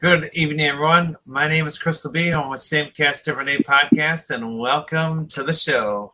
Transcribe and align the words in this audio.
Good 0.00 0.30
evening, 0.32 0.64
everyone. 0.64 1.18
My 1.26 1.46
name 1.46 1.66
is 1.66 1.76
Crystal 1.76 2.10
B. 2.10 2.30
I'm 2.30 2.48
with 2.48 2.60
Same 2.60 2.90
Cast 2.90 3.26
Different 3.26 3.48
Day 3.48 3.58
podcast, 3.58 4.30
and 4.30 4.58
welcome 4.58 5.26
to 5.26 5.42
the 5.42 5.52
show. 5.52 6.10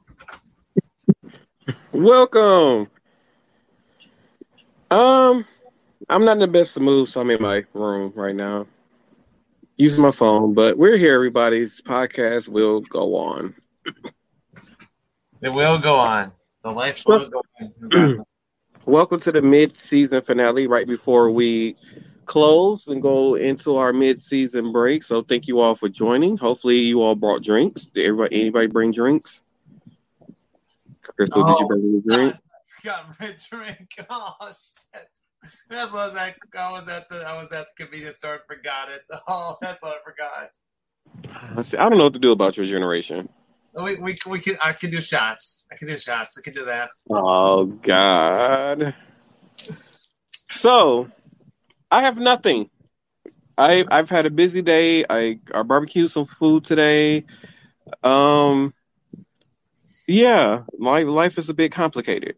Welcome. 1.93 2.88
Um, 4.91 5.45
I'm 6.09 6.25
not 6.25 6.33
in 6.33 6.38
the 6.41 6.48
best 6.48 6.77
of 6.77 6.83
mood, 6.83 7.09
so 7.09 7.20
I'm 7.20 7.30
in 7.30 7.41
my 7.41 7.62
room 7.75 8.12
right 8.16 8.34
now, 8.34 8.66
using 9.77 10.03
my 10.03 10.11
phone. 10.11 10.53
But 10.53 10.77
we're 10.77 10.97
here, 10.97 11.14
everybody's 11.14 11.80
podcast 11.80 12.48
will 12.48 12.80
go 12.80 13.14
on. 13.14 13.55
It 15.42 15.53
will 15.53 15.78
go 15.78 15.95
on. 16.00 16.33
The 16.64 16.73
life 16.73 17.05
will 17.06 17.28
go 17.28 17.41
on. 17.92 18.25
Welcome 18.84 19.20
to 19.20 19.30
the 19.30 19.42
mid-season 19.42 20.23
finale, 20.23 20.66
right 20.66 20.89
before 20.89 21.30
we 21.30 21.77
close 22.27 22.87
and 22.89 23.01
go 23.01 23.37
into 23.37 23.77
our 23.77 23.93
mid-season 23.93 24.73
break. 24.73 25.03
So 25.03 25.23
thank 25.23 25.47
you 25.48 25.61
all 25.61 25.75
for 25.75 25.89
joining. 25.89 26.37
Hopefully, 26.37 26.79
you 26.79 27.01
all 27.03 27.15
brought 27.15 27.43
drinks. 27.43 27.87
Did 27.87 28.07
everybody, 28.07 28.41
anybody 28.41 28.67
bring 28.67 28.93
drinks? 28.93 29.41
Crystal, 31.03 31.45
did 31.45 31.59
you 31.59 31.65
Oh. 31.65 31.69
bring 31.69 32.03
a 32.07 32.15
drink? 32.15 32.37
Got 32.84 33.20
my 33.20 33.34
drink. 33.51 33.89
Oh 34.11 34.34
shit! 34.43 35.09
That's 35.70 35.93
what 35.93 36.01
I 36.03 36.09
was 36.09 36.17
at. 36.17 36.37
I 36.59 36.70
was 36.73 36.89
at 36.89 37.09
the. 37.09 37.25
I 37.27 37.37
was 37.37 37.53
at 37.53 37.67
the 37.77 37.84
convenience 37.84 38.19
store 38.19 38.34
and 38.34 38.43
forgot 38.47 38.91
it. 38.91 39.03
Oh, 39.29 39.56
that's 39.61 39.83
what 39.83 39.97
I 39.97 40.05
forgot. 40.05 40.51
I 41.81 41.89
don't 41.89 41.98
know 41.98 42.05
what 42.05 42.12
to 42.12 42.19
do 42.19 42.33
about 42.33 42.56
your 42.56 42.67
generation. 42.67 43.28
We 43.83 43.98
we 44.00 44.17
we 44.31 44.41
can. 44.41 44.56
I 44.62 44.72
can 44.72 44.91
do 44.91 45.00
shots. 45.00 45.67
I 45.72 45.77
can 45.77 45.89
do 45.89 45.97
shots. 45.98 46.37
We 46.37 46.43
can 46.43 46.53
do 46.53 46.65
that. 46.67 46.91
Oh 47.11 47.67
God. 47.67 48.95
So, 50.50 51.09
I 51.97 52.02
have 52.02 52.19
nothing. 52.19 52.69
I 53.56 53.83
I've 53.91 54.11
had 54.11 54.27
a 54.27 54.30
busy 54.30 54.61
day. 54.61 55.06
I 55.08 55.39
I 55.55 55.62
barbecued 55.62 56.11
some 56.11 56.27
food 56.27 56.62
today. 56.64 57.25
Um, 58.05 58.75
yeah, 60.06 60.64
my 60.78 61.05
life 61.05 61.38
is 61.38 61.48
a 61.48 61.55
bit 61.55 61.72
complicated. 61.72 62.36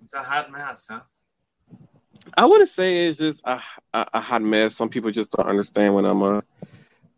It's 0.00 0.14
a 0.14 0.22
hot 0.22 0.52
mess, 0.52 0.86
huh? 0.88 1.00
I 2.36 2.44
wouldn't 2.44 2.70
say 2.70 3.08
it's 3.08 3.18
just 3.18 3.40
a, 3.44 3.60
a, 3.92 4.06
a 4.14 4.20
hot 4.20 4.42
mess. 4.42 4.76
Some 4.76 4.88
people 4.88 5.10
just 5.10 5.32
don't 5.32 5.48
understand 5.48 5.96
when 5.96 6.04
I'm 6.04 6.22
uh, 6.22 6.42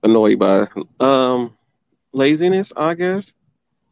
annoyed 0.02 0.38
by 0.38 0.68
um 1.00 1.54
laziness. 2.14 2.72
I 2.74 2.94
guess. 2.94 3.30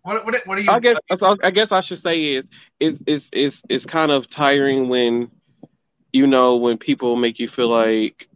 What 0.00 0.24
what 0.24 0.34
what 0.46 0.56
are 0.56 0.62
you? 0.62 0.70
I 0.70 0.80
guess 0.80 0.96
I 1.42 1.50
guess 1.50 1.72
I 1.72 1.82
should 1.82 1.98
say 1.98 2.36
is 2.36 2.48
is 2.80 3.02
is 3.06 3.28
is 3.32 3.60
is 3.68 3.84
kind 3.84 4.10
of 4.10 4.30
tiring 4.30 4.88
when 4.88 5.30
you 6.14 6.28
know 6.28 6.54
when 6.54 6.78
people 6.78 7.16
make 7.16 7.40
you 7.40 7.48
feel 7.48 7.66
like 7.66 8.28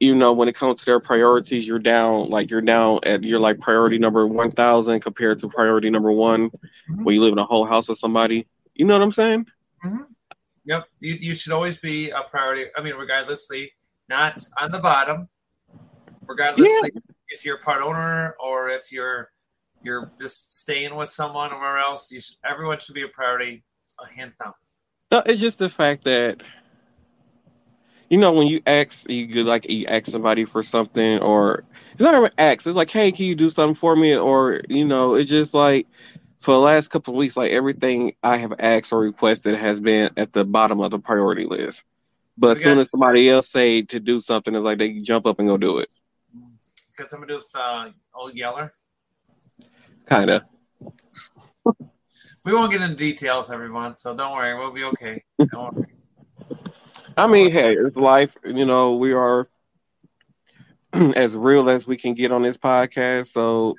you 0.00 0.14
know 0.14 0.32
when 0.32 0.48
it 0.48 0.54
comes 0.56 0.78
to 0.80 0.86
their 0.86 0.98
priorities 1.00 1.66
you're 1.66 1.78
down 1.78 2.30
like 2.30 2.50
you're 2.50 2.62
down 2.62 2.98
at 3.02 3.22
you're 3.22 3.38
like 3.38 3.60
priority 3.60 3.98
number 3.98 4.26
1000 4.26 5.00
compared 5.00 5.38
to 5.38 5.48
priority 5.50 5.90
number 5.90 6.10
1 6.10 6.50
Mhm. 6.50 7.04
when 7.04 7.14
you 7.14 7.20
live 7.20 7.32
in 7.32 7.38
a 7.38 7.44
whole 7.44 7.66
house 7.66 7.88
with 7.88 7.98
somebody. 7.98 8.46
You 8.74 8.86
know 8.86 8.94
what 8.94 9.02
I'm 9.02 9.12
saying? 9.12 9.46
Mhm. 9.84 10.06
Yep, 10.64 10.88
you, 11.00 11.14
you 11.20 11.34
should 11.34 11.52
always 11.52 11.76
be 11.76 12.10
a 12.10 12.22
priority. 12.22 12.64
I 12.76 12.80
mean, 12.80 12.94
regardlessly, 12.94 13.72
not 14.08 14.34
on 14.60 14.70
the 14.70 14.78
bottom. 14.78 15.28
Regardlessly, 16.26 16.90
if 17.28 17.44
you're 17.44 17.56
a 17.56 17.60
part 17.60 17.82
owner 17.82 18.34
or 18.40 18.68
if 18.70 18.90
you're 18.90 19.30
you're 19.82 20.10
just 20.18 20.58
staying 20.62 20.94
with 20.96 21.08
someone 21.10 21.52
or 21.52 21.78
else, 21.78 22.10
you 22.10 22.20
should. 22.20 22.36
Everyone 22.44 22.78
should 22.78 22.94
be 22.94 23.02
a 23.02 23.08
priority, 23.08 23.62
uh, 23.98 24.06
hands 24.16 24.36
down. 24.38 24.52
No, 25.10 25.22
it's 25.24 25.40
just 25.40 25.58
the 25.58 25.68
fact 25.68 26.04
that 26.04 26.42
you 28.10 28.18
know 28.18 28.32
when 28.32 28.48
you 28.48 28.60
ask 28.66 29.08
you 29.08 29.28
could 29.28 29.46
like 29.46 29.68
you 29.68 29.86
ask 29.86 30.06
somebody 30.06 30.44
for 30.44 30.62
something 30.62 31.18
or 31.18 31.64
it's 31.92 32.00
not 32.00 32.14
even 32.14 32.30
ask 32.38 32.66
it's 32.66 32.76
like 32.76 32.90
hey 32.90 33.12
can 33.12 33.24
you 33.26 33.34
do 33.34 33.50
something 33.50 33.74
for 33.74 33.94
me? 33.94 34.16
Or 34.16 34.62
you 34.68 34.84
know 34.84 35.14
it's 35.14 35.30
just 35.30 35.54
like 35.54 35.86
for 36.40 36.52
the 36.52 36.60
last 36.60 36.90
couple 36.90 37.14
of 37.14 37.18
weeks 37.18 37.36
like 37.36 37.52
everything 37.52 38.14
I 38.22 38.38
have 38.38 38.54
asked 38.58 38.92
or 38.92 39.00
requested 39.00 39.56
has 39.56 39.78
been 39.78 40.10
at 40.16 40.32
the 40.32 40.44
bottom 40.44 40.80
of 40.80 40.90
the 40.90 40.98
priority 40.98 41.46
list. 41.46 41.84
But 42.36 42.56
as 42.56 42.62
soon 42.62 42.78
as 42.78 42.88
somebody 42.90 43.30
else 43.30 43.48
say 43.48 43.82
to 43.82 44.00
do 44.00 44.20
something 44.20 44.54
it's 44.54 44.64
like 44.64 44.78
they 44.78 45.00
jump 45.00 45.26
up 45.26 45.38
and 45.38 45.48
go 45.48 45.56
do 45.56 45.78
it. 45.78 45.88
Got 46.98 47.10
somebody 47.10 47.34
with 47.34 47.46
uh, 47.56 47.90
old 48.14 48.34
Yeller. 48.34 48.70
kind 50.06 50.30
of 50.30 50.42
We 52.46 52.54
won't 52.54 52.72
get 52.72 52.80
into 52.80 52.96
details, 52.96 53.50
everyone. 53.50 53.96
So 53.96 54.16
don't 54.16 54.32
worry, 54.32 54.56
we'll 54.56 54.72
be 54.72 54.84
okay. 54.84 55.22
Don't 55.50 55.74
worry. 55.74 55.86
I 57.16 57.26
mean 57.26 57.50
hey 57.50 57.74
it's 57.74 57.96
life 57.96 58.36
you 58.44 58.66
know 58.66 58.94
we 58.96 59.14
are 59.14 59.48
as 60.92 61.34
real 61.34 61.70
as 61.70 61.86
we 61.86 61.96
can 61.96 62.12
get 62.12 62.30
on 62.30 62.42
this 62.42 62.58
podcast 62.58 63.32
so 63.32 63.74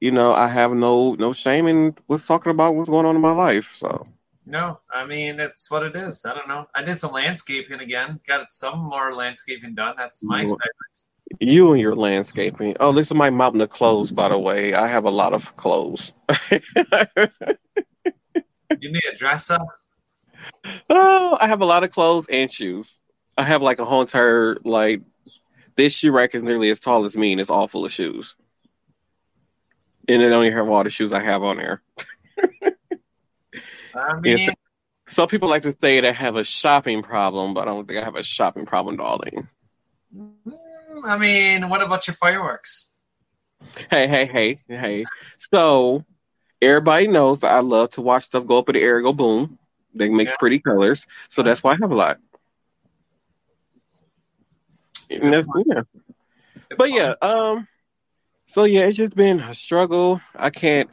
you 0.00 0.10
know 0.10 0.32
I 0.32 0.48
have 0.48 0.72
no 0.72 1.14
no 1.14 1.32
shame 1.32 1.68
in 1.68 1.94
what's 2.08 2.26
talking 2.26 2.50
about 2.50 2.74
what's 2.74 2.90
going 2.90 3.06
on 3.06 3.14
in 3.14 3.22
my 3.22 3.30
life 3.30 3.74
so 3.76 4.06
No, 4.44 4.80
I 4.92 5.06
mean 5.06 5.38
it's 5.38 5.70
what 5.70 5.84
it 5.84 5.94
is. 5.94 6.24
I 6.24 6.34
don't 6.34 6.48
know. 6.48 6.66
I 6.74 6.82
did 6.82 6.96
some 6.96 7.12
landscaping 7.12 7.80
again. 7.80 8.18
Got 8.26 8.52
some 8.52 8.80
more 8.80 9.14
landscaping 9.14 9.74
done. 9.74 9.94
That's 9.96 10.24
my 10.24 10.42
excitement. 10.42 10.96
You 11.38 11.72
and 11.72 11.80
your 11.80 11.94
landscaping. 11.94 12.76
Oh, 12.80 12.90
this 12.90 13.06
is 13.06 13.14
my 13.14 13.30
mountain 13.30 13.60
of 13.60 13.70
clothes, 13.70 14.10
by 14.10 14.30
the 14.30 14.38
way. 14.38 14.74
I 14.74 14.88
have 14.88 15.04
a 15.04 15.10
lot 15.10 15.32
of 15.32 15.54
clothes. 15.54 16.12
You 18.80 18.92
need 18.92 19.02
a 19.12 19.16
dresser. 19.16 19.58
oh, 20.88 21.36
I 21.40 21.48
have 21.48 21.60
a 21.60 21.64
lot 21.64 21.82
of 21.82 21.90
clothes 21.90 22.26
and 22.30 22.50
shoes. 22.50 22.96
I 23.36 23.42
have 23.42 23.62
like 23.62 23.78
a 23.80 23.84
whole 23.84 24.02
entire 24.02 24.56
like 24.64 25.02
this 25.76 25.94
shoe 25.94 26.12
rack 26.12 26.34
is 26.34 26.42
nearly 26.42 26.70
as 26.70 26.78
tall 26.78 27.04
as 27.04 27.16
me, 27.16 27.32
and 27.32 27.40
it's 27.40 27.50
all 27.50 27.68
full 27.68 27.84
of 27.84 27.92
shoes. 27.92 28.36
And 30.08 30.22
it 30.22 30.32
only 30.32 30.50
have 30.50 30.68
all 30.68 30.84
the 30.84 30.90
shoes 30.90 31.12
I 31.12 31.20
have 31.20 31.42
on 31.42 31.56
there. 31.56 31.82
I 33.94 34.20
mean. 34.20 34.50
Some 35.08 35.26
people 35.26 35.48
like 35.48 35.62
to 35.62 35.76
say 35.80 36.00
that 36.00 36.08
I 36.08 36.12
have 36.12 36.36
a 36.36 36.44
shopping 36.44 37.02
problem, 37.02 37.52
but 37.52 37.62
I 37.62 37.72
don't 37.72 37.84
think 37.84 37.98
I 37.98 38.04
have 38.04 38.14
a 38.14 38.22
shopping 38.22 38.64
problem, 38.64 38.96
darling. 38.96 39.48
mm, 40.16 40.32
I 41.04 41.18
mean, 41.18 41.68
what 41.68 41.82
about 41.82 42.06
your 42.06 42.14
fireworks? 42.14 43.02
Hey, 43.90 44.06
hey, 44.06 44.26
hey, 44.26 44.58
hey. 44.68 45.04
So 45.52 46.04
everybody 46.62 47.06
knows 47.08 47.42
I 47.42 47.60
love 47.60 47.90
to 47.92 48.02
watch 48.02 48.24
stuff 48.24 48.46
go 48.46 48.58
up 48.58 48.68
in 48.68 48.74
the 48.74 48.82
air 48.82 48.96
and 48.96 49.04
go 49.04 49.12
boom. 49.12 49.58
They 49.94 50.08
makes 50.08 50.32
Yeah. 50.32 50.36
pretty 50.36 50.58
colors. 50.58 51.06
So 51.28 51.42
that's 51.42 51.62
why 51.62 51.72
I 51.72 51.76
have 51.80 51.90
a 51.90 51.94
lot. 51.94 52.18
And 55.10 55.32
that's, 55.32 55.46
yeah. 55.66 55.82
But 56.76 56.90
yeah, 56.90 57.14
um 57.22 57.66
so 58.44 58.64
yeah, 58.64 58.82
it's 58.82 58.96
just 58.96 59.14
been 59.16 59.40
a 59.40 59.54
struggle. 59.54 60.20
I 60.34 60.50
can't 60.50 60.90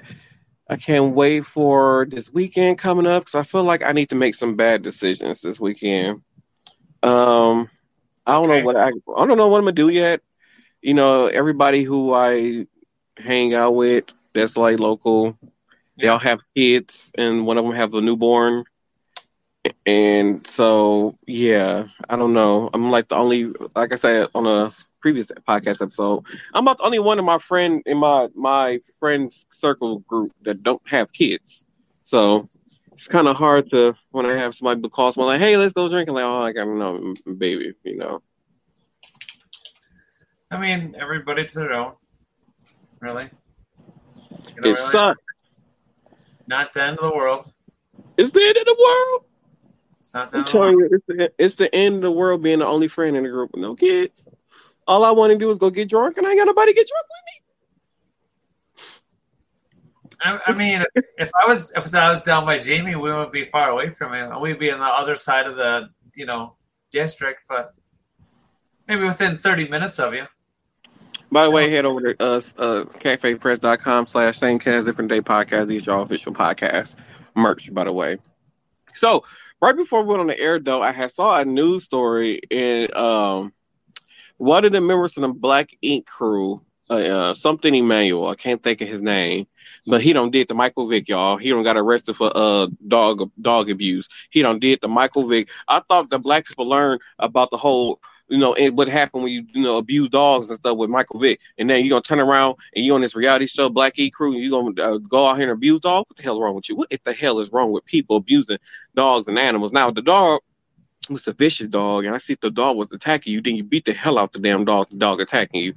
I 0.69 0.75
can't 0.77 1.13
wait 1.15 1.45
for 1.45 2.07
this 2.09 2.31
weekend 2.31 2.77
coming 2.79 3.07
up 3.07 3.25
because 3.25 3.39
I 3.39 3.43
feel 3.43 3.63
like 3.63 3.81
I 3.83 3.91
need 3.93 4.09
to 4.09 4.15
make 4.15 4.35
some 4.35 4.55
bad 4.55 4.81
decisions 4.83 5.41
this 5.41 5.59
weekend. 5.59 6.21
Um 7.03 7.69
I 8.25 8.33
don't 8.33 8.47
Okay. 8.47 8.49
know 8.49 8.59
what 8.59 8.75
I 8.75 8.87
I 9.17 9.25
don't 9.25 9.37
know 9.37 9.47
what 9.47 9.57
I'm 9.59 9.63
gonna 9.65 9.71
do 9.73 9.89
yet. 9.89 10.21
You 10.81 10.93
know, 10.93 11.27
everybody 11.27 11.83
who 11.83 12.13
I 12.13 12.67
hang 13.17 13.53
out 13.53 13.71
with 13.75 14.05
that's 14.33 14.57
like 14.57 14.79
local, 14.79 15.37
they 15.97 16.07
all 16.07 16.19
have 16.19 16.39
kids 16.55 17.11
and 17.15 17.45
one 17.45 17.57
of 17.57 17.65
them 17.65 17.73
has 17.73 17.91
a 17.93 18.01
newborn. 18.01 18.63
And 19.85 20.45
so 20.47 21.17
yeah, 21.27 21.87
I 22.09 22.15
don't 22.15 22.33
know. 22.33 22.69
I'm 22.73 22.89
like 22.91 23.09
the 23.09 23.15
only 23.15 23.45
like 23.75 23.91
I 23.91 23.95
said 23.95 24.27
on 24.33 24.47
a 24.47 24.71
previous 25.01 25.27
podcast 25.47 25.81
episode, 25.81 26.23
I'm 26.53 26.63
about 26.63 26.77
the 26.77 26.83
only 26.85 26.99
one 26.99 27.19
in 27.19 27.25
my 27.25 27.37
friend 27.37 27.81
in 27.85 27.97
my 27.97 28.29
my 28.35 28.79
friends 28.99 29.45
circle 29.53 29.99
group 29.99 30.31
that 30.43 30.63
don't 30.63 30.81
have 30.87 31.11
kids. 31.11 31.63
So 32.05 32.49
it's 32.93 33.07
kind 33.07 33.27
of 33.27 33.35
hard 33.35 33.69
to 33.71 33.95
when 34.11 34.25
I 34.25 34.37
have 34.37 34.55
somebody 34.55 34.87
calls 34.89 35.17
me 35.17 35.23
like, 35.23 35.39
"Hey, 35.39 35.57
let's 35.57 35.73
go 35.73 35.89
drink," 35.89 36.07
and 36.07 36.15
like, 36.15 36.23
"Oh, 36.23 36.41
I 36.43 36.51
got 36.53 36.67
no 36.67 37.13
baby," 37.37 37.73
you 37.83 37.97
know. 37.97 38.21
I 40.51 40.57
mean, 40.59 40.95
everybody 40.99 41.45
to 41.45 41.59
their 41.59 41.73
own. 41.73 41.93
Really? 43.01 43.29
You 44.55 44.61
know, 44.61 44.69
It 44.69 44.75
really? 44.75 44.75
sucks. 44.75 45.21
Not 46.47 46.73
the 46.73 46.83
end 46.83 46.97
of 46.99 47.03
the 47.03 47.15
world. 47.15 47.51
It's 48.17 48.31
the 48.31 48.41
end 48.41 48.57
of 48.57 48.65
the 48.65 48.77
world. 48.79 49.25
It's 49.99 50.13
not 50.13 50.31
the 50.31 50.37
end 50.37 50.47
of 50.47 50.51
the 50.51 50.57
telling 50.57 50.75
world. 50.77 50.89
you, 50.91 50.95
it's 50.95 51.03
the 51.05 51.31
it's 51.37 51.55
the 51.55 51.75
end 51.75 51.95
of 51.95 52.01
the 52.01 52.11
world 52.11 52.41
being 52.41 52.59
the 52.59 52.65
only 52.65 52.87
friend 52.87 53.17
in 53.17 53.23
the 53.23 53.29
group 53.29 53.51
with 53.53 53.61
no 53.61 53.75
kids. 53.75 54.25
All 54.87 55.03
I 55.03 55.11
want 55.11 55.33
to 55.33 55.37
do 55.37 55.49
is 55.51 55.57
go 55.57 55.69
get 55.69 55.89
drunk, 55.89 56.17
and 56.17 56.25
I 56.25 56.31
ain't 56.31 56.39
got 56.39 56.45
nobody 56.45 56.71
to 56.71 56.75
get 56.75 56.87
drunk 56.87 57.05
with 57.09 57.23
me. 57.25 57.37
I, 60.21 60.39
I 60.47 60.53
mean, 60.57 60.83
if 60.95 61.31
I 61.35 61.45
was 61.45 61.71
if 61.75 61.93
I 61.93 62.09
was 62.09 62.21
down 62.21 62.45
by 62.45 62.57
Jamie, 62.59 62.95
we 62.95 63.11
wouldn't 63.11 63.31
be 63.31 63.43
far 63.43 63.69
away 63.69 63.89
from 63.89 64.13
him. 64.13 64.39
We'd 64.39 64.59
be 64.59 64.71
on 64.71 64.79
the 64.79 64.85
other 64.85 65.15
side 65.15 65.45
of 65.45 65.57
the 65.57 65.89
you 66.15 66.25
know 66.25 66.55
district, 66.91 67.41
but 67.49 67.73
maybe 68.87 69.03
within 69.03 69.37
thirty 69.37 69.67
minutes 69.67 69.99
of 69.99 70.13
you. 70.13 70.25
By 71.31 71.43
the 71.43 71.51
way, 71.51 71.69
head 71.69 71.85
over 71.85 72.13
to 72.13 72.23
uh, 72.23 72.41
uh, 72.57 72.83
cafepress.com 72.85 74.07
slash 74.07 74.37
same 74.37 74.59
cast 74.59 74.85
different 74.85 75.09
day 75.09 75.21
podcast. 75.21 75.67
These 75.67 75.87
are 75.87 75.91
our 75.91 76.01
official 76.01 76.33
podcast 76.33 76.95
merch, 77.35 77.73
by 77.73 77.83
the 77.83 77.91
way. 77.91 78.17
So 78.93 79.23
right 79.61 79.75
before 79.75 80.03
we 80.03 80.09
went 80.09 80.21
on 80.21 80.27
the 80.27 80.39
air, 80.39 80.59
though, 80.59 80.81
I 80.81 80.91
had 80.91 81.11
saw 81.11 81.39
a 81.39 81.45
news 81.45 81.83
story 81.83 82.41
in 82.49 82.95
um 82.95 83.53
one 84.37 84.65
of 84.65 84.71
the 84.71 84.81
members 84.81 85.17
of 85.17 85.21
the 85.21 85.33
Black 85.33 85.75
Ink 85.81 86.05
crew, 86.05 86.61
uh, 86.89 86.93
uh, 86.93 87.33
something 87.33 87.73
Emmanuel, 87.73 88.27
I 88.27 88.35
can't 88.35 88.61
think 88.61 88.81
of 88.81 88.87
his 88.87 89.01
name, 89.01 89.47
but 89.85 90.01
he 90.01 90.13
don't 90.13 90.31
did 90.31 90.47
the 90.47 90.53
Michael 90.53 90.87
Vick, 90.87 91.09
y'all. 91.09 91.37
He 91.37 91.49
don't 91.49 91.63
got 91.63 91.75
arrested 91.75 92.15
for 92.15 92.31
uh 92.33 92.67
dog 92.87 93.29
dog 93.41 93.69
abuse. 93.69 94.07
He 94.29 94.41
don't 94.41 94.59
did 94.59 94.79
the 94.81 94.87
Michael 94.87 95.27
Vick. 95.27 95.49
I 95.67 95.81
thought 95.81 96.09
the 96.09 96.19
black 96.19 96.45
people 96.45 96.69
learned 96.69 97.01
about 97.19 97.51
the 97.51 97.57
whole 97.57 97.99
you 98.29 98.37
know, 98.37 98.53
and 98.55 98.77
what 98.77 98.87
happened 98.87 99.23
when 99.23 99.31
you, 99.31 99.45
you 99.53 99.61
know, 99.61 99.77
abuse 99.77 100.09
dogs 100.09 100.49
and 100.49 100.59
stuff 100.59 100.77
with 100.77 100.89
Michael 100.89 101.19
Vick. 101.19 101.39
And 101.57 101.69
then 101.69 101.83
you're 101.83 101.89
going 101.89 102.03
to 102.03 102.07
turn 102.07 102.19
around 102.19 102.55
and 102.75 102.85
you're 102.85 102.95
on 102.95 103.01
this 103.01 103.15
reality 103.15 103.47
show, 103.47 103.69
Black 103.69 103.97
E 103.97 104.09
Crew, 104.09 104.33
and 104.33 104.41
you're 104.41 104.51
going 104.51 104.75
to 104.75 104.83
uh, 104.85 104.97
go 104.97 105.25
out 105.25 105.37
here 105.37 105.49
and 105.49 105.57
abuse 105.57 105.79
dogs? 105.81 106.09
What 106.09 106.17
the 106.17 106.23
hell 106.23 106.41
wrong 106.41 106.55
with 106.55 106.69
you? 106.69 106.75
What 106.75 106.89
the 106.89 107.13
hell 107.13 107.39
is 107.39 107.51
wrong 107.51 107.71
with 107.71 107.85
people 107.85 108.17
abusing 108.17 108.57
dogs 108.95 109.27
and 109.27 109.39
animals? 109.39 109.71
Now, 109.71 109.91
the 109.91 110.01
dog 110.01 110.41
was 111.09 111.27
a 111.27 111.33
vicious 111.33 111.67
dog, 111.67 112.05
and 112.05 112.13
I 112.13 112.17
see 112.17 112.33
if 112.33 112.41
the 112.41 112.51
dog 112.51 112.77
was 112.77 112.91
attacking 112.91 113.33
you, 113.33 113.41
then 113.41 113.55
you 113.55 113.63
beat 113.63 113.85
the 113.85 113.93
hell 113.93 114.17
out 114.17 114.33
the 114.33 114.39
damn 114.39 114.65
dog, 114.65 114.89
the 114.89 114.97
dog 114.97 115.21
attacking 115.21 115.63
you. 115.63 115.73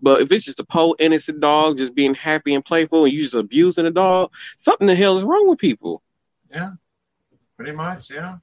But 0.00 0.20
if 0.20 0.30
it's 0.30 0.44
just 0.44 0.60
a 0.60 0.64
poor 0.64 0.94
innocent 1.00 1.40
dog 1.40 1.78
just 1.78 1.94
being 1.94 2.14
happy 2.14 2.54
and 2.54 2.64
playful 2.64 3.04
and 3.04 3.12
you 3.12 3.22
just 3.22 3.34
abusing 3.34 3.84
the 3.84 3.90
dog, 3.90 4.30
something 4.56 4.86
the 4.86 4.94
hell 4.94 5.18
is 5.18 5.24
wrong 5.24 5.48
with 5.48 5.58
people. 5.58 6.02
Yeah, 6.50 6.72
pretty 7.56 7.72
much. 7.72 8.10
Yeah. 8.10 8.36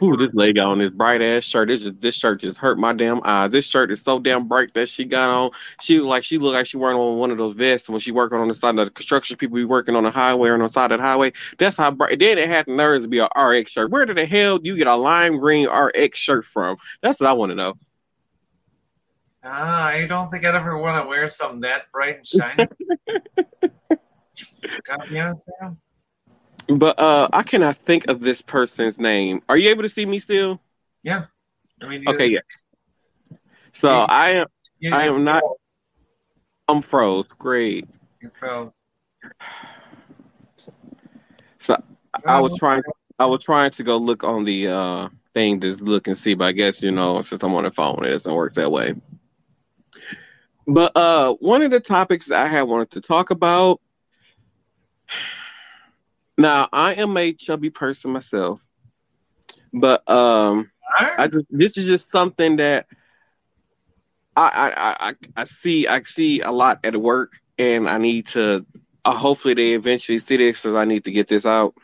Ooh, 0.00 0.16
this 0.16 0.32
leg 0.32 0.58
on 0.58 0.78
this 0.78 0.90
bright 0.90 1.20
ass 1.20 1.44
shirt. 1.44 1.68
This 1.68 1.82
just, 1.82 2.00
this 2.00 2.14
shirt 2.14 2.40
just 2.40 2.56
hurt 2.56 2.78
my 2.78 2.92
damn 2.92 3.20
eye. 3.24 3.48
This 3.48 3.66
shirt 3.66 3.90
is 3.90 4.00
so 4.00 4.18
damn 4.18 4.46
bright 4.46 4.72
that 4.74 4.88
she 4.88 5.04
got 5.04 5.28
on. 5.28 5.50
She 5.80 5.98
like 5.98 6.22
she 6.24 6.38
looked 6.38 6.54
like 6.54 6.66
she 6.66 6.76
wearing 6.76 6.96
on 6.96 7.18
one 7.18 7.30
of 7.30 7.38
those 7.38 7.54
vests 7.54 7.88
when 7.88 8.00
she 8.00 8.12
working 8.12 8.38
on 8.38 8.48
the 8.48 8.54
side 8.54 8.78
of 8.78 8.84
the 8.86 8.90
construction 8.90 9.36
people 9.36 9.56
be 9.56 9.64
working 9.64 9.96
on 9.96 10.04
the 10.04 10.10
highway 10.10 10.50
or 10.50 10.54
on 10.54 10.60
the 10.60 10.68
side 10.68 10.92
of 10.92 10.98
the 10.98 11.04
highway. 11.04 11.32
That's 11.58 11.76
how 11.76 11.90
bright. 11.90 12.18
Then 12.18 12.38
it 12.38 12.48
had 12.48 12.66
the 12.66 12.72
nerves 12.72 13.04
to 13.04 13.08
be 13.08 13.18
a 13.18 13.28
RX 13.36 13.72
shirt. 13.72 13.90
Where 13.90 14.06
did 14.06 14.16
the 14.16 14.26
hell 14.26 14.58
do 14.58 14.68
you 14.68 14.76
get 14.76 14.86
a 14.86 14.94
lime 14.94 15.38
green 15.38 15.68
RX 15.68 16.16
shirt 16.18 16.46
from? 16.46 16.76
That's 17.02 17.20
what 17.20 17.28
I 17.28 17.32
want 17.32 17.50
to 17.50 17.56
know. 17.56 17.74
Ah, 19.44 19.86
I 19.86 20.06
don't 20.06 20.28
think 20.28 20.44
I'd 20.44 20.54
ever 20.54 20.78
want 20.78 21.02
to 21.02 21.08
wear 21.08 21.26
something 21.26 21.62
that 21.62 21.90
bright 21.90 22.16
and 22.16 22.26
shiny. 22.26 22.68
Be 25.10 25.16
Sam. 25.16 25.76
But 26.78 26.98
uh, 26.98 27.28
I 27.32 27.42
cannot 27.42 27.76
think 27.78 28.08
of 28.08 28.20
this 28.20 28.40
person's 28.40 28.98
name. 28.98 29.42
Are 29.48 29.56
you 29.56 29.70
able 29.70 29.82
to 29.82 29.88
see 29.88 30.06
me 30.06 30.18
still? 30.20 30.60
Yeah. 31.02 31.24
I 31.82 31.86
mean, 31.88 32.04
Okay, 32.08 32.26
yes. 32.26 32.42
So 33.72 33.90
Yeah. 33.90 34.06
I 34.08 34.30
am. 34.30 34.46
you- 34.78 34.92
I 34.94 35.04
am 35.06 35.24
not- 35.24 35.42
I'm 36.68 36.80
froze. 36.82 37.26
Great. 37.38 37.88
You're 38.20 38.30
froze. 38.30 38.86
So 41.60 41.82
I 42.24 42.40
was 42.40 42.56
trying. 42.58 42.82
I 43.18 43.26
was 43.26 43.42
trying 43.42 43.70
to 43.72 43.82
go 43.82 43.96
look 43.96 44.24
on 44.24 44.44
the 44.44 44.68
uh 44.68 45.08
thing 45.34 45.60
to 45.60 45.74
look 45.76 46.08
and 46.08 46.16
see, 46.18 46.34
but 46.34 46.44
I 46.46 46.52
guess 46.52 46.82
you 46.82 46.90
know 46.92 47.22
since 47.22 47.42
I'm 47.42 47.54
on 47.54 47.64
the 47.64 47.70
phone, 47.70 48.04
it 48.04 48.10
doesn't 48.10 48.32
work 48.32 48.54
that 48.54 48.70
way. 48.70 48.94
But 50.66 50.96
uh, 50.96 51.34
one 51.34 51.62
of 51.62 51.70
the 51.72 51.80
topics 51.80 52.30
I 52.30 52.46
had 52.46 52.62
wanted 52.62 52.92
to 52.92 53.00
talk 53.00 53.30
about. 53.30 53.80
Now 56.42 56.68
I 56.72 56.94
am 56.94 57.16
a 57.16 57.32
chubby 57.32 57.70
person 57.70 58.10
myself, 58.10 58.60
but 59.72 60.08
um, 60.10 60.72
I 60.98 61.28
just 61.28 61.46
this 61.50 61.78
is 61.78 61.86
just 61.86 62.10
something 62.10 62.56
that 62.56 62.86
I 64.36 64.72
I 64.76 65.08
I, 65.10 65.14
I- 65.36 65.44
see 65.44 65.86
I 65.86 66.02
see 66.02 66.40
a 66.40 66.50
lot 66.50 66.80
at 66.82 66.96
work, 66.96 67.34
and 67.58 67.88
I 67.88 67.98
need 67.98 68.26
to. 68.28 68.66
Uh, 69.04 69.14
hopefully, 69.14 69.54
they 69.54 69.72
eventually 69.74 70.18
see 70.18 70.36
this, 70.36 70.62
because 70.62 70.74
I 70.74 70.84
need 70.84 71.04
to 71.04 71.12
get 71.12 71.28
this 71.28 71.46
out. 71.46 71.74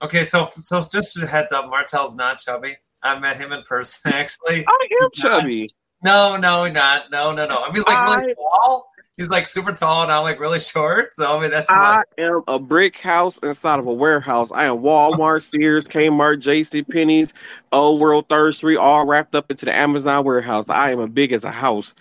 Okay, 0.00 0.22
so 0.22 0.46
so 0.46 0.80
just 0.80 1.20
a 1.20 1.26
heads 1.26 1.50
up, 1.50 1.68
Martel's 1.68 2.14
not 2.14 2.38
chubby. 2.38 2.76
I 3.02 3.18
met 3.18 3.36
him 3.36 3.50
in 3.50 3.62
person 3.62 4.12
actually. 4.14 4.64
I 4.64 4.88
am 5.02 5.10
chubby. 5.12 5.70
No, 6.04 6.36
no, 6.36 6.68
not 6.70 7.10
no, 7.10 7.32
no, 7.32 7.48
no. 7.48 7.64
I 7.64 7.72
mean, 7.72 7.82
like 7.84 7.96
I- 7.96 8.34
tall. 8.34 8.87
He's 9.18 9.30
like 9.30 9.48
super 9.48 9.72
tall, 9.72 10.04
and 10.04 10.12
I'm 10.12 10.22
like 10.22 10.38
really 10.38 10.60
short. 10.60 11.12
So 11.12 11.36
I 11.36 11.40
mean, 11.40 11.50
that's 11.50 11.68
I 11.68 12.02
am 12.18 12.42
a 12.46 12.56
brick 12.58 12.98
house 12.98 13.36
inside 13.42 13.80
of 13.80 13.86
a 13.88 13.92
warehouse. 13.92 14.52
I 14.52 14.66
am 14.66 14.76
Walmart, 14.76 15.42
Sears, 15.42 15.88
Kmart, 15.88 16.38
J.C. 16.38 16.84
Penney's, 16.84 17.32
Old 17.72 18.00
World 18.00 18.26
Third 18.28 18.54
Street, 18.54 18.76
all 18.76 19.04
wrapped 19.04 19.34
up 19.34 19.50
into 19.50 19.64
the 19.64 19.74
Amazon 19.74 20.24
warehouse. 20.24 20.66
I 20.68 20.92
am 20.92 21.00
as 21.00 21.10
big 21.10 21.32
as 21.32 21.42
a 21.42 21.50
house. 21.50 21.94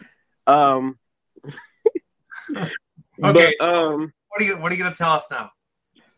Um, 0.46 1.00
Okay, 3.24 3.52
but, 3.60 3.68
um, 3.68 4.14
What 4.28 4.42
are 4.42 4.46
you 4.46 4.60
What 4.60 4.72
are 4.72 4.76
you 4.76 4.84
gonna 4.84 4.94
tell 4.94 5.14
us 5.14 5.32
now? 5.32 5.50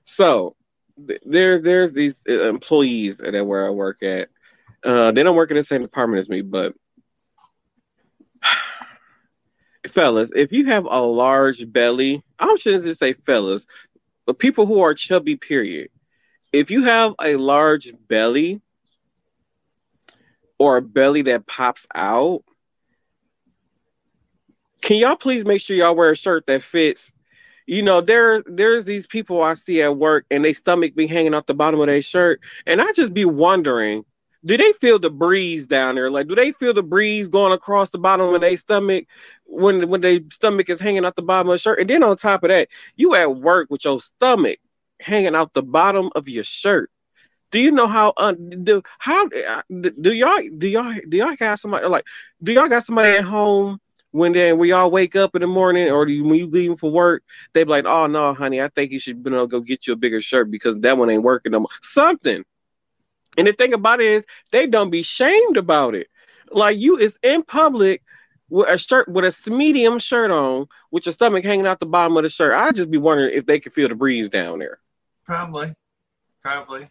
So 0.03 0.57
th- 1.07 1.21
there, 1.25 1.59
there's 1.59 1.93
these 1.93 2.15
uh, 2.27 2.49
employees 2.49 3.17
that 3.17 3.41
where 3.45 3.65
I 3.65 3.69
work 3.69 4.03
at. 4.03 4.27
Uh, 4.83 5.11
they 5.11 5.23
don't 5.23 5.35
work 5.35 5.51
in 5.51 5.57
the 5.57 5.63
same 5.63 5.81
department 5.81 6.19
as 6.19 6.27
me, 6.27 6.41
but 6.41 6.73
fellas, 9.87 10.31
if 10.35 10.51
you 10.51 10.65
have 10.67 10.85
a 10.85 11.01
large 11.01 11.71
belly, 11.71 12.23
I 12.37 12.55
shouldn't 12.55 12.83
just 12.83 12.99
say 12.99 13.13
fellas, 13.13 13.65
but 14.25 14.39
people 14.39 14.65
who 14.65 14.81
are 14.81 14.93
chubby, 14.93 15.35
period. 15.35 15.89
If 16.51 16.71
you 16.71 16.83
have 16.83 17.13
a 17.21 17.35
large 17.35 17.93
belly 18.07 18.61
or 20.57 20.77
a 20.77 20.81
belly 20.81 21.23
that 21.23 21.47
pops 21.47 21.85
out, 21.93 22.43
can 24.81 24.97
y'all 24.97 25.15
please 25.15 25.45
make 25.45 25.61
sure 25.61 25.75
y'all 25.75 25.95
wear 25.95 26.11
a 26.11 26.15
shirt 26.15 26.47
that 26.47 26.63
fits 26.63 27.11
you 27.69 27.83
know, 27.83 28.01
there 28.01 28.41
there's 28.47 28.85
these 28.85 29.05
people 29.05 29.43
I 29.43 29.53
see 29.53 29.83
at 29.83 29.95
work 29.95 30.25
and 30.31 30.43
they 30.43 30.53
stomach 30.53 30.95
be 30.95 31.05
hanging 31.05 31.35
off 31.35 31.45
the 31.45 31.53
bottom 31.53 31.79
of 31.79 31.85
their 31.85 32.01
shirt, 32.01 32.41
and 32.65 32.81
I 32.81 32.91
just 32.93 33.13
be 33.13 33.25
wondering, 33.25 34.05
do 34.45 34.57
they 34.57 34.71
feel 34.73 34.99
the 34.99 35.09
breeze 35.09 35.67
down 35.67 35.95
there? 35.95 36.09
Like, 36.09 36.27
do 36.27 36.35
they 36.35 36.51
feel 36.51 36.73
the 36.73 36.83
breeze 36.83 37.27
going 37.27 37.53
across 37.53 37.89
the 37.89 37.97
bottom 37.97 38.33
of 38.33 38.41
their 38.41 38.55
stomach 38.57 39.05
when 39.45 39.89
when 39.89 40.01
their 40.01 40.19
stomach 40.31 40.69
is 40.69 40.79
hanging 40.79 41.05
out 41.05 41.15
the 41.15 41.21
bottom 41.21 41.49
of 41.49 41.55
the 41.55 41.59
shirt? 41.59 41.79
And 41.79 41.89
then 41.89 42.03
on 42.03 42.15
top 42.17 42.43
of 42.43 42.49
that, 42.49 42.69
you 42.95 43.15
at 43.15 43.35
work 43.35 43.69
with 43.69 43.83
your 43.85 43.99
stomach 43.99 44.59
hanging 44.99 45.35
out 45.35 45.53
the 45.53 45.63
bottom 45.63 46.09
of 46.15 46.29
your 46.29 46.43
shirt. 46.43 46.89
Do 47.51 47.59
you 47.59 47.71
know 47.71 47.87
how 47.87 48.13
un, 48.17 48.63
do 48.63 48.81
how 48.99 49.25
uh, 49.27 49.61
do 49.69 50.13
y'all 50.13 50.41
do 50.57 50.67
y'all 50.67 50.93
do 51.07 51.17
y'all 51.17 51.35
got 51.35 51.59
somebody 51.59 51.87
like 51.87 52.05
do 52.43 52.53
y'all 52.53 52.69
got 52.69 52.85
somebody 52.85 53.17
at 53.17 53.23
home 53.23 53.79
when 54.11 54.33
then 54.33 54.57
we 54.57 54.71
all 54.71 54.91
wake 54.91 55.15
up 55.15 55.35
in 55.35 55.41
the 55.41 55.47
morning 55.47 55.89
or 55.89 56.05
do 56.05 56.11
you, 56.13 56.23
when 56.23 56.35
you 56.35 56.47
leaving 56.47 56.77
for 56.77 56.91
work, 56.91 57.23
they 57.53 57.63
be 57.63 57.69
like, 57.69 57.85
"Oh 57.85 58.07
no, 58.07 58.33
honey, 58.33 58.61
I 58.61 58.69
think 58.69 58.91
you 58.91 58.99
should 58.99 59.21
you 59.23 59.31
know, 59.31 59.47
go 59.47 59.59
get 59.59 59.87
you 59.87 59.93
a 59.93 59.95
bigger 59.95 60.21
shirt 60.21 60.49
because 60.51 60.79
that 60.79 60.97
one 60.97 61.09
ain't 61.09 61.23
working 61.23 61.51
no 61.51 61.59
more." 61.59 61.69
Something. 61.81 62.43
And 63.37 63.47
the 63.47 63.53
thing 63.53 63.73
about 63.73 64.01
it 64.01 64.07
is, 64.07 64.23
they 64.51 64.67
don't 64.67 64.89
be 64.89 65.03
shamed 65.03 65.57
about 65.57 65.95
it. 65.95 66.07
Like 66.51 66.77
you 66.77 66.97
is 66.97 67.17
in 67.21 67.43
public 67.43 68.03
with 68.49 68.67
a 68.67 68.77
shirt 68.77 69.07
with 69.07 69.25
a 69.25 69.51
medium 69.51 69.99
shirt 69.99 70.31
on, 70.31 70.67
with 70.91 71.05
your 71.05 71.13
stomach 71.13 71.43
hanging 71.43 71.67
out 71.67 71.79
the 71.79 71.85
bottom 71.85 72.17
of 72.17 72.23
the 72.23 72.29
shirt. 72.29 72.53
I 72.53 72.71
just 72.71 72.89
be 72.89 72.97
wondering 72.97 73.33
if 73.33 73.45
they 73.45 73.59
can 73.59 73.71
feel 73.71 73.87
the 73.87 73.95
breeze 73.95 74.29
down 74.29 74.59
there. 74.59 74.79
Probably, 75.25 75.73
probably. 76.41 76.89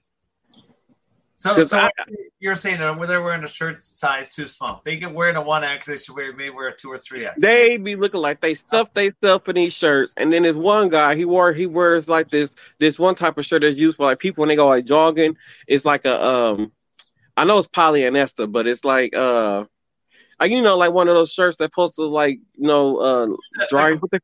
So, 1.39 1.63
so 1.63 1.79
I- 1.79 1.91
you're 2.41 2.57
saying 2.57 2.79
that 2.79 3.07
they're 3.07 3.23
wearing 3.23 3.45
a 3.45 3.49
shirt 3.49 3.83
size 3.83 4.35
too 4.35 4.45
small. 4.45 4.77
If 4.77 4.83
they 4.83 4.97
get 4.97 5.13
wearing 5.13 5.37
a 5.37 5.43
one 5.43 5.63
X, 5.63 5.87
they 5.87 5.97
should 5.97 6.15
wear 6.15 6.33
maybe 6.33 6.51
wear 6.55 6.69
a 6.69 6.75
two 6.75 6.89
or 6.89 6.99
three 6.99 7.25
X. 7.27 7.37
They 7.41 7.77
be 7.77 7.95
looking 7.95 8.21
like 8.21 8.41
they 8.41 8.55
stuff 8.55 8.93
they 8.93 9.13
stuff 9.13 9.49
in 9.49 9.55
these 9.55 9.73
shirts. 9.73 10.13
And 10.17 10.33
then 10.33 10.43
there's 10.43 10.57
one 10.57 10.89
guy, 10.89 11.15
he 11.15 11.25
wore 11.25 11.53
he 11.53 11.67
wears 11.67 12.09
like 12.09 12.31
this 12.31 12.53
this 12.81 12.99
one 12.99 13.15
type 13.15 13.39
of 13.39 13.47
shirt 13.47 13.63
that's 13.63 13.77
used 13.77 13.97
for 13.97 14.07
like 14.07 14.19
people 14.19 14.43
when 14.43 14.49
they 14.49 14.57
go 14.57 14.67
like 14.67 14.85
jogging. 14.85 15.37
It's 15.69 15.85
like 15.85 16.05
a 16.05 16.25
um 16.25 16.73
I 17.37 17.45
know 17.45 17.59
it's 17.59 17.69
polyester, 17.69 18.51
but 18.51 18.67
it's 18.67 18.85
like 18.85 19.15
uh 19.15 19.65
like 20.41 20.51
you 20.51 20.63
know, 20.63 20.77
like 20.77 20.93
one 20.93 21.09
of 21.09 21.15
those 21.15 21.33
shirts 21.33 21.57
that 21.59 21.71
supposed 21.73 21.95
to 21.97 22.07
like 22.07 22.41
you 22.57 22.67
know 22.67 22.97
uh 22.99 23.27
dry 23.71 23.99
like, 24.13 24.23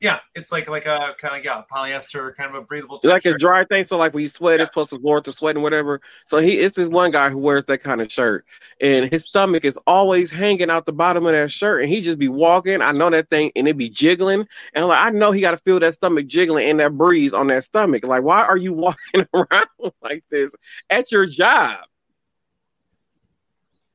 yeah, 0.00 0.20
it's 0.34 0.52
like 0.52 0.68
like 0.68 0.86
a 0.86 1.14
kind 1.18 1.36
of 1.38 1.44
yeah 1.44 1.62
polyester, 1.72 2.34
kind 2.34 2.54
of 2.54 2.62
a 2.62 2.66
breathable. 2.66 3.00
like 3.04 3.24
a 3.24 3.34
dry 3.34 3.64
thing. 3.64 3.84
So 3.84 3.96
like 3.96 4.12
when 4.14 4.22
you 4.22 4.28
sweat, 4.28 4.58
Yeah. 4.58 4.64
it's 4.64 4.68
supposed 4.68 4.90
to 4.90 4.98
go 4.98 5.20
to 5.20 5.32
sweat 5.32 5.56
and 5.56 5.62
whatever. 5.62 6.00
So 6.26 6.38
he 6.38 6.58
it's 6.58 6.76
this 6.76 6.88
one 6.88 7.10
guy 7.12 7.30
who 7.30 7.38
wears 7.38 7.64
that 7.66 7.78
kind 7.82 8.00
of 8.00 8.10
shirt, 8.12 8.44
and 8.80 9.10
his 9.10 9.24
stomach 9.24 9.64
is 9.64 9.78
always 9.86 10.30
hanging 10.30 10.70
out 10.70 10.86
the 10.86 10.92
bottom 10.92 11.24
of 11.26 11.32
that 11.32 11.50
shirt, 11.50 11.80
and 11.82 11.88
he 11.90 12.00
just 12.02 12.18
be 12.18 12.28
walking. 12.28 12.82
I 12.82 12.92
know 12.92 13.08
that 13.10 13.30
thing, 13.30 13.52
and 13.56 13.66
it 13.68 13.76
be 13.78 13.88
jiggling, 13.88 14.46
and 14.74 14.82
I'm 14.84 14.88
like 14.88 15.02
I 15.02 15.10
know 15.10 15.32
he 15.32 15.40
got 15.40 15.52
to 15.52 15.58
feel 15.58 15.80
that 15.80 15.94
stomach 15.94 16.26
jiggling 16.26 16.68
and 16.70 16.80
that 16.80 16.96
breeze 16.96 17.32
on 17.32 17.46
that 17.48 17.64
stomach. 17.64 18.04
Like 18.04 18.22
why 18.22 18.42
are 18.44 18.58
you 18.58 18.72
walking 18.74 19.26
around 19.34 19.66
like 20.02 20.24
this 20.30 20.52
at 20.90 21.10
your 21.12 21.26
job? 21.26 21.78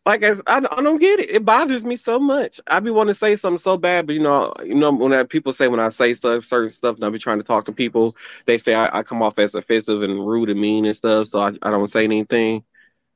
Like 0.06 0.24
I, 0.24 0.32
I 0.48 0.58
I 0.58 0.82
don't 0.82 0.98
get 0.98 1.20
it. 1.20 1.30
It 1.30 1.46
bothers 1.46 1.86
me 1.86 1.96
so 1.96 2.20
much. 2.20 2.60
I 2.66 2.80
be 2.80 2.90
wanting 2.90 3.14
to 3.14 3.20
say 3.20 3.36
something 3.36 3.60
so 3.60 3.78
bad, 3.78 4.08
but 4.08 4.14
you 4.14 4.22
know, 4.22 4.52
you 4.66 4.74
know 4.74 4.92
when 4.92 5.12
that 5.12 5.30
people 5.30 5.54
say 5.54 5.68
when 5.68 5.80
I 5.80 5.90
say 5.90 6.16
stuff, 6.16 6.44
certain 6.46 6.72
stuff, 6.72 6.96
and 6.96 7.06
I 7.06 7.10
be 7.10 7.20
trying 7.20 7.38
to 7.38 7.44
talk 7.44 7.66
to 7.66 7.72
people, 7.72 8.16
they 8.48 8.58
say 8.58 8.74
I, 8.74 9.00
I 9.00 9.04
come 9.04 9.22
off 9.22 9.38
as 9.38 9.54
offensive 9.54 10.02
and 10.02 10.26
rude 10.26 10.50
and 10.50 10.60
mean 10.60 10.86
and 10.86 10.96
stuff, 10.96 11.28
so 11.28 11.40
I, 11.40 11.50
I 11.62 11.70
don't 11.70 11.92
say 11.92 12.04
anything 12.04 12.64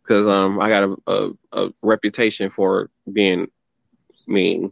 because 0.04 0.28
um 0.28 0.60
I 0.60 0.70
got 0.70 0.84
a, 0.84 0.98
a 1.08 1.32
a 1.54 1.74
reputation 1.82 2.52
for 2.52 2.92
being 3.12 3.48
mean. 4.28 4.72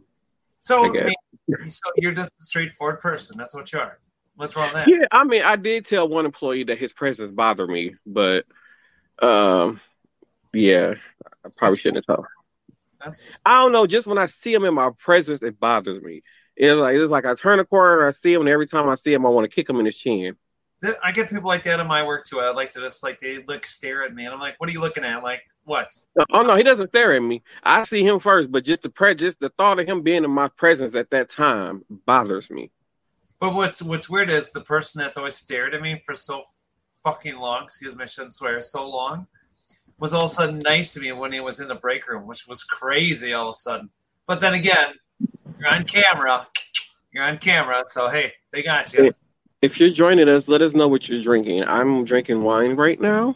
So, 0.58 0.84
I 0.84 1.00
I 1.00 1.04
mean, 1.04 1.70
so 1.70 1.90
you're 1.96 2.12
just 2.12 2.32
a 2.40 2.44
straightforward 2.44 3.00
person. 3.00 3.36
That's 3.36 3.54
what 3.54 3.72
you 3.72 3.80
are. 3.80 3.98
What's 4.36 4.56
wrong 4.56 4.72
with 4.72 4.84
that? 4.84 4.88
Yeah, 4.88 5.06
I 5.12 5.24
mean, 5.24 5.42
I 5.42 5.56
did 5.56 5.84
tell 5.84 6.08
one 6.08 6.24
employee 6.26 6.64
that 6.64 6.78
his 6.78 6.92
presence 6.92 7.30
bothered 7.30 7.68
me, 7.68 7.94
but 8.06 8.46
um, 9.20 9.80
yeah, 10.52 10.94
I 11.44 11.48
probably 11.56 11.78
shouldn't 11.78 12.04
have 12.06 12.16
told. 12.16 12.26
That's 13.04 13.40
I 13.44 13.60
don't 13.60 13.72
know. 13.72 13.86
Just 13.86 14.06
when 14.06 14.18
I 14.18 14.26
see 14.26 14.54
him 14.54 14.64
in 14.64 14.74
my 14.74 14.90
presence, 14.98 15.42
it 15.42 15.60
bothers 15.60 16.02
me. 16.02 16.22
It's 16.56 16.78
like 16.78 16.96
it's 16.96 17.10
like 17.10 17.26
I 17.26 17.34
turn 17.34 17.58
a 17.58 17.64
corner 17.64 18.00
and 18.00 18.08
I 18.08 18.12
see 18.12 18.32
him, 18.32 18.40
and 18.40 18.48
every 18.48 18.66
time 18.66 18.88
I 18.88 18.94
see 18.94 19.12
him, 19.12 19.26
I 19.26 19.28
want 19.28 19.44
to 19.44 19.54
kick 19.54 19.68
him 19.68 19.78
in 19.80 19.86
his 19.86 19.96
chin. 19.96 20.36
I 21.02 21.12
get 21.12 21.30
people 21.30 21.48
like 21.48 21.62
that 21.62 21.80
in 21.80 21.86
my 21.86 22.04
work 22.04 22.24
too. 22.24 22.40
I 22.40 22.50
like 22.50 22.70
to 22.72 22.80
just 22.80 23.02
like 23.02 23.18
they 23.18 23.42
look 23.44 23.64
stare 23.64 24.04
at 24.04 24.14
me, 24.14 24.24
and 24.24 24.34
I'm 24.34 24.40
like, 24.40 24.54
"What 24.58 24.68
are 24.68 24.72
you 24.72 24.80
looking 24.80 25.04
at?" 25.04 25.22
Like, 25.22 25.42
what? 25.64 25.90
Oh 26.32 26.42
no, 26.42 26.56
he 26.56 26.62
doesn't 26.62 26.88
stare 26.88 27.12
at 27.12 27.22
me. 27.22 27.42
I 27.62 27.84
see 27.84 28.06
him 28.06 28.18
first, 28.18 28.52
but 28.52 28.64
just 28.64 28.82
the 28.82 28.90
pre- 28.90 29.14
just 29.14 29.40
the 29.40 29.48
thought 29.50 29.80
of 29.80 29.86
him 29.86 30.02
being 30.02 30.24
in 30.24 30.30
my 30.30 30.48
presence 30.48 30.94
at 30.94 31.10
that 31.10 31.30
time 31.30 31.84
bothers 31.88 32.50
me. 32.50 32.70
But 33.40 33.54
what's 33.54 33.82
what's 33.82 34.10
weird 34.10 34.30
is 34.30 34.50
the 34.50 34.60
person 34.60 35.00
that's 35.00 35.16
always 35.16 35.34
stared 35.34 35.74
at 35.74 35.82
me 35.82 36.02
for 36.04 36.14
so 36.14 36.42
fucking 37.02 37.36
long. 37.36 37.64
Excuse 37.64 37.96
me, 37.96 38.02
I 38.02 38.06
shouldn't 38.06 38.32
swear. 38.32 38.60
So 38.60 38.88
long 38.88 39.26
was 39.98 40.14
all 40.14 40.22
of 40.22 40.26
a 40.26 40.28
sudden 40.28 40.58
nice 40.60 40.90
to 40.92 41.00
me 41.00 41.12
when 41.12 41.32
he 41.32 41.40
was 41.40 41.60
in 41.60 41.68
the 41.68 41.74
break 41.74 42.08
room, 42.08 42.26
which 42.26 42.46
was 42.48 42.64
crazy 42.64 43.32
all 43.32 43.48
of 43.48 43.50
a 43.50 43.52
sudden. 43.52 43.90
But 44.26 44.40
then 44.40 44.54
again, 44.54 44.94
you're 45.58 45.72
on 45.72 45.84
camera. 45.84 46.46
You're 47.12 47.24
on 47.24 47.38
camera, 47.38 47.82
so 47.86 48.08
hey, 48.08 48.32
they 48.52 48.62
got 48.62 48.92
you. 48.92 49.14
If 49.62 49.80
you're 49.80 49.90
joining 49.90 50.28
us, 50.28 50.48
let 50.48 50.62
us 50.62 50.74
know 50.74 50.88
what 50.88 51.08
you're 51.08 51.22
drinking. 51.22 51.64
I'm 51.64 52.04
drinking 52.04 52.42
wine 52.42 52.76
right 52.76 53.00
now. 53.00 53.34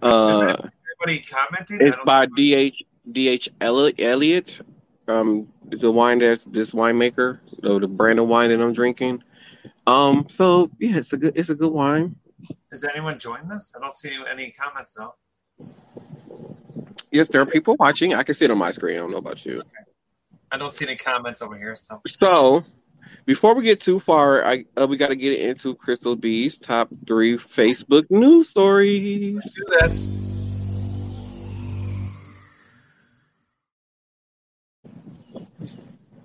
Uh, 0.00 0.56
Everybody 1.02 1.22
commenting? 1.28 1.78
It's 1.80 1.98
by 2.06 2.26
DH 2.26 2.82
DH 3.12 3.48
Elliott. 3.60 4.60
Um, 5.08 5.52
the 5.68 5.90
wine 5.90 6.20
that 6.20 6.40
this 6.46 6.70
winemaker, 6.70 7.40
the, 7.60 7.78
the 7.78 7.88
brand 7.88 8.18
of 8.18 8.28
wine 8.28 8.50
that 8.50 8.60
I'm 8.60 8.72
drinking. 8.72 9.22
Um, 9.86 10.26
so 10.28 10.70
yeah, 10.78 10.96
it's 10.96 11.12
a 11.12 11.16
good 11.16 11.36
it's 11.36 11.50
a 11.50 11.54
good 11.54 11.72
wine. 11.72 12.16
Is 12.72 12.84
anyone 12.84 13.18
joining 13.18 13.50
us? 13.52 13.74
I 13.76 13.80
don't 13.80 13.92
see 13.92 14.16
any 14.30 14.50
comments 14.50 14.94
though. 14.94 15.14
Yes, 17.10 17.28
there 17.28 17.40
are 17.40 17.46
people 17.46 17.76
watching. 17.78 18.14
I 18.14 18.22
can 18.22 18.34
see 18.34 18.44
it 18.44 18.50
on 18.50 18.58
my 18.58 18.70
screen. 18.70 18.96
I 18.96 19.00
don't 19.00 19.10
know 19.10 19.18
about 19.18 19.44
you. 19.46 19.62
I 20.50 20.58
don't 20.58 20.72
see 20.72 20.86
any 20.86 20.96
comments 20.96 21.42
over 21.42 21.56
here. 21.56 21.76
So 21.76 22.00
So, 22.06 22.64
before 23.24 23.54
we 23.54 23.64
get 23.64 23.80
too 23.80 24.00
far, 24.00 24.44
I 24.44 24.64
uh, 24.80 24.86
we 24.86 24.96
got 24.96 25.08
to 25.08 25.16
get 25.16 25.38
into 25.40 25.74
Crystal 25.74 26.16
B's 26.16 26.58
top 26.58 26.88
three 27.06 27.36
Facebook 27.36 28.10
news 28.10 28.48
stories. 28.48 29.34
let's 29.34 29.54
do 29.54 29.64
this. 29.80 30.26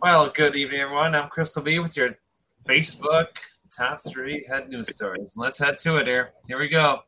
Well, 0.01 0.31
good 0.33 0.55
evening, 0.55 0.81
everyone. 0.81 1.13
I'm 1.13 1.29
Crystal 1.29 1.61
B 1.61 1.77
with 1.77 1.95
your 1.95 2.17
Facebook 2.67 3.27
top 3.75 3.99
three 3.99 4.43
head 4.47 4.69
news 4.69 4.89
stories. 4.89 5.35
Let's 5.37 5.59
head 5.59 5.77
to 5.79 5.97
it 5.97 6.07
here. 6.07 6.31
Here 6.47 6.59
we 6.59 6.67
go. 6.67 7.01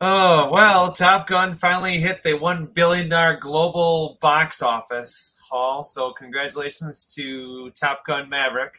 Oh, 0.00 0.50
well, 0.52 0.92
Top 0.92 1.26
Gun 1.26 1.54
finally 1.54 1.98
hit 1.98 2.22
the 2.22 2.30
$1 2.30 2.74
billion 2.74 3.08
global 3.40 4.18
box 4.20 4.60
office 4.60 5.38
haul. 5.48 5.82
So, 5.82 6.12
congratulations 6.12 7.06
to 7.14 7.70
Top 7.70 8.04
Gun 8.04 8.28
Maverick. 8.28 8.74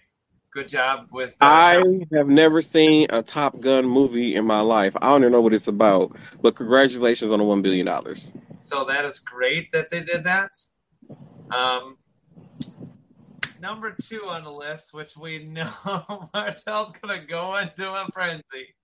Good 0.52 0.68
job 0.68 1.08
with 1.12 1.36
uh, 1.42 1.46
I 1.46 1.84
have 2.14 2.28
never 2.28 2.62
seen 2.62 3.08
a 3.10 3.24
Top 3.24 3.60
Gun 3.60 3.86
movie 3.86 4.36
in 4.36 4.46
my 4.46 4.62
life. 4.62 4.96
I 5.02 5.10
don't 5.10 5.22
even 5.22 5.32
know 5.32 5.42
what 5.42 5.54
it's 5.54 5.68
about. 5.68 6.16
But 6.42 6.56
congratulations 6.56 7.32
on 7.32 7.40
the 7.40 7.46
one 7.46 7.64
billion 7.64 7.88
dollars. 7.88 8.30
So 8.60 8.86
that 8.86 9.04
is 9.04 9.20
great 9.20 9.72
that 9.72 9.90
they 9.90 10.04
did 10.04 10.24
that. 10.24 10.52
Um, 11.52 11.98
number 13.60 13.96
two 14.02 14.22
on 14.30 14.44
the 14.44 14.52
list, 14.52 14.94
which 14.94 15.18
we 15.18 15.40
know 15.46 16.30
Martel's 16.34 16.92
going 16.94 17.20
to 17.20 17.26
go 17.26 17.58
into 17.58 17.92
a 17.92 18.06
frenzy, 18.14 18.76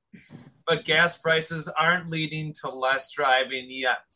but 0.67 0.86
gas 0.86 1.17
prices 1.17 1.70
aren't 1.77 2.10
leading 2.10 2.53
to 2.62 2.70
less 2.70 3.12
driving 3.12 3.67
yet. 3.70 4.15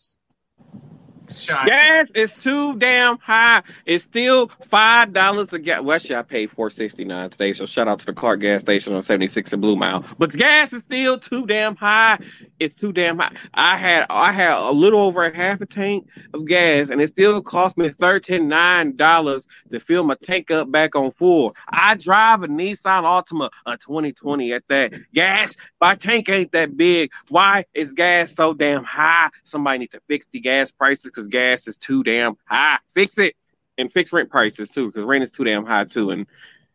Shocking. 1.29 1.73
Gas 1.73 2.09
is 2.15 2.33
too 2.35 2.77
damn 2.77 3.17
high. 3.17 3.61
It's 3.85 4.05
still 4.05 4.49
five 4.69 5.11
dollars 5.11 5.51
a 5.51 5.59
gas. 5.59 5.81
Well, 5.81 5.95
actually, 5.95 6.15
I 6.15 6.21
paid 6.21 6.51
four 6.51 6.69
sixty 6.69 7.03
nine 7.03 7.29
today. 7.29 7.51
So 7.51 7.65
shout 7.65 7.89
out 7.89 7.99
to 7.99 8.05
the 8.05 8.13
Clark 8.13 8.39
gas 8.39 8.61
station 8.61 8.93
on 8.93 9.01
seventy 9.01 9.27
six 9.27 9.51
and 9.51 9.61
Bluemound. 9.61 10.05
But 10.17 10.31
gas 10.31 10.71
is 10.71 10.83
still 10.83 11.19
too 11.19 11.45
damn 11.45 11.75
high. 11.75 12.19
It's 12.59 12.73
too 12.73 12.91
damn 12.91 13.19
high. 13.19 13.35
I 13.53 13.77
had 13.77 14.05
I 14.09 14.31
had 14.31 14.57
a 14.57 14.71
little 14.71 15.01
over 15.01 15.23
a 15.23 15.35
half 15.35 15.61
a 15.61 15.65
tank 15.65 16.07
of 16.33 16.45
gas, 16.45 16.89
and 16.89 17.01
it 17.01 17.09
still 17.09 17.41
cost 17.41 17.77
me 17.77 17.89
thirty 17.89 18.39
nine 18.39 18.95
dollars 18.95 19.45
to 19.71 19.79
fill 19.79 20.03
my 20.03 20.15
tank 20.23 20.49
up 20.51 20.71
back 20.71 20.95
on 20.95 21.11
full. 21.11 21.55
I 21.69 21.95
drive 21.95 22.43
a 22.43 22.47
Nissan 22.47 23.03
Altima, 23.03 23.49
a 23.65 23.77
twenty 23.77 24.11
twenty 24.11 24.53
at 24.53 24.63
that. 24.69 24.93
Gas, 25.13 25.55
my 25.79 25.95
tank 25.95 26.29
ain't 26.29 26.51
that 26.53 26.75
big. 26.75 27.11
Why 27.29 27.65
is 27.73 27.93
gas 27.93 28.33
so 28.33 28.53
damn 28.53 28.83
high? 28.83 29.29
Somebody 29.43 29.79
need 29.79 29.91
to 29.91 30.01
fix 30.07 30.25
the 30.31 30.39
gas 30.39 30.71
prices 30.71 31.05
because 31.05 31.27
gas 31.27 31.67
is 31.67 31.77
too 31.77 32.03
damn 32.03 32.37
high. 32.45 32.79
Fix 32.93 33.17
it 33.17 33.35
and 33.77 33.91
fix 33.91 34.11
rent 34.11 34.29
prices 34.29 34.69
too 34.69 34.87
because 34.87 35.05
rent 35.05 35.23
is 35.23 35.31
too 35.31 35.43
damn 35.43 35.65
high 35.65 35.85
too, 35.85 36.11
and 36.11 36.25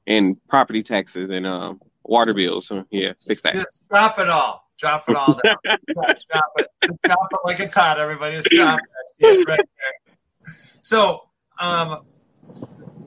and 0.06 0.36
property 0.48 0.82
taxes 0.82 1.30
and 1.30 1.46
um, 1.46 1.80
water 2.04 2.34
bills. 2.34 2.66
So 2.66 2.84
yeah, 2.90 3.12
fix 3.26 3.42
that. 3.42 3.54
Just 3.54 3.82
drop 3.88 4.18
it 4.18 4.28
all. 4.28 4.70
Drop 4.82 5.04
it 5.08 5.14
all 5.14 5.38
down. 5.44 5.56
drop 5.94 6.44
it. 6.56 6.66
Just 6.84 7.00
drop 7.02 7.28
it 7.30 7.38
like 7.44 7.60
it's 7.60 7.74
hot, 7.76 8.00
everybody. 8.00 8.34
Just 8.34 8.50
drop 8.50 8.80
shit 9.20 9.48
right 9.48 9.58
there. 9.58 10.54
So, 10.80 11.20
um, 11.60 12.00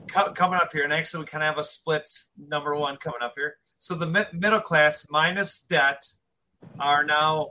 co- 0.08 0.32
coming 0.32 0.58
up 0.58 0.72
here, 0.72 0.86
and 0.86 0.94
actually, 0.94 1.24
we 1.24 1.26
kind 1.26 1.44
of 1.44 1.48
have 1.50 1.58
a 1.58 1.66
split 1.66 2.08
number 2.38 2.78
one 2.78 2.96
coming 2.96 3.20
up 3.22 3.34
here. 3.36 3.58
So, 3.78 3.94
the 3.94 4.08
mid- 4.08 4.30
middle 4.32 4.62
class 4.62 5.06
minus 5.10 5.66
debt 5.66 6.02
are 6.80 7.04
now 7.04 7.50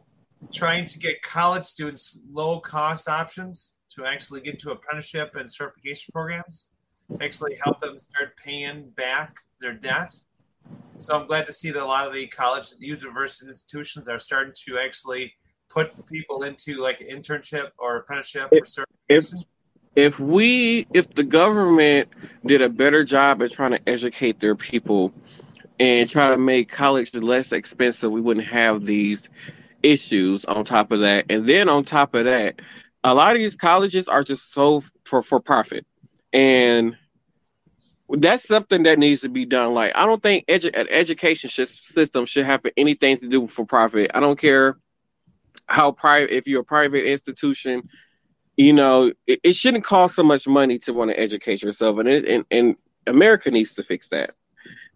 trying 0.50 0.87
to 0.87 0.99
get 0.99 1.21
college 1.21 1.64
students 1.64 2.19
low 2.33 2.61
cost 2.61 3.11
options 3.11 3.76
to 3.90 4.07
actually 4.07 4.40
get 4.40 4.59
to 4.61 4.71
apprenticeship 4.71 5.37
and 5.37 5.52
certification 5.52 6.12
programs, 6.14 6.71
actually 7.21 7.57
help 7.62 7.78
them 7.81 7.99
start 7.99 8.35
paying 8.43 8.88
back 8.97 9.37
their 9.61 9.75
debt. 9.75 10.14
So 10.97 11.18
I'm 11.18 11.26
glad 11.26 11.47
to 11.47 11.52
see 11.52 11.71
that 11.71 11.83
a 11.83 11.87
lot 11.87 12.06
of 12.06 12.14
the 12.14 12.26
college, 12.28 12.66
university 12.78 13.50
institutions 13.50 14.09
are 14.09 14.18
starting 14.18 14.52
to 14.66 14.78
actually 14.78 15.35
put 15.68 16.06
people 16.06 16.44
into 16.44 16.80
like 16.80 17.00
internship 17.00 17.71
or 17.78 17.97
apprenticeship 17.97 18.49
or 18.52 18.64
certification. 18.64 19.44
if 19.97 20.18
we 20.18 20.87
if 20.94 21.12
the 21.14 21.25
government 21.25 22.09
did 22.47 22.62
a 22.62 22.68
better 22.68 23.04
job 23.04 23.42
at 23.42 23.52
trying 23.52 23.73
to 23.73 23.88
educate 23.88 24.40
their 24.40 24.54
people 24.54 25.12
and 25.80 26.09
try 26.09 26.30
to 26.30 26.38
make 26.38 26.68
college 26.68 27.12
less 27.14 27.52
expensive 27.52 28.11
we 28.11 28.21
wouldn't 28.21 28.47
have 28.47 28.85
these 28.85 29.28
issues 29.83 30.44
on 30.44 30.64
top 30.64 30.92
of 30.92 31.00
that 31.00 31.26
and 31.28 31.47
then 31.47 31.68
on 31.68 31.85
top 31.85 32.14
of 32.14 32.25
that 32.25 32.61
a 33.02 33.14
lot 33.14 33.33
of 33.33 33.38
these 33.38 33.56
colleges 33.56 34.09
are 34.09 34.23
just 34.23 34.52
so 34.52 34.83
for 35.04 35.23
for 35.23 35.40
profit 35.40 35.85
and 36.33 36.97
that's 38.11 38.47
something 38.47 38.83
that 38.83 38.99
needs 38.99 39.23
to 39.23 39.29
be 39.29 39.45
done 39.45 39.73
like 39.75 39.93
i 39.97 40.05
don't 40.05 40.23
think 40.23 40.45
edu- 40.47 40.79
an 40.79 40.87
education 40.91 41.49
sh- 41.49 41.81
system 41.81 42.27
should 42.27 42.45
have 42.45 42.61
anything 42.77 43.17
to 43.17 43.29
do 43.29 43.41
with 43.41 43.51
for 43.51 43.65
profit 43.65 44.11
i 44.15 44.21
don't 44.21 44.39
care 44.39 44.79
how 45.67 45.91
private 45.91 46.31
if 46.31 46.47
you're 46.47 46.61
a 46.61 46.65
private 46.65 47.11
institution 47.11 47.89
you 48.57 48.73
know, 48.73 49.13
it, 49.27 49.41
it 49.43 49.57
shouldn't 49.57 49.85
cost 49.85 50.17
so 50.17 50.23
much 50.23 50.47
money 50.47 50.79
to 50.81 50.93
want 50.93 51.11
to 51.11 51.19
educate 51.19 51.63
yourself, 51.63 51.99
and 51.99 52.09
it, 52.09 52.27
and 52.27 52.45
and 52.51 52.77
America 53.07 53.51
needs 53.51 53.75
to 53.75 53.83
fix 53.83 54.09
that. 54.09 54.31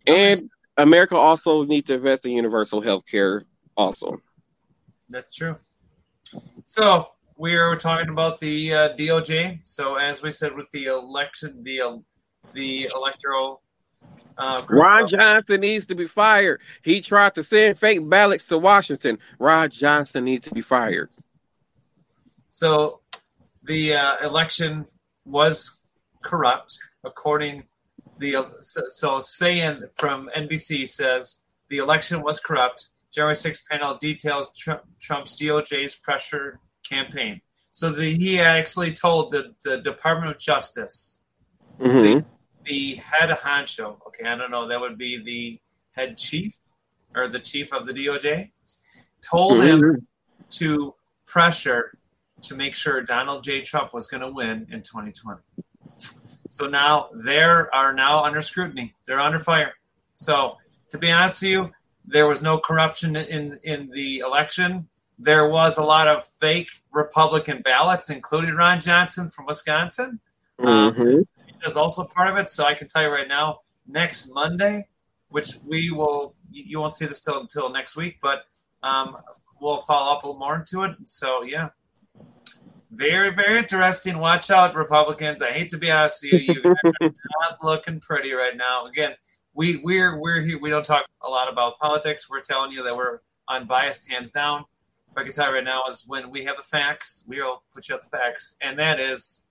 And 0.07 0.51
America 0.77 1.17
also 1.17 1.65
needs 1.65 1.89
to 1.89 1.95
invest 1.95 2.25
in 2.25 2.33
universal 2.33 2.81
health 2.81 3.05
care. 3.11 3.45
Also, 3.77 4.19
That's 5.09 5.35
true. 5.35 5.57
So 6.65 7.05
we 7.37 7.57
are 7.57 7.77
talking 7.77 8.11
about 8.11 8.39
the 8.39 8.73
uh, 8.73 8.97
DOJ. 8.97 9.61
So 9.67 9.97
as 9.97 10.23
we 10.23 10.31
said 10.31 10.55
with 10.55 10.71
the 10.71 10.87
election, 10.87 11.63
the 11.63 11.81
uh, 11.81 11.97
the 12.55 12.91
electoral 12.95 13.63
uh, 14.37 14.63
Ron 14.69 15.05
of- 15.05 15.11
Johnson 15.11 15.61
needs 15.61 15.87
to 15.87 15.95
be 15.95 16.07
fired. 16.07 16.61
He 16.83 17.01
tried 17.01 17.35
to 17.35 17.43
send 17.43 17.79
fake 17.79 18.09
ballots 18.09 18.47
to 18.49 18.59
Washington. 18.59 19.19
Ron 19.39 19.71
Johnson 19.71 20.25
needs 20.25 20.45
to 20.49 20.55
be 20.55 20.63
fired. 20.63 21.11
So 22.49 23.01
the 23.65 23.95
uh, 23.95 24.17
election 24.27 24.87
was 25.25 25.81
corrupt, 26.23 26.79
according 27.05 27.65
the 28.19 28.49
so, 28.61 28.83
so 28.89 29.21
saying 29.21 29.83
from 29.97 30.29
NBC 30.37 30.89
says 30.89 31.43
the 31.69 31.79
election 31.79 32.23
was 32.23 32.41
corrupt. 32.41 32.89
January 33.13 33.35
6 33.37 33.65
panel 33.71 33.97
details 33.97 34.53
Trump, 34.57 34.83
Trump's 35.01 35.41
DOJ's 35.41 35.97
pressure 35.97 36.61
campaign. 36.89 37.41
So 37.71 37.91
the, 37.91 38.13
he 38.15 38.39
actually 38.41 38.93
told 38.93 39.31
the, 39.31 39.55
the 39.65 39.79
Department 39.79 40.31
of 40.35 40.39
Justice, 40.41 41.23
Mhm. 41.81 42.03
the 42.03 42.25
head 42.97 43.31
honcho, 43.31 43.99
okay, 44.07 44.25
I 44.29 44.35
don't 44.37 44.51
know, 44.51 44.67
that 44.69 44.81
would 44.81 44.99
be 44.99 45.13
the 45.23 45.61
head 46.01 46.17
chief 46.17 46.55
or 47.15 47.29
the 47.29 47.39
chief 47.39 47.73
of 47.73 47.87
the 47.87 47.93
DOJ, 47.93 48.51
told 49.23 49.63
him 49.63 49.81
Mhm. 49.81 50.07
to 50.61 50.95
pressure 51.27 51.93
to 52.43 52.55
make 52.55 52.75
sure 52.75 53.03
Donald 53.03 53.43
J. 53.43 53.61
Trump 53.63 53.93
was 53.93 54.07
going 54.07 54.21
to 54.21 54.31
win 54.31 54.67
in 54.71 54.81
2020. 54.83 55.41
So 55.99 56.67
now 56.67 57.09
they 57.15 57.43
are 57.43 57.93
now 57.93 58.23
under 58.23 58.41
scrutiny. 58.41 58.95
They're 59.07 59.21
under 59.21 59.39
fire. 59.41 59.75
So 60.15 60.57
to 60.91 60.99
be 60.99 61.11
honest 61.11 61.43
with 61.43 61.51
you, 61.51 61.73
there 62.05 62.27
was 62.27 62.43
no 62.43 62.59
corruption 62.59 63.17
in 63.17 63.59
in 63.65 63.89
the 63.91 64.19
election. 64.21 64.89
there 65.21 65.49
was 65.49 65.79
a 65.79 65.83
lot 65.83 66.07
of 66.07 66.25
fake 66.25 66.71
Republican 66.93 67.61
ballots, 67.63 68.09
including 68.09 68.55
Ron 68.55 68.79
Johnson 68.81 69.29
from 69.29 69.47
Wisconsin. 69.47 70.21
Um, 70.61 70.67
Mm-hmm. 70.95 71.03
Um, 71.03 71.25
is 71.65 71.77
also 71.77 72.05
part 72.05 72.31
of 72.31 72.37
it. 72.39 72.51
So 72.51 72.65
I 72.65 72.75
can 72.75 72.89
tell 72.89 73.03
you 73.03 73.09
right 73.09 73.29
now, 73.29 73.61
next 73.87 74.33
Monday, 74.33 74.87
which 75.29 75.53
we 75.65 75.91
will, 75.91 76.35
you 76.51 76.81
won't 76.81 76.97
see 76.97 77.07
this 77.07 77.21
till 77.21 77.41
until 77.41 77.71
next 77.71 77.97
week, 77.97 78.19
but 78.23 78.45
um, 78.83 79.17
we'll 79.61 79.81
follow 79.81 80.15
up 80.15 80.23
a 80.23 80.27
little 80.27 80.39
more 80.39 80.57
into 80.57 80.83
it. 80.83 80.97
So 81.07 81.43
yeah, 81.43 81.71
very 82.91 83.31
very 83.31 83.59
interesting. 83.59 84.19
Watch 84.19 84.51
out, 84.51 84.75
Republicans. 84.75 85.43
I 85.43 85.53
hate 85.53 85.71
to 85.71 85.79
be 85.79 85.91
honest 85.91 86.25
with 86.25 86.43
you, 86.43 86.63
you're 86.65 86.77
not 87.41 87.63
looking 87.63 88.01
pretty 88.01 88.33
right 88.33 88.57
now. 88.57 88.87
Again, 88.87 89.15
we 89.55 89.81
we're 89.83 90.19
we're 90.19 90.41
here. 90.41 90.59
We 90.59 90.71
don't 90.71 90.85
talk 90.85 91.05
a 91.23 91.29
lot 91.29 91.51
about 91.53 91.79
politics. 91.79 92.31
We're 92.31 92.41
telling 92.41 92.73
you 92.73 92.83
that 92.85 92.97
we're 92.97 93.21
unbiased, 93.49 94.11
hands 94.11 94.33
down. 94.33 94.65
If 95.11 95.17
I 95.17 95.25
can 95.25 95.33
tell 95.33 95.49
you 95.49 95.55
right 95.55 95.65
now 95.65 95.83
is 95.89 96.05
when 96.07 96.31
we 96.31 96.45
have 96.45 96.57
the 96.57 96.63
facts, 96.63 97.25
we'll 97.29 97.63
put 97.75 97.89
you 97.89 97.95
out 97.95 98.03
the 98.03 98.17
facts, 98.17 98.57
and 98.63 98.79
that 98.79 99.01
is 99.01 99.47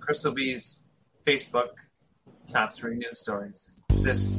Crystal 0.00 0.32
B's 0.32 0.87
Facebook 1.28 1.68
top 2.46 2.72
three 2.72 2.94
news 2.96 3.20
stories. 3.20 3.84
This 4.02 4.30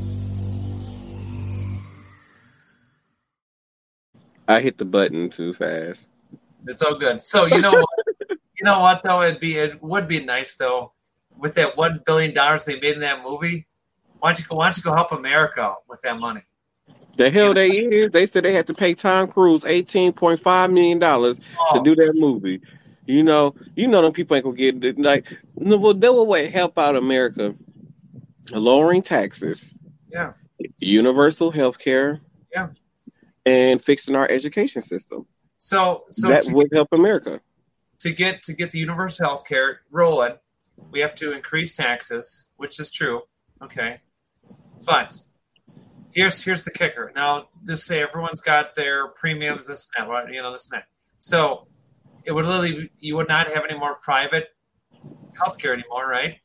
I 4.48 4.60
hit 4.62 4.80
the 4.80 4.86
button 4.86 5.30
too 5.30 5.54
fast. 5.54 6.10
it's 6.66 6.82
all 6.82 6.96
good. 6.98 7.22
So 7.22 7.46
you 7.46 7.62
know 7.62 7.72
what? 7.74 7.90
you 8.32 8.64
know 8.64 8.80
what 8.80 9.04
though? 9.04 9.22
It'd 9.22 9.40
be 9.40 9.58
it 9.58 9.82
would 9.84 10.08
be 10.08 10.26
nice 10.26 10.56
though 10.56 10.94
with 11.38 11.54
that 11.56 11.78
one 11.78 12.02
billion 12.08 12.34
dollars 12.34 12.66
they 12.66 12.80
made 12.80 12.96
in 12.96 13.02
that 13.02 13.22
movie. 13.22 13.68
Why 14.20 14.30
don't 14.30 14.40
you 14.40 14.46
go? 14.48 14.56
Why 14.56 14.66
don't 14.66 14.78
you 14.78 14.84
go 14.84 14.96
help 14.96 15.12
America 15.12 15.76
with 15.88 16.02
that 16.02 16.20
money? 16.20 16.42
The 17.18 17.30
hell 17.30 17.54
they 17.54 17.70
is. 17.70 18.12
They 18.12 18.26
said 18.26 18.44
they 18.46 18.54
had 18.54 18.66
to 18.68 18.74
pay 18.74 18.96
Tom 18.96 19.28
Cruise 19.28 19.64
eighteen 19.66 20.12
point 20.12 20.40
five 20.40 20.72
million 20.72 20.98
dollars 20.98 21.38
to 21.38 21.44
Oh, 21.74 21.84
do 21.84 21.96
that 21.96 22.14
oh. 22.18 22.20
movie. 22.28 22.62
You 23.10 23.24
know, 23.24 23.56
you 23.76 23.88
know 23.88 24.04
them 24.04 24.14
people 24.14 24.36
ain't 24.36 24.46
gonna 24.46 24.56
get 24.56 24.84
it. 24.84 25.00
Like, 25.00 25.26
no, 25.56 25.78
well, 25.78 25.96
they 25.96 26.10
will 26.10 26.28
what 26.28 26.46
help 26.46 26.78
out 26.78 26.96
America, 26.96 27.56
lowering 28.52 29.02
taxes, 29.02 29.74
Yeah. 30.14 30.34
universal 30.78 31.50
health 31.50 31.80
care, 31.80 32.22
Yeah. 32.54 32.68
and 33.48 33.84
fixing 33.84 34.16
our 34.16 34.30
education 34.30 34.84
system. 34.84 35.26
So 35.58 36.04
so 36.10 36.28
that 36.28 36.44
to, 36.44 36.54
would 36.54 36.70
help 36.72 36.90
America. 36.92 37.42
to 38.02 38.12
get 38.12 38.44
to 38.44 38.54
get 38.54 38.70
the 38.70 38.78
universal 38.78 39.26
health 39.26 39.50
care 39.50 39.82
rolling, 39.90 40.38
we 40.92 41.00
have 41.00 41.16
to 41.16 41.34
increase 41.34 41.76
taxes, 41.76 42.52
which 42.58 42.80
is 42.80 42.92
true. 42.92 43.24
Okay. 43.60 44.02
But 44.86 45.20
here's 46.14 46.44
here's 46.44 46.64
the 46.64 46.72
kicker. 46.72 47.12
Now, 47.16 47.50
just 47.66 47.88
say 47.88 48.04
everyone's 48.04 48.42
got 48.42 48.76
their 48.76 49.08
premiums, 49.08 49.66
this 49.68 49.90
and 49.98 50.08
that, 50.08 50.12
right? 50.12 50.32
you 50.32 50.44
know, 50.44 50.52
this 50.52 50.72
and 50.72 50.80
that. 50.84 50.88
So 51.18 51.69
it 52.30 52.36
would 52.36 52.46
literally 52.46 52.92
you 53.00 53.16
would 53.18 53.28
not 53.28 53.50
have 53.50 53.66
any 53.68 53.78
more 53.78 53.98
private 54.04 54.50
healthcare 55.34 55.74
anymore, 55.74 56.08
right? 56.08 56.38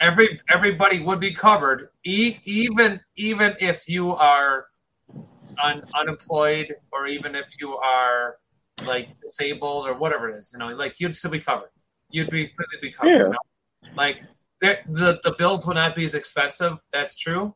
Every 0.00 0.36
everybody 0.50 1.00
would 1.00 1.20
be 1.20 1.32
covered, 1.32 1.90
e- 2.04 2.38
even 2.44 3.00
even 3.16 3.54
if 3.60 3.88
you 3.88 4.16
are 4.16 4.66
un, 5.62 5.84
unemployed 5.96 6.74
or 6.92 7.06
even 7.06 7.36
if 7.36 7.54
you 7.60 7.76
are 7.76 8.38
like 8.84 9.08
disabled 9.20 9.86
or 9.86 9.94
whatever 9.94 10.28
it 10.28 10.34
is, 10.34 10.50
you 10.52 10.58
know, 10.58 10.74
like 10.74 10.98
you'd 10.98 11.14
still 11.14 11.30
be 11.30 11.38
covered. 11.38 11.70
You'd 12.10 12.30
be 12.30 12.48
completely 12.48 12.88
be 12.88 12.92
covered. 12.92 13.10
Yeah. 13.10 13.18
you 13.18 13.30
know? 13.30 13.94
Like 13.96 14.22
the 14.60 15.20
the 15.22 15.34
bills 15.38 15.68
would 15.68 15.74
not 15.74 15.94
be 15.94 16.04
as 16.04 16.16
expensive. 16.16 16.78
That's 16.92 17.16
true. 17.16 17.54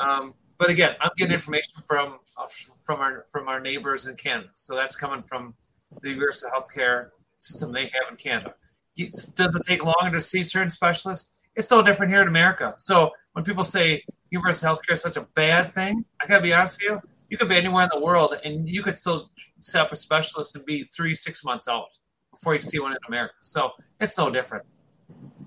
Um, 0.00 0.34
but 0.58 0.68
again, 0.68 0.96
I'm 1.00 1.10
getting 1.16 1.34
information 1.34 1.74
from 1.86 2.18
uh, 2.36 2.46
from 2.84 3.00
our 3.00 3.24
from 3.30 3.46
our 3.46 3.60
neighbors 3.60 4.08
in 4.08 4.16
Canada, 4.16 4.50
so 4.56 4.74
that's 4.74 4.96
coming 4.96 5.22
from 5.22 5.54
the 6.00 6.10
universal 6.10 6.50
healthcare 6.50 7.10
system 7.38 7.72
they 7.72 7.86
have 7.86 8.04
in 8.10 8.16
Canada. 8.16 8.54
Does 8.96 9.54
it 9.54 9.62
take 9.66 9.84
longer 9.84 10.16
to 10.16 10.20
see 10.20 10.42
certain 10.42 10.70
specialists? 10.70 11.46
It's 11.54 11.66
still 11.66 11.82
different 11.82 12.12
here 12.12 12.22
in 12.22 12.28
America. 12.28 12.74
So 12.78 13.10
when 13.32 13.44
people 13.44 13.64
say 13.64 14.04
universal 14.30 14.72
healthcare 14.72 14.92
is 14.92 15.02
such 15.02 15.16
a 15.16 15.26
bad 15.34 15.68
thing, 15.70 16.04
I 16.20 16.26
gotta 16.26 16.42
be 16.42 16.52
honest 16.52 16.82
with 16.82 16.90
you. 16.90 17.10
You 17.28 17.38
could 17.38 17.48
be 17.48 17.56
anywhere 17.56 17.84
in 17.84 17.90
the 17.92 18.00
world, 18.00 18.34
and 18.44 18.68
you 18.68 18.82
could 18.82 18.96
still 18.96 19.30
set 19.60 19.80
up 19.80 19.92
a 19.92 19.96
specialist 19.96 20.54
and 20.54 20.64
be 20.66 20.84
three, 20.84 21.14
six 21.14 21.42
months 21.44 21.66
out 21.66 21.86
before 22.30 22.52
you 22.52 22.60
can 22.60 22.68
see 22.68 22.78
one 22.78 22.92
in 22.92 22.98
America. 23.08 23.34
So 23.40 23.70
it's 24.00 24.18
no 24.18 24.30
different. 24.30 24.66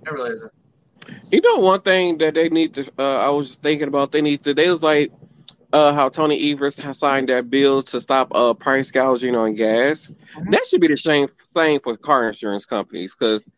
It 0.06 0.12
really 0.12 0.32
isn't. 0.32 0.52
You 1.32 1.42
know, 1.42 1.58
one 1.58 1.82
thing 1.82 2.18
that 2.20 2.34
they 2.34 2.50
need 2.50 2.74
to. 2.76 2.92
Uh, 2.98 3.18
I 3.18 3.30
was 3.30 3.56
thinking 3.56 3.88
about. 3.88 4.12
They 4.12 4.22
need 4.22 4.44
to. 4.46 4.54
They 4.54 4.70
was 4.70 4.82
like 4.82 5.12
uh, 5.76 5.94
how 5.94 6.08
Tony 6.08 6.52
Evers 6.54 6.80
has 6.80 6.98
signed 7.00 7.28
that 7.28 7.50
bill 7.50 7.84
to 7.84 8.00
stop 8.00 8.34
uh, 8.34 8.54
price 8.54 8.92
gouging 8.92 9.36
on 9.36 9.56
gas. 9.56 10.08
Mhm. 10.38 10.52
That 10.52 10.66
should 10.66 10.80
be 10.80 10.88
the 10.88 10.96
same 10.96 11.28
thing 11.54 11.82
for 11.84 11.98
car 11.98 12.30
insurance 12.30 12.66
companies 12.66 13.14
because 13.14 13.50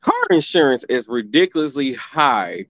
car 0.00 0.14
insurance 0.30 0.84
is 0.88 1.06
ridiculously 1.08 1.92
high 1.92 2.66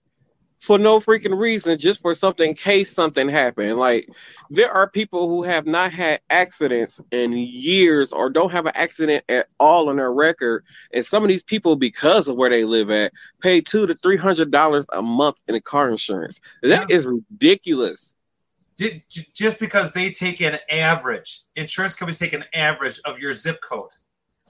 for 0.59 0.77
no 0.77 0.99
freaking 0.99 1.37
reason, 1.39 1.77
just 1.77 2.01
for 2.01 2.13
something 2.13 2.49
in 2.49 2.55
case 2.55 2.91
something 2.91 3.29
happened. 3.29 3.77
Like 3.77 4.09
there 4.49 4.69
are 4.69 4.89
people 4.89 5.29
who 5.29 5.43
have 5.43 5.65
not 5.65 5.93
had 5.93 6.19
accidents 6.29 6.99
in 7.11 7.31
years 7.31 8.11
or 8.11 8.29
don't 8.29 8.51
have 8.51 8.65
an 8.65 8.73
accident 8.75 9.23
at 9.29 9.47
all 9.61 9.87
on 9.87 9.95
their 9.95 10.11
record, 10.11 10.65
and 10.91 11.05
some 11.05 11.23
of 11.23 11.29
these 11.29 11.43
people, 11.43 11.77
because 11.77 12.27
of 12.27 12.35
where 12.35 12.49
they 12.49 12.65
live 12.65 12.89
at, 12.91 13.13
pay 13.39 13.61
two 13.61 13.87
to 13.87 13.95
three 13.95 14.17
hundred 14.17 14.51
dollars 14.51 14.85
a 14.91 15.01
month 15.01 15.41
in 15.47 15.57
car 15.61 15.89
insurance. 15.89 16.41
That 16.63 16.91
is 16.91 17.07
ridiculous. 17.07 18.11
Ju- 18.77 19.01
ju- 19.09 19.23
Just 19.33 19.59
because 19.59 19.91
they 19.91 20.11
take 20.11 20.39
an 20.41 20.59
average, 20.69 21.41
insurance 21.55 21.95
companies 21.95 22.19
take 22.19 22.33
an 22.33 22.43
average 22.53 22.99
of 23.05 23.19
your 23.19 23.33
zip 23.33 23.59
code. 23.67 23.89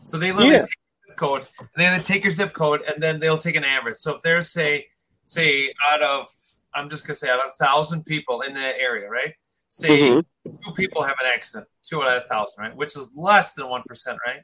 So 0.04 0.18
they 0.18 0.32
literally 0.32 0.56
Yeah. 0.56 0.62
take 0.63 0.78
your 1.06 1.12
zip 1.12 1.18
code, 1.18 1.48
and 1.60 1.70
then 1.76 1.98
they 1.98 2.04
take 2.04 2.24
your 2.24 2.32
zip 2.32 2.54
code, 2.54 2.82
and 2.82 3.02
then 3.02 3.20
they'll 3.20 3.38
take 3.38 3.56
an 3.56 3.63
average. 3.63 3.96
So 3.96 4.16
if 4.16 4.22
there's 4.22 4.52
say, 4.52 4.88
say 5.26 5.74
out 5.90 6.02
of, 6.02 6.28
I'm 6.74 6.90
just 6.90 7.08
gonna 7.08 7.16
say 7.16 7.30
out 7.30 7.40
of 7.40 7.48
a 7.48 7.63
thousand 7.63 8.04
people 8.06 8.42
in 8.42 8.54
that 8.56 8.76
area, 8.80 9.10
right? 9.10 9.34
Say 9.70 9.90
Mhm. 10.12 10.26
two 10.63 10.74
people 10.74 11.04
have 11.04 11.16
an 11.22 11.28
accident, 11.34 11.70
two 11.84 12.02
out 12.02 12.18
of 12.18 12.24
a 12.24 12.28
thousand, 12.28 12.63
right? 12.63 12.76
Which 12.76 12.96
is 12.98 13.12
less 13.16 13.54
than 13.54 13.68
one 13.70 13.84
percent, 13.86 14.20
right? 14.26 14.44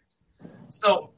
So 0.70 1.14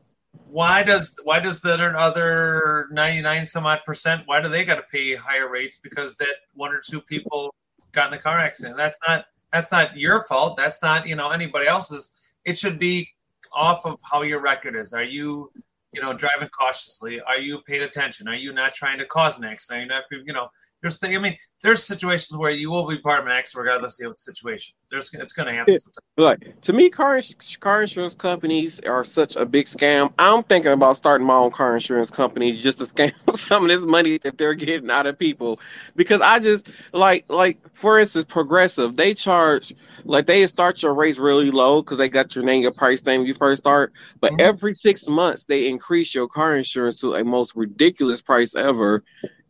why 0.48 0.84
does 0.84 1.20
why 1.24 1.40
does 1.40 1.62
the 1.62 1.74
other 1.76 2.88
ninety 2.92 3.22
nine 3.22 3.46
some 3.46 3.66
odd 3.66 3.84
percent? 3.86 4.24
Why 4.26 4.42
do 4.42 4.50
they 4.50 4.66
got 4.66 4.76
to 4.76 4.84
pay 4.84 5.16
higher 5.16 5.48
rates 5.50 5.78
because 5.78 6.18
that 6.18 6.36
one 6.54 6.72
or 6.72 6.82
two 6.82 7.02
people 7.02 7.54
got 7.96 8.06
in 8.06 8.12
the 8.12 8.22
car 8.22 8.38
accident? 8.38 8.78
That's 8.78 9.00
not 9.08 9.26
that's 9.52 9.72
not 9.72 9.98
your 9.98 10.24
fault. 10.24 10.58
That's 10.58 10.82
not 10.84 11.08
you 11.08 11.16
know 11.16 11.30
anybody 11.32 11.68
else's. 11.68 12.12
It 12.46 12.58
should 12.58 12.78
be 12.80 13.10
off 13.54 13.86
of 13.86 14.00
how 14.10 14.22
your 14.22 14.42
record 14.42 14.76
is. 14.76 14.94
Are 14.94 15.04
you 15.04 15.50
you 15.94 16.02
know 16.02 16.14
driving 16.14 16.50
cautiously? 16.50 17.22
Are 17.22 17.38
you 17.38 17.62
paying 17.68 17.84
attention? 17.84 18.28
Are 18.28 18.36
you 18.36 18.54
not 18.54 18.74
trying 18.74 19.00
to 19.00 19.06
cause 19.06 19.38
an 19.40 19.46
accident? 19.46 19.80
Are 19.80 19.84
you 19.84 19.88
not 19.88 20.04
you 20.28 20.34
know 20.34 20.50
there's 20.82 21.04
I 21.04 21.18
mean 21.18 21.36
there's 21.64 21.84
situations 21.84 22.38
where 22.38 22.52
you 22.52 22.70
will 22.70 22.88
be 22.88 23.00
part 23.00 23.20
of 23.20 23.26
an 23.26 23.32
accident 23.32 23.66
regardless 23.66 24.02
of 24.04 24.12
the 24.12 24.18
situation. 24.18 24.76
There's 24.92 25.14
it's 25.14 25.34
going 25.34 25.48
to 25.48 25.54
happen. 25.54 25.76
Like 26.18 26.62
to 26.62 26.74
me, 26.74 26.90
car 26.90 27.20
car 27.60 27.82
insurance 27.82 28.14
companies 28.16 28.80
are 28.82 29.04
such 29.04 29.36
a 29.36 29.46
big 29.46 29.66
scam. 29.66 30.14
I'm 30.20 30.44
thinking 30.44 30.72
about 30.72 30.98
starting 30.98 31.26
my 31.28 31.36
own 31.36 31.52
car 31.52 31.74
insurance 31.74 32.10
company 32.10 32.58
just 32.58 32.78
to 32.78 32.86
scam 32.86 33.14
some 33.38 33.64
of 33.64 33.70
this 33.70 33.82
money 33.82 34.18
that 34.20 34.38
they're 34.38 34.54
getting 34.54 34.90
out 34.92 35.08
of 35.08 35.18
people. 35.18 35.60
Because 35.96 36.22
I 36.22 36.40
just 36.40 36.68
like 36.94 37.26
like 37.30 37.58
for 37.74 38.00
instance, 38.00 38.26
Progressive 38.30 38.96
they 38.96 39.14
charge 39.14 39.74
like 40.06 40.28
they 40.28 40.46
start 40.48 40.82
your 40.84 40.94
rates 40.94 41.18
really 41.18 41.52
low 41.52 41.82
because 41.82 41.98
they 41.98 42.10
got 42.10 42.36
your 42.36 42.44
name, 42.46 42.62
your 42.62 42.72
price 42.72 43.04
name 43.04 43.22
when 43.22 43.28
you 43.28 43.34
first 43.34 43.64
start. 43.64 43.92
But 44.22 44.34
Mhm. 44.34 44.40
every 44.40 44.74
six 44.74 45.08
months 45.08 45.46
they 45.46 45.68
increase 45.68 46.14
your 46.14 46.28
car 46.28 46.56
insurance 46.56 47.00
to 47.02 47.16
a 47.16 47.24
most 47.24 47.56
ridiculous 47.56 48.22
price 48.22 48.56
ever, 48.56 49.04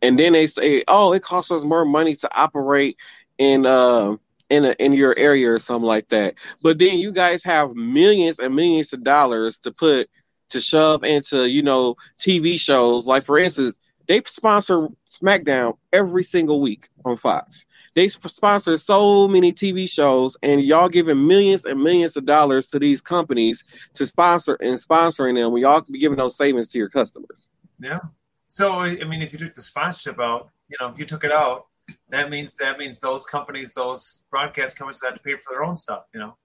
and 0.06 0.18
then 0.18 0.32
they 0.32 0.46
say, 0.46 0.84
oh, 0.88 1.12
it 1.12 1.22
costs 1.22 1.50
us 1.50 1.64
more 1.64 1.84
money 1.84 2.14
to 2.16 2.38
operate 2.38 2.96
in 3.38 3.66
uh 3.66 4.16
in 4.48 4.64
a, 4.64 4.70
in 4.78 4.92
your 4.92 5.14
area 5.18 5.50
or 5.50 5.58
something 5.58 5.86
like 5.86 6.08
that. 6.08 6.34
But 6.62 6.78
then 6.78 6.98
you 6.98 7.10
guys 7.12 7.42
have 7.44 7.74
millions 7.74 8.38
and 8.38 8.54
millions 8.54 8.92
of 8.92 9.02
dollars 9.02 9.58
to 9.58 9.72
put 9.72 10.08
to 10.50 10.60
shove 10.60 11.02
into, 11.02 11.48
you 11.48 11.62
know, 11.62 11.96
TV 12.18 12.58
shows. 12.58 13.06
Like 13.06 13.24
for 13.24 13.38
instance, 13.38 13.74
they 14.06 14.22
sponsor 14.26 14.88
SmackDown 15.20 15.76
every 15.92 16.22
single 16.22 16.60
week 16.60 16.88
on 17.04 17.16
Fox. 17.16 17.66
They 17.94 18.08
sponsor 18.08 18.76
so 18.76 19.26
many 19.26 19.52
TV 19.52 19.88
shows, 19.88 20.36
and 20.42 20.62
y'all 20.62 20.88
giving 20.90 21.26
millions 21.26 21.64
and 21.64 21.82
millions 21.82 22.16
of 22.16 22.26
dollars 22.26 22.68
to 22.68 22.78
these 22.78 23.00
companies 23.00 23.64
to 23.94 24.06
sponsor 24.06 24.56
and 24.60 24.78
sponsoring 24.78 25.34
them. 25.34 25.50
We 25.50 25.64
all 25.64 25.80
could 25.80 25.94
be 25.94 25.98
giving 25.98 26.18
those 26.18 26.36
savings 26.36 26.68
to 26.68 26.78
your 26.78 26.90
customers. 26.90 27.48
Yeah. 27.80 28.00
So 28.48 28.80
I 28.80 29.04
mean, 29.04 29.22
if 29.22 29.32
you 29.32 29.38
took 29.38 29.54
the 29.54 29.62
sponsorship 29.62 30.20
out, 30.20 30.50
you 30.68 30.76
know, 30.80 30.88
if 30.88 30.98
you 30.98 31.04
took 31.04 31.24
it 31.24 31.32
out, 31.32 31.66
that 32.10 32.30
means 32.30 32.56
that 32.56 32.78
means 32.78 33.00
those 33.00 33.24
companies, 33.24 33.72
those 33.74 34.24
broadcast 34.30 34.78
companies, 34.78 35.00
have 35.04 35.14
to 35.14 35.20
pay 35.20 35.36
for 35.36 35.54
their 35.54 35.64
own 35.64 35.76
stuff. 35.76 36.08
You 36.14 36.20
know, 36.20 36.36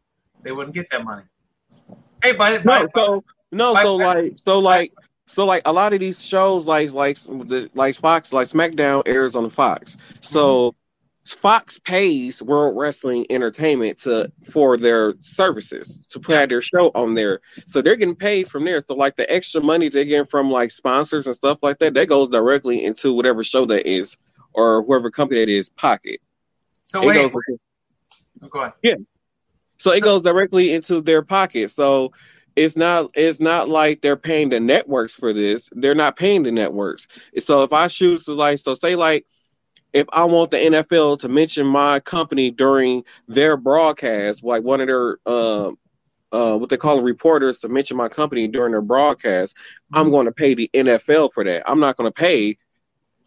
they 0.42 0.52
wouldn't 0.52 0.76
get 0.76 0.90
that 0.92 1.04
money. 1.04 1.24
Hey, 2.24 2.34
by 2.34 2.58
by, 2.60 2.82
No, 2.84 2.88
so 2.94 3.24
no, 3.52 3.74
By- 3.74 3.84
so 3.84 3.96
like, 3.96 4.34
so 4.36 4.60
like, 4.60 4.94
so 5.28 5.46
like 5.46 5.62
a 5.66 5.74
lot 5.74 5.94
of 5.94 6.00
these 6.00 6.24
shows, 6.24 6.66
like 6.66 6.92
like 6.94 7.18
the 7.24 7.70
like 7.74 7.96
Fox, 7.96 8.34
like 8.34 8.48
SmackDown 8.48 9.04
airs 9.08 9.36
on 9.36 9.50
Fox. 9.50 9.98
So 10.22 10.76
Fox 11.26 11.80
pays 11.80 12.42
World 12.42 12.76
Wrestling 12.76 13.26
Entertainment 13.30 14.00
to 14.00 14.32
for 14.52 14.76
their 14.78 15.14
services 15.22 16.06
to 16.10 16.20
put 16.20 16.36
out 16.36 16.50
their 16.50 16.62
show 16.62 16.92
on 16.96 17.14
there, 17.14 17.42
so 17.68 17.82
they're 17.82 17.96
getting 17.96 18.16
paid 18.16 18.50
from 18.50 18.66
there. 18.66 18.84
So 18.86 18.96
like 18.96 19.16
the 19.16 19.32
extra 19.32 19.62
money 19.62 19.90
they're 19.90 20.04
getting 20.06 20.26
from 20.26 20.50
like 20.50 20.72
sponsors 20.72 21.28
and 21.28 21.36
stuff 21.36 21.60
like 21.62 21.78
that, 21.80 21.94
that 21.94 22.08
goes 22.08 22.30
directly 22.30 22.84
into 22.84 23.14
whatever 23.14 23.44
show 23.44 23.66
that 23.66 23.88
is 23.88 24.18
or 24.54 24.84
whoever 24.84 25.12
company 25.12 25.40
that 25.42 25.50
is 25.50 25.70
pocket. 25.70 26.20
So 26.84 27.06
wait, 27.06 27.14
goes. 27.32 27.32
Oh, 28.42 28.48
go 28.48 28.62
ahead. 28.62 28.74
Yeah. 28.82 28.96
So 29.78 29.92
it 29.94 30.00
So- 30.00 30.06
goes 30.06 30.22
directly 30.24 30.74
into 30.74 31.02
their 31.02 31.22
pocket. 31.22 31.70
So 31.70 32.14
it's 32.56 32.76
not 32.76 33.12
it's 33.14 33.40
not 33.40 33.70
like 33.70 34.02
they're 34.02 34.18
paying 34.18 34.50
the 34.50 34.60
networks 34.60 35.14
for 35.14 35.34
this. 35.34 35.70
They're 35.72 35.96
not 35.96 36.18
paying 36.18 36.44
the 36.44 36.52
networks. 36.52 37.08
So 37.40 37.64
if 37.64 37.72
I 37.72 37.88
choose 37.88 38.26
to 38.26 38.34
like 38.34 38.58
so 38.58 38.74
say 38.74 38.96
like 38.96 39.26
if 39.94 40.08
I 40.14 40.24
want 40.24 40.52
the 40.52 40.58
NFL 40.58 41.20
to 41.20 41.30
mention 41.30 41.66
my 41.66 42.00
company 42.00 42.52
during 42.52 43.04
their 43.28 43.58
broadcast, 43.58 44.44
like 44.44 44.64
one 44.64 44.82
of 44.82 44.88
their 44.88 45.18
um 45.26 45.78
uh, 46.32 46.58
what 46.58 46.70
they 46.70 46.78
call 46.78 47.02
reporters 47.02 47.60
to 47.60 47.68
mention 47.68 47.98
my 47.98 48.08
company 48.08 48.48
during 48.48 48.72
their 48.72 48.82
broadcast, 48.82 49.56
I'm 49.94 50.12
going 50.12 50.26
to 50.26 50.32
pay 50.32 50.54
the 50.54 50.70
NFL 50.74 51.34
for 51.34 51.44
that. 51.44 51.70
I'm 51.70 51.80
not 51.80 51.98
going 51.98 52.08
to 52.08 52.14
pay 52.14 52.58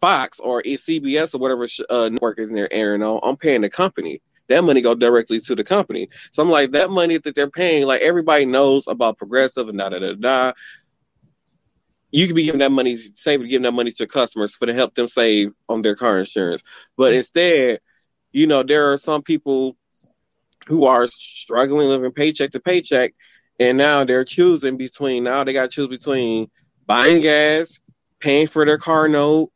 Fox 0.01 0.39
or 0.39 0.61
CBS 0.63 1.35
or 1.35 1.37
whatever 1.37 1.67
sh- 1.67 1.81
uh, 1.89 2.09
network 2.09 2.39
is 2.39 2.49
in 2.49 2.55
there 2.55 2.71
airing 2.71 3.03
on. 3.03 3.19
I'm 3.23 3.37
paying 3.37 3.61
the 3.61 3.69
company. 3.69 4.21
That 4.47 4.63
money 4.63 4.81
go 4.81 4.93
directly 4.93 5.39
to 5.41 5.55
the 5.55 5.63
company. 5.63 6.09
So 6.31 6.43
I'm 6.43 6.49
like, 6.49 6.71
that 6.71 6.91
money 6.91 7.17
that 7.17 7.35
they're 7.35 7.49
paying, 7.49 7.85
like 7.85 8.01
everybody 8.01 8.45
knows 8.45 8.87
about 8.87 9.17
progressive 9.17 9.69
and 9.69 9.77
da 9.77 9.89
da 9.89 9.99
da 9.99 10.13
da. 10.13 10.53
You 12.11 12.27
could 12.27 12.35
be 12.35 12.45
giving 12.45 12.59
that 12.59 12.71
money, 12.71 12.97
saving, 13.15 13.49
giving 13.49 13.63
that 13.63 13.73
money 13.73 13.91
to 13.91 14.07
customers 14.07 14.55
for 14.55 14.65
to 14.67 14.73
help 14.73 14.95
them 14.95 15.07
save 15.07 15.51
on 15.67 15.81
their 15.81 15.95
car 15.95 16.19
insurance. 16.19 16.61
But 16.97 17.13
instead, 17.13 17.79
you 18.31 18.47
know, 18.47 18.63
there 18.63 18.91
are 18.93 18.97
some 18.97 19.21
people 19.21 19.75
who 20.67 20.85
are 20.85 21.07
struggling 21.07 21.89
living 21.89 22.11
paycheck 22.11 22.51
to 22.51 22.59
paycheck, 22.59 23.13
and 23.59 23.77
now 23.77 24.03
they're 24.03 24.25
choosing 24.25 24.77
between 24.77 25.23
now 25.23 25.43
they 25.43 25.53
got 25.53 25.63
to 25.63 25.75
choose 25.75 25.89
between 25.89 26.49
buying 26.85 27.21
gas, 27.21 27.79
paying 28.19 28.47
for 28.47 28.65
their 28.65 28.77
car 28.77 29.07
note, 29.07 29.51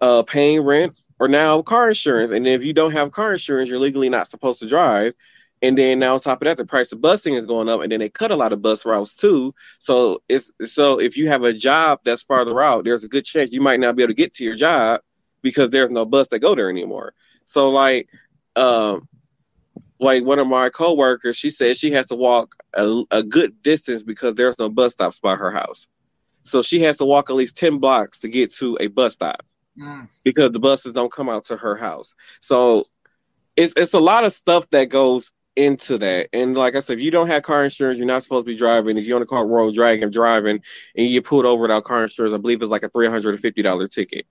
uh, 0.00 0.22
paying 0.22 0.60
rent, 0.60 0.96
or 1.18 1.28
now 1.28 1.62
car 1.62 1.88
insurance. 1.88 2.30
And 2.30 2.46
if 2.46 2.64
you 2.64 2.72
don't 2.72 2.92
have 2.92 3.12
car 3.12 3.32
insurance, 3.32 3.70
you're 3.70 3.78
legally 3.78 4.08
not 4.08 4.28
supposed 4.28 4.60
to 4.60 4.68
drive. 4.68 5.14
And 5.62 5.76
then 5.78 5.98
now 5.98 6.14
on 6.14 6.20
top 6.20 6.42
of 6.42 6.46
that, 6.46 6.58
the 6.58 6.66
price 6.66 6.92
of 6.92 7.00
busing 7.00 7.36
is 7.36 7.46
going 7.46 7.68
up, 7.68 7.80
and 7.80 7.90
then 7.90 8.00
they 8.00 8.08
cut 8.08 8.30
a 8.30 8.36
lot 8.36 8.52
of 8.52 8.62
bus 8.62 8.84
routes 8.84 9.14
too. 9.16 9.54
So 9.78 10.22
it's 10.28 10.50
so 10.66 11.00
if 11.00 11.16
you 11.16 11.28
have 11.28 11.44
a 11.44 11.52
job 11.52 12.00
that's 12.04 12.22
farther 12.22 12.60
out, 12.60 12.84
there's 12.84 13.04
a 13.04 13.08
good 13.08 13.24
chance 13.24 13.52
you 13.52 13.60
might 13.60 13.80
not 13.80 13.96
be 13.96 14.02
able 14.02 14.10
to 14.10 14.14
get 14.14 14.34
to 14.34 14.44
your 14.44 14.54
job 14.56 15.00
because 15.42 15.70
there's 15.70 15.90
no 15.90 16.04
bus 16.04 16.28
that 16.28 16.40
go 16.40 16.54
there 16.54 16.70
anymore. 16.70 17.14
So 17.46 17.70
like, 17.70 18.08
um, 18.56 19.08
like 19.98 20.24
one 20.24 20.38
of 20.38 20.46
my 20.46 20.68
coworkers, 20.68 21.36
she 21.36 21.50
said 21.50 21.76
she 21.76 21.90
has 21.92 22.06
to 22.06 22.14
walk 22.14 22.54
a, 22.74 23.02
a 23.10 23.22
good 23.22 23.62
distance 23.62 24.02
because 24.02 24.34
there's 24.34 24.58
no 24.58 24.68
bus 24.68 24.92
stops 24.92 25.18
by 25.20 25.36
her 25.36 25.50
house. 25.50 25.86
So 26.44 26.62
she 26.62 26.82
has 26.82 26.96
to 26.98 27.04
walk 27.04 27.30
at 27.30 27.36
least 27.36 27.56
ten 27.56 27.78
blocks 27.78 28.20
to 28.20 28.28
get 28.28 28.52
to 28.56 28.76
a 28.80 28.88
bus 28.88 29.14
stop 29.14 29.42
Mm. 29.78 30.08
because 30.24 30.52
the 30.52 30.58
buses 30.58 30.92
don't 30.92 31.12
come 31.12 31.28
out 31.28 31.44
to 31.46 31.56
her 31.56 31.76
house. 31.76 32.14
So 32.40 32.84
it's 33.56 33.72
it's 33.76 33.94
a 33.94 33.98
lot 34.00 34.24
of 34.24 34.32
stuff 34.32 34.68
that 34.70 34.86
goes 34.86 35.30
into 35.56 35.98
that. 35.98 36.28
And 36.32 36.56
like 36.56 36.76
I 36.76 36.80
said, 36.80 36.98
if 36.98 37.00
you 37.00 37.10
don't 37.10 37.28
have 37.28 37.42
car 37.42 37.64
insurance, 37.64 37.98
you're 37.98 38.06
not 38.06 38.22
supposed 38.22 38.46
to 38.46 38.52
be 38.52 38.56
driving. 38.56 38.96
If 38.96 39.04
you're 39.04 39.16
on 39.16 39.22
a 39.22 39.26
car 39.26 39.46
road 39.46 39.74
dragon 39.74 40.10
driving 40.10 40.60
and 40.94 41.06
you 41.06 41.12
get 41.20 41.24
pulled 41.24 41.46
over 41.46 41.62
without 41.62 41.84
car 41.84 42.04
insurance, 42.04 42.34
I 42.34 42.38
believe 42.38 42.62
it's 42.62 42.70
like 42.70 42.82
a 42.82 42.90
three 42.90 43.08
hundred 43.08 43.30
and 43.30 43.40
fifty 43.40 43.62
dollar 43.62 43.88
ticket. 43.88 44.26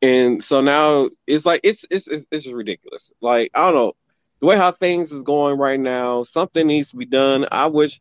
And 0.00 0.42
so 0.42 0.60
now 0.60 1.10
it's 1.26 1.44
like 1.44 1.60
it's 1.64 1.84
it's 1.90 2.08
it's, 2.08 2.26
it's 2.30 2.46
ridiculous. 2.46 3.12
Like 3.20 3.50
I 3.54 3.62
don't 3.62 3.74
know 3.74 3.92
the 4.40 4.46
way 4.46 4.56
how 4.56 4.72
things 4.72 5.12
is 5.12 5.22
going 5.22 5.58
right 5.58 5.80
now. 5.80 6.22
Something 6.22 6.66
needs 6.66 6.90
to 6.90 6.96
be 6.96 7.06
done. 7.06 7.46
I 7.52 7.66
wish. 7.66 8.00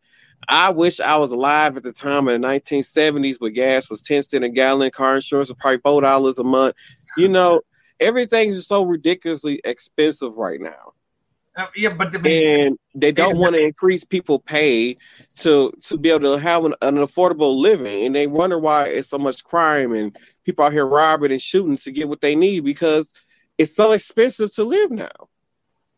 I 0.49 0.71
wish 0.71 0.99
I 0.99 1.15
was 1.15 1.31
alive 1.31 1.77
at 1.77 1.83
the 1.83 1.93
time 1.93 2.27
of 2.27 2.33
the 2.33 2.45
1970s 2.45 3.39
where 3.39 3.49
gas 3.49 3.89
was 3.89 4.01
10 4.01 4.23
cents 4.23 4.45
a 4.45 4.49
gallon, 4.49 4.91
car 4.91 5.15
insurance 5.15 5.47
was 5.47 5.55
probably 5.57 5.77
$4 5.77 6.37
a 6.37 6.43
month. 6.43 6.75
You 7.15 7.29
know, 7.29 7.61
everything's 8.01 8.55
just 8.55 8.67
so 8.67 8.83
ridiculously 8.83 9.61
expensive 9.63 10.35
right 10.35 10.59
now. 10.59 10.91
Uh, 11.55 11.67
yeah, 11.75 11.93
but 11.93 12.15
I 12.15 12.17
mean, 12.17 12.61
And 12.61 12.79
they 12.95 13.11
don't 13.11 13.37
want 13.37 13.55
to 13.55 13.61
increase 13.61 14.03
people 14.03 14.39
pay 14.39 14.97
to 15.37 15.71
to 15.85 15.97
be 15.97 16.09
able 16.09 16.35
to 16.35 16.41
have 16.41 16.65
an, 16.65 16.73
an 16.81 16.95
affordable 16.95 17.59
living. 17.59 18.05
And 18.05 18.15
they 18.15 18.25
wonder 18.27 18.57
why 18.57 18.85
it's 18.85 19.09
so 19.09 19.19
much 19.19 19.43
crime 19.43 19.93
and 19.93 20.17
people 20.45 20.65
out 20.65 20.73
here 20.73 20.85
robbing 20.85 21.31
and 21.31 21.41
shooting 21.41 21.77
to 21.77 21.91
get 21.91 22.09
what 22.09 22.21
they 22.21 22.35
need 22.35 22.61
because 22.61 23.07
it's 23.57 23.75
so 23.75 23.91
expensive 23.91 24.53
to 24.55 24.63
live 24.63 24.89
now. 24.89 25.11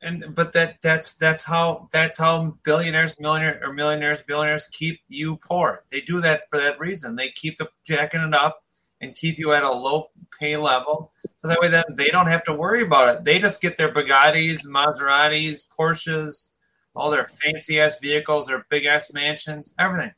and 0.02 0.26
but 0.36 0.52
that 0.54 0.78
that's 0.82 1.16
that's 1.18 1.46
how 1.46 1.88
that's 1.92 2.20
how 2.20 2.58
billionaires, 2.64 3.20
millionaires, 3.20 3.62
or 3.64 3.74
millionaires, 3.74 4.22
billionaires 4.24 4.68
keep 4.68 5.00
you 5.08 5.38
poor. 5.38 5.84
They 5.92 6.02
do 6.02 6.22
that 6.22 6.44
for 6.50 6.60
that 6.60 6.80
reason. 6.80 7.16
They 7.16 7.30
keep 7.30 7.56
the 7.58 7.70
jacking 7.86 8.22
it 8.22 8.34
up 8.34 8.62
and 9.06 9.16
keep 9.16 9.38
you 9.38 9.54
at 9.54 9.64
a 9.64 9.72
low 9.72 10.10
pay 10.40 10.58
level, 10.58 11.12
so 11.36 11.48
that 11.48 11.60
way 11.62 11.70
then 11.70 11.84
they 11.94 12.08
don't 12.08 12.28
have 12.28 12.44
to 12.46 12.54
worry 12.54 12.82
about 12.82 13.16
it. 13.16 13.24
They 13.24 13.40
just 13.40 13.62
get 13.62 13.78
their 13.78 13.92
Bugattis, 13.92 14.68
Maseratis, 14.68 15.68
Porsches, 15.78 16.50
all 16.96 17.10
their 17.10 17.26
fancy 17.26 17.80
ass 17.80 18.00
vehicles, 18.00 18.48
their 18.48 18.66
big 18.70 18.86
ass 18.86 19.14
mansions, 19.14 19.74
everything. 19.80 20.12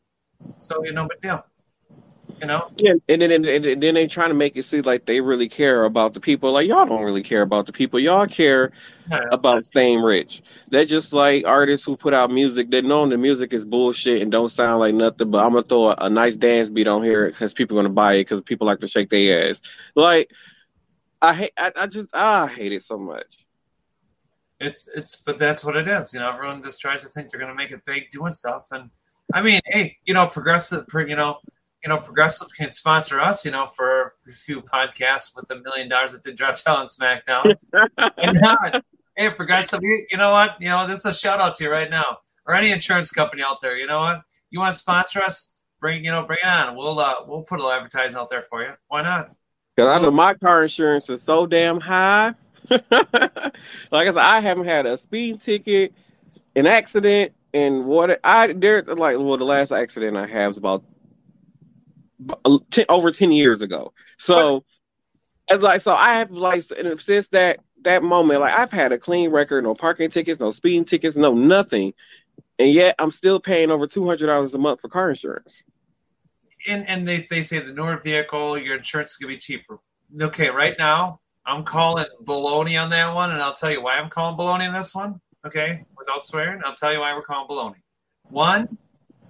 So 0.59 0.83
you 0.83 0.93
know, 0.93 1.07
big 1.07 1.21
deal. 1.21 1.43
You 2.39 2.45
know, 2.47 2.69
Yeah, 2.77 2.93
and 3.09 3.21
then 3.21 3.31
and, 3.31 3.45
and 3.45 3.81
then 3.81 3.95
they 3.95 4.05
trying 4.05 4.29
to 4.29 4.35
make 4.35 4.55
it 4.55 4.63
seem 4.63 4.83
like 4.83 5.05
they 5.05 5.21
really 5.21 5.49
care 5.49 5.85
about 5.85 6.13
the 6.13 6.19
people. 6.19 6.51
Like 6.51 6.67
y'all 6.67 6.85
don't 6.85 7.03
really 7.03 7.23
care 7.23 7.41
about 7.41 7.65
the 7.65 7.73
people. 7.73 7.99
Y'all 7.99 8.27
care 8.27 8.71
about 9.31 9.65
staying 9.65 10.01
rich. 10.01 10.43
They're 10.69 10.85
just 10.85 11.13
like 11.13 11.47
artists 11.47 11.85
who 11.85 11.97
put 11.97 12.13
out 12.13 12.29
music. 12.29 12.69
They 12.69 12.81
know 12.81 13.07
the 13.07 13.17
music 13.17 13.53
is 13.53 13.65
bullshit 13.65 14.21
and 14.21 14.31
don't 14.31 14.49
sound 14.49 14.79
like 14.81 14.93
nothing. 14.93 15.31
But 15.31 15.43
I'm 15.43 15.53
gonna 15.53 15.63
throw 15.63 15.87
a, 15.89 15.95
a 15.99 16.09
nice 16.09 16.35
dance 16.35 16.69
beat 16.69 16.87
on 16.87 17.03
here 17.03 17.27
because 17.27 17.53
people 17.53 17.77
are 17.79 17.81
gonna 17.81 17.93
buy 17.93 18.13
it 18.15 18.25
because 18.25 18.41
people 18.41 18.67
like 18.67 18.81
to 18.81 18.87
shake 18.87 19.09
their 19.09 19.49
ass. 19.49 19.59
Like 19.95 20.29
I 21.21 21.33
hate. 21.33 21.53
I, 21.57 21.71
I 21.75 21.87
just 21.87 22.15
I 22.15 22.47
hate 22.47 22.71
it 22.71 22.83
so 22.83 22.99
much. 22.99 23.47
it's 24.59 24.87
it's 24.95 25.15
but 25.15 25.39
that's 25.39 25.63
what 25.65 25.75
it 25.75 25.87
is 25.87 26.13
you 26.13 26.19
know 26.19 26.29
everyone 26.29 26.61
just 26.61 26.79
tries 26.79 27.01
to 27.01 27.07
think 27.07 27.29
they're 27.29 27.45
to 27.47 27.55
make 27.55 27.71
it 27.71 27.83
big 27.85 28.09
doing 28.11 28.33
stuff 28.33 28.67
and 28.71 28.89
i 29.33 29.41
mean 29.41 29.59
hey 29.65 29.97
you 30.05 30.13
know 30.13 30.27
progressive 30.27 30.85
you 30.93 31.15
know 31.15 31.39
you 31.83 31.89
know 31.89 31.97
progressive 31.97 32.47
can 32.57 32.71
sponsor 32.71 33.19
us 33.19 33.45
you 33.45 33.51
know 33.51 33.65
for 33.65 34.13
a 34.27 34.31
few 34.31 34.61
podcasts 34.61 35.35
with 35.35 35.49
a 35.51 35.61
million 35.61 35.87
dollars 35.87 36.11
that 36.13 36.23
they 36.23 36.33
dropped 36.33 36.65
down 36.65 36.79
on 36.79 36.87
smackdown. 36.87 37.55
And 38.17 38.39
not 38.41 38.83
hey 39.15 39.29
progressive 39.29 39.79
you, 39.81 40.05
you 40.11 40.17
know 40.17 40.31
what? 40.31 40.57
You 40.59 40.69
know 40.69 40.87
this 40.87 40.99
is 40.99 41.05
a 41.05 41.13
shout 41.13 41.39
out 41.39 41.55
to 41.55 41.63
you 41.65 41.71
right 41.71 41.89
now. 41.89 42.19
Or 42.45 42.55
any 42.55 42.71
insurance 42.71 43.11
company 43.11 43.43
out 43.43 43.57
there 43.61 43.77
you 43.77 43.87
know 43.87 43.99
what? 43.99 44.21
You 44.49 44.59
want 44.59 44.73
to 44.73 44.77
sponsor 44.77 45.19
us? 45.19 45.55
Bring 45.79 46.03
you 46.03 46.11
know 46.11 46.25
bring 46.25 46.39
it 46.43 46.47
on. 46.47 46.75
We'll 46.75 46.99
uh 46.99 47.15
we'll 47.27 47.43
put 47.43 47.59
a 47.59 47.63
little 47.63 47.71
advertising 47.71 48.17
out 48.17 48.29
there 48.29 48.41
for 48.41 48.63
you. 48.63 48.71
Why 48.87 49.01
not? 49.01 49.33
Because 49.75 50.01
I 50.01 50.03
know 50.03 50.11
my 50.11 50.33
car 50.33 50.63
insurance 50.63 51.09
is 51.09 51.21
so 51.21 51.45
damn 51.45 51.79
high. 51.79 52.33
like 52.69 52.83
I 52.91 54.05
said, 54.05 54.17
I 54.17 54.39
haven't 54.39 54.65
had 54.65 54.87
a 54.87 54.97
speeding 54.97 55.37
ticket, 55.37 55.93
an 56.55 56.65
accident, 56.65 57.33
and 57.53 57.85
what 57.85 58.19
I 58.23 58.53
there 58.53 58.81
like 58.81 59.17
well 59.17 59.37
the 59.37 59.45
last 59.45 59.71
accident 59.71 60.17
I 60.17 60.25
have 60.25 60.49
was 60.49 60.57
about 60.57 60.83
10, 62.71 62.85
over 62.89 63.11
ten 63.11 63.31
years 63.31 63.61
ago. 63.61 63.93
So 64.17 64.63
it's 65.49 65.63
like 65.63 65.81
so 65.81 65.93
I 65.93 66.15
have 66.15 66.31
like 66.31 66.63
and 66.77 66.99
since 66.99 67.27
that 67.29 67.59
that 67.83 68.03
moment 68.03 68.41
like 68.41 68.53
I've 68.53 68.71
had 68.71 68.91
a 68.91 68.97
clean 68.97 69.29
record, 69.29 69.63
no 69.63 69.73
parking 69.73 70.09
tickets, 70.09 70.39
no 70.39 70.51
speeding 70.51 70.85
tickets, 70.85 71.15
no 71.15 71.33
nothing, 71.33 71.93
and 72.59 72.71
yet 72.71 72.95
I'm 72.99 73.11
still 73.11 73.39
paying 73.39 73.71
over 73.71 73.87
two 73.87 74.05
hundred 74.05 74.27
dollars 74.27 74.53
a 74.53 74.57
month 74.57 74.81
for 74.81 74.89
car 74.89 75.09
insurance. 75.09 75.63
and 76.67 76.87
and 76.89 77.07
they, 77.07 77.25
they 77.29 77.41
say 77.41 77.59
the 77.59 77.73
newer 77.73 77.99
vehicle, 78.03 78.57
your 78.57 78.75
insurance 78.77 79.11
is 79.11 79.17
gonna 79.17 79.33
be 79.33 79.37
cheaper. 79.37 79.79
Okay, 80.21 80.49
right 80.49 80.75
now 80.77 81.19
I'm 81.45 81.63
calling 81.63 82.05
baloney 82.25 82.81
on 82.81 82.89
that 82.89 83.13
one, 83.13 83.31
and 83.31 83.41
I'll 83.41 83.53
tell 83.53 83.71
you 83.71 83.81
why 83.81 83.95
I'm 83.97 84.09
calling 84.09 84.37
baloney 84.37 84.67
on 84.67 84.73
this 84.73 84.93
one. 84.93 85.19
Okay, 85.45 85.85
without 85.97 86.25
swearing, 86.25 86.61
I'll 86.65 86.73
tell 86.73 86.91
you 86.91 86.99
why 86.99 87.13
we're 87.13 87.21
calling 87.21 87.47
baloney. 87.47 87.81
One, 88.23 88.77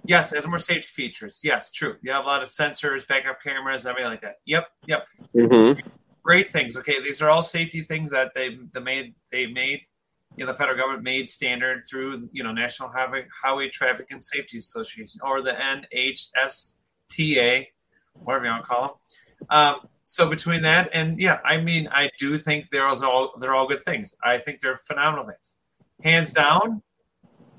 yes, 0.08 0.32
has 0.32 0.48
more 0.48 0.58
safety 0.58 0.88
features. 0.88 1.42
Yes, 1.44 1.70
true. 1.70 1.94
You 2.02 2.10
have 2.12 2.24
a 2.24 2.26
lot 2.26 2.42
of 2.42 2.48
sensors, 2.48 3.06
backup 3.06 3.40
cameras, 3.40 3.86
everything 3.86 4.10
like 4.10 4.22
that. 4.22 4.38
Yep, 4.46 4.66
yep. 4.86 5.06
Mm-hmm. 5.36 5.80
Great 6.22 6.48
things. 6.48 6.76
Okay, 6.76 7.00
these 7.00 7.22
are 7.22 7.30
all 7.30 7.42
safety 7.42 7.82
things 7.82 8.10
that 8.10 8.32
they 8.34 8.58
the 8.72 8.80
made 8.80 9.14
they 9.30 9.46
made. 9.46 9.82
You 10.36 10.44
know, 10.44 10.50
the 10.52 10.58
federal 10.58 10.76
government 10.76 11.04
made 11.04 11.28
standard 11.28 11.82
through 11.88 12.18
you 12.32 12.42
know 12.42 12.50
National 12.52 12.88
Highway 12.88 13.26
Highway 13.42 13.68
Traffic 13.68 14.06
and 14.10 14.22
Safety 14.22 14.58
Association 14.58 15.20
or 15.22 15.40
the 15.40 15.52
NHSTA, 15.52 17.66
whatever 18.14 18.44
you 18.44 18.50
want 18.50 18.62
to 18.62 18.68
call 18.68 18.82
them. 18.82 18.90
Um, 19.50 19.76
so 20.04 20.28
between 20.28 20.62
that 20.62 20.90
and 20.92 21.20
yeah, 21.20 21.38
I 21.44 21.60
mean, 21.60 21.88
I 21.92 22.10
do 22.18 22.36
think 22.36 22.70
they're 22.70 22.86
all 22.86 23.30
they're 23.40 23.54
all 23.54 23.68
good 23.68 23.82
things. 23.82 24.16
I 24.24 24.38
think 24.38 24.60
they're 24.60 24.76
phenomenal 24.76 25.26
things, 25.26 25.56
hands 26.02 26.32
down. 26.32 26.82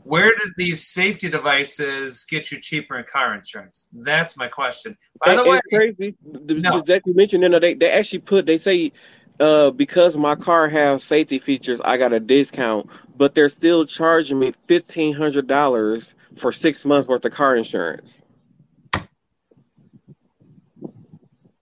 Where 0.09 0.33
did 0.39 0.53
these 0.57 0.87
safety 0.87 1.29
devices 1.29 2.25
get 2.27 2.51
you 2.51 2.59
cheaper 2.59 2.97
in 2.97 3.05
car 3.05 3.35
insurance? 3.35 3.87
That's 3.93 4.39
my 4.39 4.47
question. 4.47 4.97
By 5.23 5.35
the 5.35 5.43
way, 5.43 5.57
it's 5.57 5.67
crazy. 5.67 6.15
No. 6.23 6.81
That 6.81 7.03
you 7.05 7.13
mentioned, 7.13 7.43
you 7.43 7.49
know, 7.49 7.59
they, 7.59 7.75
they 7.75 7.91
actually 7.91 8.17
put 8.17 8.47
they 8.47 8.57
say 8.57 8.91
uh, 9.39 9.69
because 9.69 10.17
my 10.17 10.33
car 10.33 10.67
has 10.67 11.03
safety 11.03 11.37
features, 11.37 11.79
I 11.85 11.97
got 11.97 12.11
a 12.11 12.19
discount, 12.19 12.89
but 13.17 13.35
they're 13.35 13.49
still 13.49 13.85
charging 13.85 14.39
me 14.39 14.55
fifteen 14.67 15.13
hundred 15.13 15.45
dollars 15.45 16.15
for 16.37 16.51
six 16.51 16.83
months 16.85 17.07
worth 17.07 17.23
of 17.25 17.31
car 17.31 17.55
insurance. 17.55 18.17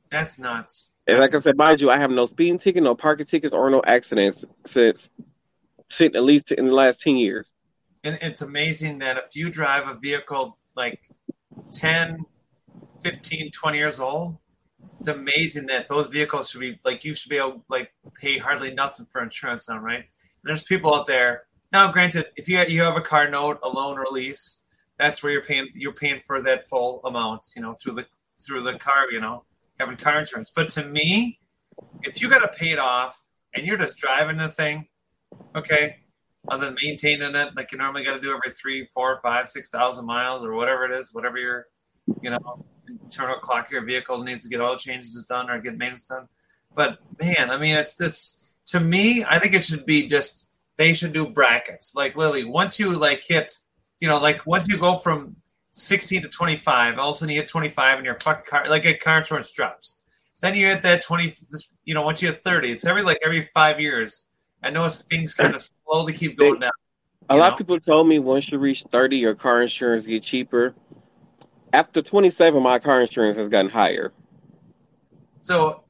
That's 0.10 0.39
nuts. 0.39 0.95
And 1.05 1.19
That's, 1.19 1.33
like 1.33 1.41
I 1.41 1.43
said, 1.43 1.57
mind 1.57 1.81
you, 1.81 1.89
I 1.89 1.97
have 1.97 2.12
no 2.12 2.25
speeding 2.25 2.60
ticket, 2.60 2.81
no 2.81 2.95
parking 2.95 3.25
tickets, 3.25 3.51
or 3.51 3.69
no 3.69 3.81
accidents 3.86 4.45
since, 4.65 5.10
since 5.89 6.15
at 6.15 6.23
least 6.23 6.53
in 6.53 6.67
the 6.67 6.73
last 6.73 7.01
ten 7.01 7.17
years. 7.17 7.51
And 8.07 8.17
it's 8.21 8.41
amazing 8.41 8.99
that 8.99 9.17
if 9.17 9.35
you 9.35 9.49
drive 9.49 9.87
a 9.87 9.99
vehicle 9.99 10.51
like 10.75 11.01
10, 11.73 12.25
15, 13.03 13.51
20 13.51 13.77
years 13.77 13.99
old, 13.99 14.37
it's 14.97 15.07
amazing 15.07 15.67
that 15.67 15.87
those 15.87 16.07
vehicles 16.07 16.49
should 16.49 16.61
be 16.61 16.77
like 16.85 17.03
you 17.03 17.13
should 17.13 17.29
be 17.29 17.37
able 17.37 17.63
like 17.69 17.91
pay 18.19 18.37
hardly 18.37 18.73
nothing 18.73 19.05
for 19.05 19.21
insurance 19.21 19.69
on, 19.69 19.83
right? 19.83 19.99
And 19.99 20.05
there's 20.43 20.63
people 20.63 20.95
out 20.95 21.05
there. 21.05 21.43
Now, 21.71 21.91
granted, 21.91 22.27
if 22.35 22.47
you 22.47 22.59
you 22.67 22.81
have 22.81 22.95
a 22.95 23.01
car 23.01 23.29
note, 23.29 23.59
a 23.61 23.69
loan, 23.69 23.97
or 23.97 24.03
a 24.03 24.09
lease, 24.09 24.63
that's 24.97 25.21
where 25.21 25.31
you're 25.31 25.43
paying 25.43 25.67
you're 25.75 25.93
paying 25.93 26.19
for 26.19 26.41
that 26.43 26.67
full 26.67 27.01
amount, 27.05 27.47
you 27.55 27.61
know, 27.61 27.73
through 27.73 27.93
the 27.93 28.05
through 28.39 28.61
the 28.61 28.79
car, 28.79 29.11
you 29.11 29.19
know, 29.19 29.43
having 29.79 29.97
car 29.97 30.17
insurance. 30.17 30.51
But 30.55 30.69
to 30.69 30.85
me, 30.85 31.39
if 32.03 32.21
you 32.21 32.29
got 32.29 32.39
to 32.39 32.57
pay 32.57 32.71
it 32.71 32.79
off 32.79 33.29
and 33.53 33.65
you're 33.65 33.77
just 33.77 33.97
driving 33.97 34.37
the 34.37 34.47
thing, 34.47 34.87
okay, 35.55 35.97
other 36.49 36.65
than 36.65 36.75
maintaining 36.81 37.36
it 37.36 37.55
like 37.55 37.71
you 37.71 37.77
normally 37.77 38.03
got 38.03 38.13
to 38.13 38.21
do 38.21 38.29
every 38.29 38.53
three, 38.53 38.86
four, 38.86 39.19
five, 39.21 39.47
six 39.47 39.69
thousand 39.69 40.05
miles 40.05 40.43
or 40.43 40.53
whatever 40.53 40.86
it 40.86 40.91
is, 40.91 41.13
whatever 41.13 41.38
your, 41.38 41.67
you 42.21 42.29
know, 42.29 42.65
internal 43.03 43.38
clock 43.38 43.71
your 43.71 43.86
vehicle 43.86 44.23
needs 44.23 44.43
to 44.43 44.49
get 44.49 44.62
oil 44.62 44.75
changes 44.75 45.25
done 45.27 45.49
or 45.49 45.60
get 45.60 45.77
maintenance 45.77 46.07
done. 46.07 46.27
But 46.75 46.99
man, 47.19 47.49
I 47.49 47.57
mean, 47.57 47.75
it's 47.75 47.99
it's 48.01 48.55
to 48.67 48.79
me, 48.79 49.23
I 49.27 49.39
think 49.39 49.53
it 49.53 49.63
should 49.63 49.86
be 49.86 50.07
just 50.07 50.49
they 50.77 50.93
should 50.93 51.13
do 51.13 51.31
brackets 51.31 51.93
like 51.95 52.15
Lily. 52.15 52.45
Once 52.45 52.79
you 52.79 52.97
like 52.97 53.23
hit, 53.27 53.51
you 53.99 54.07
know, 54.07 54.19
like 54.19 54.45
once 54.45 54.67
you 54.67 54.77
go 54.77 54.95
from 54.95 55.36
16 55.71 56.23
to 56.23 56.29
25, 56.29 56.97
all 56.97 57.10
of 57.10 57.13
a 57.13 57.17
sudden 57.17 57.33
you 57.33 57.41
hit 57.41 57.49
25 57.49 57.97
and 57.97 58.05
your 58.05 58.15
fucking 58.21 58.45
car, 58.47 58.69
like 58.69 58.86
a 58.86 58.95
car 58.97 59.19
insurance 59.19 59.51
drops. 59.51 60.03
Then 60.41 60.53
you 60.55 60.67
hit 60.67 60.83
that 60.83 61.01
20, 61.01 61.33
you 61.86 61.95
know, 61.95 62.03
once 62.03 62.21
you 62.21 62.29
hit 62.29 62.43
30, 62.43 62.71
it's 62.71 62.86
every 62.86 63.01
like 63.01 63.19
every 63.23 63.41
five 63.41 63.79
years. 63.79 64.26
I 64.63 64.69
notice 64.69 65.03
things 65.03 65.33
kind 65.33 65.53
of 65.55 65.61
slowly 65.61 66.13
keep 66.13 66.37
going 66.37 66.59
down. 66.59 66.71
A 67.29 67.35
lot 67.35 67.47
know? 67.47 67.51
of 67.53 67.57
people 67.57 67.79
told 67.79 68.07
me 68.07 68.19
once 68.19 68.49
you 68.49 68.57
reach 68.57 68.83
30, 68.83 69.17
your 69.17 69.35
car 69.35 69.61
insurance 69.61 70.05
get 70.05 70.23
cheaper. 70.23 70.73
After 71.73 72.01
27, 72.01 72.61
my 72.63 72.79
car 72.79 73.01
insurance 73.01 73.35
has 73.37 73.47
gotten 73.49 73.69
higher. 73.69 74.13
So, 75.41 75.83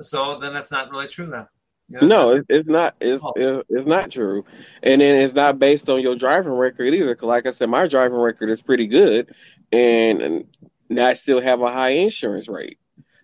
so 0.00 0.38
then 0.38 0.52
that's 0.52 0.72
not 0.72 0.90
really 0.90 1.06
true 1.06 1.26
then. 1.26 1.46
You 1.88 2.00
know, 2.00 2.06
No, 2.06 2.36
it, 2.36 2.46
it's 2.48 2.68
not. 2.68 2.94
It's, 3.00 3.22
Oh. 3.22 3.32
it's 3.36 3.62
it's 3.68 3.86
not 3.86 4.10
true, 4.10 4.44
and 4.82 5.00
then 5.02 5.20
it's 5.20 5.34
not 5.34 5.58
based 5.58 5.88
on 5.90 6.00
your 6.00 6.16
driving 6.16 6.52
record 6.52 6.94
either. 6.94 7.14
'cause 7.14 7.26
like 7.26 7.46
I 7.46 7.50
said, 7.50 7.68
my 7.68 7.86
driving 7.86 8.16
record 8.18 8.48
is 8.50 8.62
pretty 8.62 8.86
good, 8.86 9.34
and, 9.70 10.22
and 10.22 11.00
I 11.00 11.12
still 11.14 11.40
have 11.42 11.60
a 11.60 11.70
high 11.70 11.90
insurance 11.90 12.48
rate. 12.48 12.78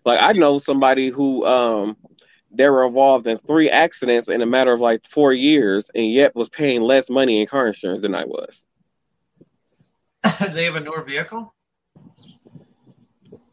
Like 0.05 0.21
I 0.21 0.33
know 0.33 0.59
somebody 0.59 1.09
who 1.09 1.45
um 1.47 1.97
they 2.51 2.69
were 2.69 2.87
involved 2.87 3.27
in 3.27 3.39
three 3.39 3.71
accidents 3.71 4.29
in 4.29 4.43
a 4.43 4.47
matter 4.47 4.73
of 4.73 4.81
like 4.81 5.07
four 5.07 5.33
years, 5.33 5.91
and 5.95 6.11
yet 6.11 6.35
was 6.35 6.49
paying 6.49 6.81
less 6.81 7.09
money 7.09 7.41
in 7.41 7.47
car 7.47 7.69
insurance 7.69 8.03
than 8.03 8.15
I 8.15 8.25
was. 8.25 8.63
they 10.53 10.65
have 10.65 10.77
a 10.77 10.81
newer 10.81 11.05
vehicle. 11.05 11.55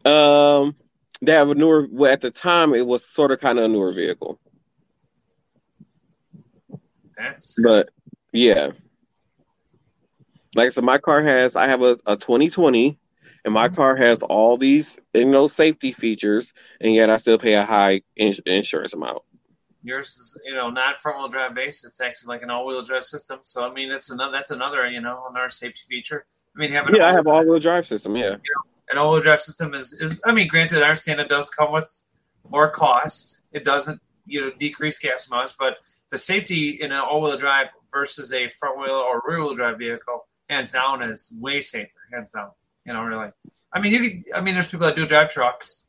Um, 0.04 0.76
they 1.22 1.34
have 1.34 1.50
a 1.50 1.56
newer. 1.56 1.88
Well, 1.92 2.12
at 2.12 2.22
the 2.22 2.32
time, 2.32 2.74
it 2.74 2.86
was 2.86 3.06
sort 3.06 3.32
of 3.32 3.40
kind 3.40 3.60
of 3.60 3.66
a 3.66 3.68
newer 3.68 3.94
vehicle, 3.94 4.40
That's 7.16 7.64
but 7.64 7.86
yeah. 8.32 8.72
Like 10.56 10.68
I 10.68 10.70
said, 10.70 10.84
my 10.84 10.98
car 10.98 11.22
has. 11.22 11.56
I 11.56 11.68
have 11.68 11.84
a, 11.84 12.00
a 12.06 12.16
2020, 12.16 12.98
and 13.48 13.54
my 13.54 13.70
car 13.70 13.96
has 13.96 14.20
all 14.20 14.58
these 14.58 14.98
you 15.14 15.26
know 15.26 15.48
safety 15.48 15.94
features, 15.94 16.54
and 16.82 16.94
yet 16.94 17.10
I 17.10 17.18
still 17.18 17.40
pay 17.40 17.54
a 17.56 17.64
high 17.66 18.02
ins- 18.18 18.42
insurance 18.46 18.94
amount. 18.94 19.24
yours 19.84 20.08
is 20.10 20.42
you 20.46 20.54
know 20.54 20.70
not 20.70 20.98
front 20.98 21.18
wheel 21.18 21.30
drive 21.30 21.56
based. 21.56 21.86
It's 21.86 22.02
actually 22.02 22.36
like 22.36 22.44
an 22.44 22.50
all 22.50 22.68
wheel 22.68 22.84
drive 22.84 23.06
system. 23.06 23.40
So 23.44 23.70
I 23.70 23.74
mean, 23.74 23.92
it's 23.92 24.12
another 24.12 24.34
that's 24.34 24.52
another 24.52 24.86
you 24.88 25.02
know 25.02 25.26
another 25.30 25.50
safety 25.50 25.82
feature. 25.88 26.26
I 26.56 26.60
mean, 26.60 26.72
having 26.72 26.96
Yeah, 26.96 27.06
I 27.06 27.10
an 27.10 27.16
have 27.16 27.28
all 27.28 27.46
wheel 27.46 27.60
drive 27.60 27.86
system. 27.88 28.16
Yeah, 28.16 28.36
An 28.90 28.98
all 28.98 29.12
wheel 29.14 29.22
drive 29.22 29.42
system 29.42 29.74
is 29.74 29.94
is 29.94 30.22
I 30.26 30.34
mean, 30.34 30.48
granted, 30.48 30.84
I 30.84 30.88
understand 30.90 31.20
it 31.20 31.30
does 31.30 31.50
come 31.50 31.72
with 31.72 32.04
more 32.50 32.70
cost. 32.70 33.44
It 33.54 33.64
doesn't 33.64 34.02
you 34.26 34.42
know 34.42 34.52
decrease 34.60 34.98
gas 35.00 35.30
mileage, 35.32 35.56
but 35.58 35.78
the 36.12 36.18
safety 36.18 36.78
in 36.82 36.92
an 36.92 37.00
all 37.00 37.22
wheel 37.22 37.38
drive 37.38 37.68
versus 37.92 38.34
a 38.34 38.48
front 38.50 38.78
wheel 38.80 38.92
or 38.96 39.22
rear 39.28 39.42
wheel 39.42 39.56
drive 39.56 39.78
vehicle, 39.78 40.28
hands 40.50 40.74
down, 40.74 41.02
is 41.02 41.34
way 41.40 41.60
safer. 41.62 42.00
Hands 42.14 42.30
down. 42.32 42.52
You 42.88 42.94
know, 42.94 43.04
really. 43.04 43.30
I 43.74 43.82
mean, 43.82 43.92
you 43.92 44.00
could. 44.00 44.24
I 44.34 44.42
mean, 44.42 44.54
there's 44.54 44.72
people 44.72 44.88
that 44.88 44.96
do 44.96 45.06
drive 45.06 45.30
trucks, 45.30 45.88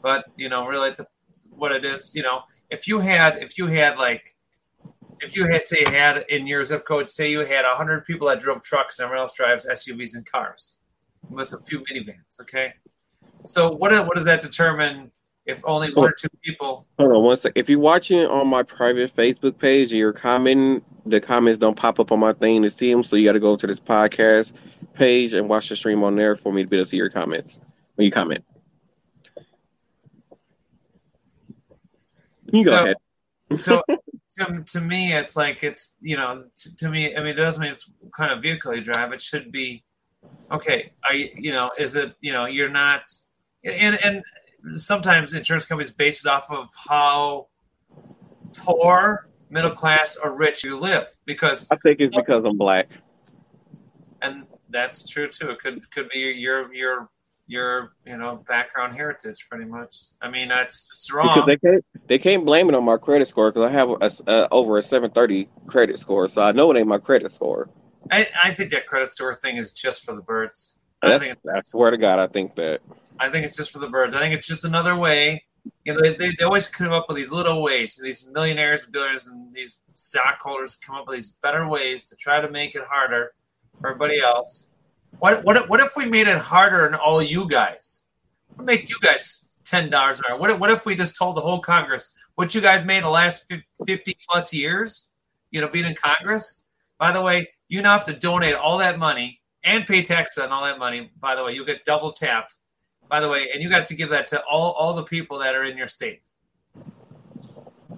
but 0.00 0.26
you 0.36 0.48
know, 0.48 0.66
really, 0.66 0.90
the, 0.90 1.04
what 1.50 1.72
it 1.72 1.84
is, 1.84 2.14
you 2.14 2.22
know, 2.22 2.42
if 2.70 2.86
you 2.86 3.00
had, 3.00 3.38
if 3.38 3.58
you 3.58 3.66
had 3.66 3.98
like, 3.98 4.36
if 5.20 5.34
you 5.34 5.46
had, 5.48 5.62
say, 5.62 5.84
had 5.90 6.24
in 6.28 6.46
your 6.46 6.62
zip 6.62 6.84
code, 6.86 7.08
say 7.08 7.28
you 7.30 7.40
had 7.40 7.64
hundred 7.64 8.04
people 8.04 8.28
that 8.28 8.38
drove 8.38 8.62
trucks, 8.62 8.98
and 8.98 9.04
everyone 9.04 9.22
else 9.22 9.36
drives 9.36 9.66
SUVs 9.66 10.14
and 10.14 10.24
cars, 10.30 10.78
with 11.28 11.52
a 11.52 11.58
few 11.58 11.80
minivans. 11.80 12.40
Okay, 12.40 12.74
so 13.44 13.72
what 13.72 13.90
what 14.06 14.14
does 14.14 14.24
that 14.26 14.40
determine? 14.40 15.10
If 15.46 15.62
only 15.64 15.92
one 15.92 16.08
or 16.08 16.14
two 16.18 16.28
people, 16.44 16.86
hold 16.98 17.12
on 17.12 17.22
one 17.22 17.36
sec. 17.36 17.52
If 17.54 17.68
you're 17.68 17.78
watching 17.78 18.20
on 18.26 18.48
my 18.48 18.62
private 18.64 19.14
Facebook 19.14 19.58
page 19.58 19.92
and 19.92 19.98
you're 19.98 20.12
commenting, 20.12 20.82
the 21.06 21.20
comments 21.20 21.58
don't 21.60 21.76
pop 21.76 22.00
up 22.00 22.10
on 22.10 22.18
my 22.18 22.32
thing 22.32 22.62
to 22.62 22.70
see 22.70 22.90
them, 22.92 23.04
so 23.04 23.14
you 23.16 23.24
got 23.24 23.32
to 23.34 23.40
go 23.40 23.54
to 23.56 23.66
this 23.66 23.78
podcast 23.78 24.52
page 24.94 25.34
and 25.34 25.48
watch 25.48 25.68
the 25.68 25.76
stream 25.76 26.02
on 26.02 26.16
there 26.16 26.34
for 26.34 26.52
me 26.52 26.62
to 26.64 26.68
be 26.68 26.76
able 26.76 26.84
to 26.84 26.88
see 26.90 26.96
your 26.96 27.10
comments 27.10 27.60
when 27.94 28.04
you 28.06 28.10
comment. 28.10 28.44
You 32.52 32.64
go 32.64 32.70
So- 32.70 32.82
ahead. 32.84 32.96
so 33.54 33.82
to, 34.38 34.62
to 34.66 34.80
me 34.80 35.12
it's 35.14 35.36
like 35.36 35.62
it's 35.62 35.96
you 36.00 36.16
know 36.16 36.44
to, 36.56 36.76
to 36.76 36.90
me 36.90 37.16
i 37.16 37.20
mean 37.20 37.28
it 37.28 37.34
doesn't 37.34 37.62
mean 37.62 37.70
it's 37.70 37.90
kind 38.14 38.30
of 38.32 38.42
vehicle 38.42 38.74
you 38.74 38.82
drive 38.82 39.12
it 39.12 39.20
should 39.20 39.50
be 39.50 39.82
okay 40.52 40.92
are 41.08 41.14
you 41.14 41.30
you 41.36 41.52
know 41.52 41.70
is 41.78 41.96
it 41.96 42.14
you 42.20 42.32
know 42.32 42.44
you're 42.44 42.68
not 42.68 43.02
and 43.64 43.98
and 44.04 44.22
sometimes 44.76 45.34
insurance 45.34 45.66
companies 45.66 45.90
base 45.90 46.24
it 46.24 46.28
off 46.28 46.50
of 46.50 46.68
how 46.88 47.46
poor 48.58 49.22
middle 49.50 49.70
class 49.70 50.16
or 50.22 50.36
rich 50.36 50.64
you 50.64 50.78
live 50.78 51.06
because 51.24 51.68
I 51.70 51.76
think 51.76 52.00
it's 52.00 52.16
because 52.16 52.44
I'm 52.44 52.56
black. 52.58 52.88
and 54.22 54.44
that's 54.70 55.08
true 55.08 55.28
too 55.28 55.50
it 55.50 55.58
could 55.58 55.78
could 55.90 56.08
be 56.08 56.18
your 56.18 56.72
your 56.74 57.08
your 57.46 57.92
you 58.04 58.16
know 58.16 58.42
background 58.48 58.94
heritage 58.94 59.46
pretty 59.48 59.64
much 59.64 59.94
i 60.20 60.28
mean 60.28 60.48
that's 60.48 60.88
it's 60.90 61.12
Because 61.22 61.36
wrong 61.36 61.46
they 61.46 61.56
can't 61.56 61.84
they 62.08 62.18
can't 62.18 62.44
blame 62.44 62.68
it 62.68 62.74
on 62.74 62.84
my 62.84 62.96
credit 62.96 63.28
score 63.28 63.50
because 63.52 63.68
I 63.68 63.72
have 63.72 63.90
a, 63.90 63.96
a, 64.00 64.44
uh, 64.44 64.48
over 64.50 64.78
a 64.78 64.82
730 64.82 65.48
credit 65.66 65.98
score, 65.98 66.28
so 66.28 66.42
I 66.42 66.52
know 66.52 66.70
it 66.72 66.78
ain't 66.78 66.88
my 66.88 66.98
credit 66.98 67.30
score. 67.32 67.68
I, 68.10 68.28
I 68.44 68.50
think 68.52 68.70
that 68.70 68.86
credit 68.86 69.08
score 69.08 69.34
thing 69.34 69.56
is 69.56 69.72
just 69.72 70.04
for 70.04 70.14
the 70.14 70.22
birds 70.22 70.78
i 71.02 71.08
That's, 71.08 71.22
think 71.22 71.36
I 71.54 71.60
swear 71.62 71.90
to 71.90 71.96
God, 71.98 72.18
I 72.18 72.26
think 72.26 72.54
that. 72.56 72.80
I 73.18 73.28
think 73.28 73.44
it's 73.44 73.56
just 73.56 73.70
for 73.72 73.78
the 73.78 73.88
birds. 73.88 74.14
I 74.14 74.20
think 74.20 74.34
it's 74.34 74.48
just 74.48 74.64
another 74.64 74.96
way. 74.96 75.44
You 75.84 75.94
know, 75.94 76.00
they, 76.00 76.14
they, 76.14 76.44
always 76.44 76.68
come 76.68 76.92
up 76.92 77.06
with 77.08 77.16
these 77.16 77.32
little 77.32 77.62
ways. 77.62 77.98
These 78.02 78.28
millionaires, 78.32 78.86
billionaires, 78.86 79.26
and 79.26 79.52
these 79.54 79.82
stockholders 79.94 80.76
come 80.76 80.96
up 80.96 81.08
with 81.08 81.16
these 81.16 81.32
better 81.42 81.66
ways 81.66 82.08
to 82.10 82.16
try 82.16 82.40
to 82.40 82.50
make 82.50 82.74
it 82.74 82.82
harder 82.88 83.32
for 83.80 83.90
everybody 83.90 84.20
else. 84.20 84.70
What 85.18 85.44
what 85.44 85.68
what 85.68 85.80
if 85.80 85.92
we 85.96 86.06
made 86.06 86.28
it 86.28 86.38
harder 86.38 86.86
on 86.86 86.94
all 86.94 87.22
you 87.22 87.48
guys? 87.48 88.06
What 88.54 88.66
make 88.66 88.88
you 88.88 88.96
guys 89.02 89.46
ten 89.64 89.90
dollars 89.90 90.20
an 90.20 90.26
hour? 90.30 90.38
What 90.38 90.60
what 90.60 90.70
if 90.70 90.86
we 90.86 90.94
just 90.94 91.16
told 91.16 91.36
the 91.36 91.40
whole 91.40 91.60
Congress 91.60 92.16
what 92.34 92.54
you 92.54 92.60
guys 92.60 92.84
made 92.84 92.98
in 92.98 93.04
the 93.04 93.10
last 93.10 93.52
fifty 93.86 94.16
plus 94.28 94.52
years? 94.52 95.12
You 95.50 95.60
know, 95.60 95.68
being 95.68 95.86
in 95.86 95.94
Congress. 95.94 96.66
By 96.98 97.12
the 97.12 97.22
way, 97.22 97.48
you 97.68 97.82
now 97.82 97.92
have 97.92 98.04
to 98.04 98.12
donate 98.12 98.54
all 98.54 98.78
that 98.78 98.98
money 98.98 99.40
and 99.64 99.84
pay 99.84 100.02
taxes 100.02 100.42
on 100.42 100.50
all 100.50 100.64
that 100.64 100.78
money. 100.78 101.10
By 101.18 101.34
the 101.34 101.44
way, 101.44 101.52
you'll 101.52 101.66
get 101.66 101.84
double 101.84 102.12
tapped 102.12 102.56
by 103.08 103.20
the 103.20 103.28
way, 103.28 103.50
and 103.52 103.62
you 103.62 103.68
got 103.70 103.86
to 103.86 103.94
give 103.94 104.08
that 104.10 104.26
to 104.28 104.42
all, 104.44 104.72
all 104.72 104.92
the 104.94 105.04
people 105.04 105.38
that 105.38 105.54
are 105.54 105.64
in 105.64 105.76
your 105.76 105.86
state. 105.86 106.24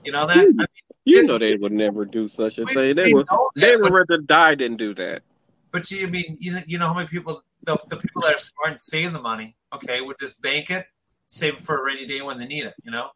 You 0.05 0.13
know 0.13 0.27
that? 0.27 0.37
I 0.39 0.45
mean, 0.47 0.67
You 1.05 1.23
know 1.25 1.39
they 1.39 1.57
would 1.57 1.73
never 1.73 2.05
do 2.05 2.29
such 2.29 2.59
a 2.59 2.65
we- 2.65 2.75
thing. 2.75 2.97
They 2.97 3.05
we 3.07 3.15
would 3.15 3.27
know 3.31 3.51
that, 3.55 3.61
they 3.61 3.77
would 3.77 3.93
rather 3.93 4.19
die 4.19 4.55
than 4.55 4.77
do 4.77 4.95
that. 4.95 5.23
but 5.73 5.91
you 5.91 6.07
I 6.07 6.11
mean 6.11 6.37
you 6.41 6.53
know, 6.53 6.63
you 6.67 6.79
know 6.79 6.87
how 6.87 6.95
many 6.95 7.09
people 7.09 7.43
the, 7.65 7.77
the 7.89 7.97
people 7.97 8.23
that 8.23 8.33
are 8.35 8.39
smart 8.39 8.71
and 8.71 8.81
save 8.81 9.13
the 9.13 9.21
money, 9.21 9.57
okay, 9.75 10.01
would 10.01 10.17
just 10.21 10.41
bank 10.41 10.71
it, 10.71 10.87
save 11.27 11.55
it 11.55 11.61
for 11.61 11.79
a 11.79 11.83
rainy 11.85 12.07
day 12.07 12.21
when 12.23 12.39
they 12.39 12.47
need 12.47 12.65
it, 12.65 12.75
you 12.85 12.91
know. 12.91 13.11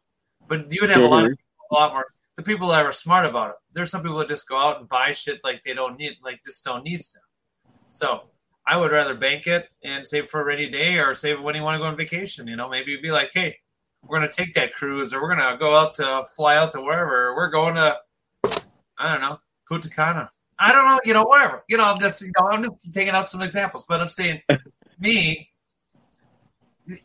But 0.47 0.71
you 0.71 0.79
would 0.81 0.89
have 0.89 1.03
a 1.03 1.07
lot 1.07 1.25
of 1.25 1.31
Mhm. 1.31 1.37
people, 1.37 1.67
a 1.71 1.73
lot 1.75 1.93
more 1.93 2.05
the 2.35 2.43
people 2.43 2.67
that 2.69 2.83
are 2.83 2.91
smart 2.91 3.25
about 3.25 3.51
it. 3.51 3.55
There's 3.73 3.91
some 3.91 4.01
people 4.01 4.17
that 4.17 4.27
just 4.27 4.47
go 4.49 4.57
out 4.57 4.79
and 4.79 4.89
buy 4.89 5.11
shit 5.11 5.39
like 5.43 5.61
they 5.61 5.73
don't 5.75 5.97
need, 5.99 6.13
like 6.23 6.41
just 6.43 6.65
don't 6.65 6.83
need 6.83 7.01
stuff. 7.01 7.23
So 7.89 8.23
I 8.65 8.77
would 8.77 8.91
rather 8.91 9.13
bank 9.13 9.47
it 9.47 9.69
and 9.83 10.07
save 10.07 10.29
for 10.29 10.41
a 10.41 10.45
rainy 10.45 10.69
day 10.69 10.99
or 10.99 11.13
save 11.13 11.39
it 11.39 11.43
when 11.43 11.55
you 11.55 11.63
want 11.63 11.75
to 11.75 11.79
go 11.79 11.85
on 11.85 11.97
vacation. 11.97 12.47
You 12.47 12.55
know, 12.55 12.69
maybe 12.69 12.91
you'd 12.91 13.01
be 13.01 13.11
like, 13.11 13.31
hey, 13.33 13.57
we're 14.03 14.19
going 14.19 14.29
to 14.29 14.35
take 14.35 14.53
that 14.53 14.73
cruise 14.73 15.13
or 15.13 15.21
we're 15.21 15.35
going 15.35 15.51
to 15.51 15.57
go 15.57 15.75
out 15.75 15.93
to 15.95 16.23
fly 16.35 16.55
out 16.55 16.71
to 16.71 16.81
wherever. 16.81 17.35
We're 17.35 17.49
going 17.49 17.75
to, 17.75 17.97
I 18.97 19.11
don't 19.11 19.21
know, 19.21 19.37
Punta 19.67 19.89
Cana. 19.89 20.29
I 20.59 20.71
don't 20.71 20.85
know, 20.85 20.99
you 21.03 21.13
know, 21.13 21.23
whatever. 21.23 21.63
You 21.67 21.77
know, 21.77 21.85
I'm 21.85 21.99
just, 21.99 22.21
you 22.21 22.31
know, 22.39 22.47
I'm 22.49 22.63
just 22.63 22.93
taking 22.93 23.13
out 23.13 23.25
some 23.25 23.41
examples, 23.41 23.85
but 23.87 23.99
I'm 23.99 24.07
saying, 24.07 24.41
me, 24.99 25.49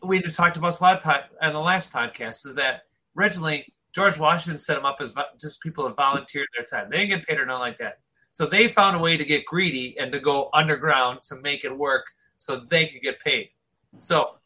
we 0.03 0.21
talked 0.21 0.57
about 0.57 0.67
this 0.67 0.79
pod, 0.79 1.23
on 1.41 1.53
the 1.53 1.59
last 1.59 1.91
podcast 1.91 2.45
is 2.45 2.55
that 2.55 2.83
originally 3.17 3.73
George 3.93 4.19
Washington 4.19 4.57
set 4.57 4.75
them 4.75 4.85
up 4.85 4.97
as 5.01 5.13
just 5.39 5.61
people 5.61 5.85
that 5.85 5.95
volunteered 5.95 6.47
their 6.55 6.65
time. 6.65 6.89
They 6.89 6.97
didn't 6.97 7.19
get 7.19 7.27
paid 7.27 7.39
or 7.39 7.45
nothing 7.45 7.59
like 7.59 7.77
that. 7.77 7.99
So 8.39 8.45
they 8.45 8.69
found 8.69 8.95
a 8.95 8.99
way 8.99 9.17
to 9.17 9.25
get 9.25 9.43
greedy 9.43 9.97
and 9.99 10.13
to 10.13 10.19
go 10.21 10.49
underground 10.53 11.23
to 11.23 11.35
make 11.41 11.65
it 11.65 11.77
work 11.77 12.05
so 12.37 12.55
they 12.55 12.87
could 12.87 13.01
get 13.01 13.19
paid. 13.19 13.49
So 13.97 14.37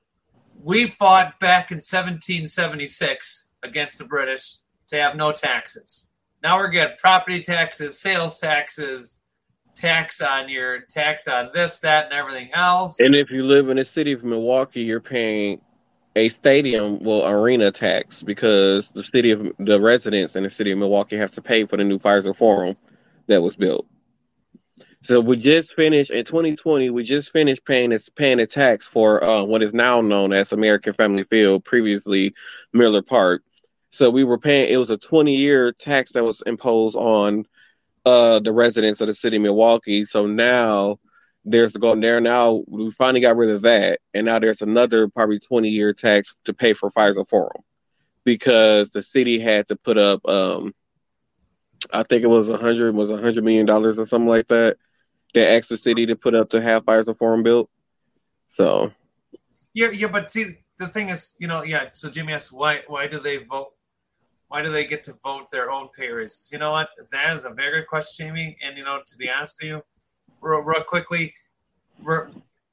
we 0.63 0.87
fought 0.87 1.39
back 1.39 1.69
in 1.69 1.75
1776 1.75 3.51
against 3.61 3.99
the 3.99 4.05
British 4.05 4.55
to 4.87 4.95
have 4.95 5.15
no 5.15 5.31
taxes. 5.31 6.09
Now 6.41 6.57
we're 6.57 6.69
getting 6.69 6.97
property 6.97 7.39
taxes, 7.39 7.99
sales 7.99 8.39
taxes, 8.39 9.19
tax 9.75 10.21
on 10.21 10.49
your 10.49 10.79
tax 10.89 11.27
on 11.27 11.51
this, 11.53 11.79
that, 11.81 12.05
and 12.05 12.15
everything 12.15 12.49
else. 12.51 12.99
And 12.99 13.13
if 13.13 13.29
you 13.29 13.43
live 13.43 13.69
in 13.69 13.77
the 13.77 13.85
city 13.85 14.11
of 14.11 14.23
Milwaukee, 14.23 14.81
you're 14.81 15.01
paying 15.01 15.61
a 16.15 16.29
stadium, 16.29 16.97
well, 17.03 17.27
arena 17.27 17.71
tax 17.71 18.23
because 18.23 18.89
the 18.89 19.03
city 19.03 19.29
of 19.29 19.51
the 19.59 19.79
residents 19.79 20.35
in 20.35 20.41
the 20.41 20.49
city 20.49 20.71
of 20.71 20.79
Milwaukee 20.79 21.15
have 21.15 21.31
to 21.35 21.43
pay 21.43 21.63
for 21.67 21.77
the 21.77 21.83
new 21.83 21.99
Fiserv 21.99 22.35
Forum 22.35 22.75
that 23.27 23.41
was 23.41 23.55
built. 23.55 23.87
So 25.01 25.19
we 25.19 25.35
just 25.35 25.75
finished 25.75 26.11
in 26.11 26.23
2020. 26.23 26.89
We 26.89 27.03
just 27.03 27.31
finished 27.33 27.65
paying 27.65 27.89
this 27.89 28.07
paying 28.07 28.39
a 28.39 28.47
tax 28.47 28.87
for 28.87 29.21
uh, 29.23 29.43
what 29.43 29.61
is 29.61 29.73
now 29.73 29.99
known 29.99 30.31
as 30.31 30.53
American 30.53 30.93
Family 30.93 31.25
Field, 31.25 31.65
previously 31.65 32.33
Miller 32.71 33.01
Park. 33.01 33.43
So 33.91 34.09
we 34.09 34.23
were 34.23 34.37
paying. 34.37 34.71
It 34.71 34.77
was 34.77 34.91
a 34.91 34.97
20 34.97 35.35
year 35.35 35.73
tax 35.73 36.13
that 36.13 36.23
was 36.23 36.41
imposed 36.45 36.95
on 36.95 37.45
uh, 38.05 38.39
the 38.39 38.53
residents 38.53 39.01
of 39.01 39.07
the 39.07 39.13
city 39.13 39.35
of 39.35 39.43
Milwaukee. 39.43 40.05
So 40.05 40.25
now 40.25 40.99
there's 41.43 41.73
going 41.73 41.99
there 41.99 42.21
now. 42.21 42.63
We 42.67 42.89
finally 42.91 43.19
got 43.19 43.35
rid 43.35 43.49
of 43.49 43.63
that, 43.63 43.99
and 44.13 44.25
now 44.25 44.39
there's 44.39 44.61
another 44.61 45.09
probably 45.09 45.39
20 45.39 45.67
year 45.67 45.93
tax 45.93 46.33
to 46.45 46.53
pay 46.53 46.73
for 46.73 46.89
Fiserv 46.91 47.27
Forum 47.27 47.61
because 48.23 48.89
the 48.89 49.01
city 49.01 49.37
had 49.37 49.67
to 49.67 49.75
put 49.75 49.97
up. 49.97 50.25
Um, 50.27 50.73
I 51.91 52.03
think 52.03 52.23
it 52.23 52.27
was 52.27 52.49
a 52.49 52.57
hundred 52.57 52.95
was 52.95 53.09
a 53.09 53.17
hundred 53.17 53.43
million 53.43 53.65
dollars 53.65 53.97
or 53.97 54.05
something 54.05 54.29
like 54.29 54.47
that 54.47 54.77
they 55.33 55.57
asked 55.57 55.69
the 55.69 55.77
city 55.77 56.05
to 56.05 56.15
put 56.15 56.35
up 56.35 56.51
to 56.51 56.61
have 56.61 56.85
Fiserv 56.85 57.17
Forum 57.17 57.43
built. 57.43 57.69
So 58.55 58.91
yeah, 59.73 59.89
yeah, 59.89 60.07
but 60.11 60.29
see, 60.29 60.45
the 60.77 60.87
thing 60.87 61.09
is, 61.09 61.35
you 61.39 61.47
know, 61.47 61.63
yeah. 61.63 61.89
So 61.93 62.09
Jimmy 62.09 62.33
asked, 62.33 62.53
why 62.53 62.81
why 62.87 63.07
do 63.07 63.19
they 63.19 63.37
vote? 63.37 63.73
Why 64.47 64.61
do 64.61 64.71
they 64.71 64.85
get 64.85 65.01
to 65.03 65.13
vote 65.23 65.45
their 65.51 65.71
own 65.71 65.89
pay 65.97 66.11
raises? 66.11 66.51
You 66.53 66.59
know 66.59 66.71
what? 66.71 66.89
That 67.11 67.35
is 67.35 67.45
a 67.45 67.53
very 67.53 67.79
good 67.79 67.87
question, 67.87 68.27
Jamie. 68.27 68.55
And 68.63 68.77
you 68.77 68.83
know, 68.83 69.01
to 69.05 69.17
be 69.17 69.29
honest 69.29 69.59
with 69.61 69.69
you, 69.69 69.83
real, 70.41 70.61
real 70.61 70.83
quickly, 70.83 71.33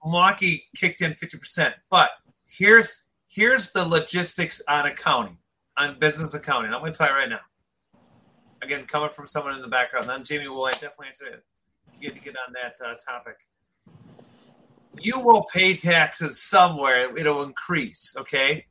Milwaukee 0.04 0.68
kicked 0.76 1.00
in 1.00 1.14
fifty 1.14 1.38
percent. 1.38 1.74
But 1.90 2.10
here's 2.46 3.08
here's 3.28 3.70
the 3.70 3.88
logistics 3.88 4.62
on 4.68 4.84
accounting, 4.84 5.38
on 5.78 5.98
business 5.98 6.34
accounting. 6.34 6.74
I'm 6.74 6.80
going 6.80 6.92
to 6.92 6.98
tell 6.98 7.08
you 7.08 7.14
right 7.14 7.30
now. 7.30 7.40
Again, 8.62 8.84
coming 8.86 9.10
from 9.10 9.26
someone 9.26 9.54
in 9.54 9.62
the 9.62 9.68
background, 9.68 10.08
then 10.08 10.22
Jamie 10.22 10.48
will 10.48 10.66
definitely 10.66 11.08
answer 11.08 11.26
it 11.26 11.44
get 12.00 12.14
to 12.14 12.20
get 12.20 12.34
on 12.46 12.52
that 12.54 12.74
uh, 12.84 12.94
topic. 12.94 13.36
You 15.00 15.20
will 15.24 15.44
pay 15.52 15.74
taxes 15.74 16.40
somewhere; 16.40 17.16
it'll 17.16 17.42
increase. 17.42 18.16
Okay, 18.18 18.66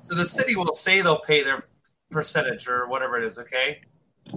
so 0.00 0.14
the 0.14 0.24
city 0.24 0.56
will 0.56 0.72
say 0.72 1.00
they'll 1.00 1.20
pay 1.20 1.42
their 1.42 1.68
percentage 2.10 2.68
or 2.68 2.88
whatever 2.88 3.18
it 3.18 3.24
is. 3.24 3.38
Okay, 3.38 3.80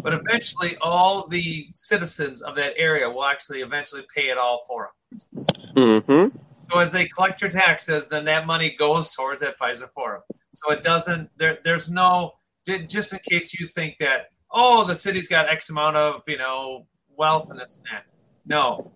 but 0.04 0.14
eventually, 0.14 0.78
all 0.82 1.28
the 1.28 1.70
citizens 1.74 2.42
of 2.42 2.56
that 2.56 2.74
area 2.78 3.10
will 3.10 3.26
actually 3.26 3.60
eventually 3.60 4.04
pay 4.16 4.30
it 4.30 4.38
all 4.38 4.60
for 4.68 4.92
them. 5.32 5.46
Mm-hmm. 5.76 6.38
So 6.62 6.80
as 6.80 6.92
they 6.92 7.06
collect 7.06 7.42
your 7.42 7.50
taxes, 7.50 8.10
then 8.10 8.26
that 8.26 8.46
money 8.46 8.76
goes 8.78 9.16
towards 9.16 9.42
that 9.42 9.58
Fiserv 9.58 9.90
Forum. 9.90 10.22
So 10.52 10.72
it 10.72 10.84
doesn't. 10.84 11.30
There, 11.38 11.58
there's 11.64 11.90
no. 11.90 12.34
Just 12.66 13.14
in 13.14 13.20
case 13.30 13.58
you 13.58 13.66
think 13.66 13.98
that, 14.00 14.28
oh, 14.58 14.86
the 14.88 14.96
city's 14.96 15.28
got 15.28 15.48
X 15.48 15.70
amount 15.70 15.96
of 15.96 16.24
you 16.28 16.38
know 16.38 16.88
wealth 17.16 17.52
and 17.52 17.60
this 17.60 17.78
and 17.78 17.86
that. 17.92 18.06
No, 18.46 18.92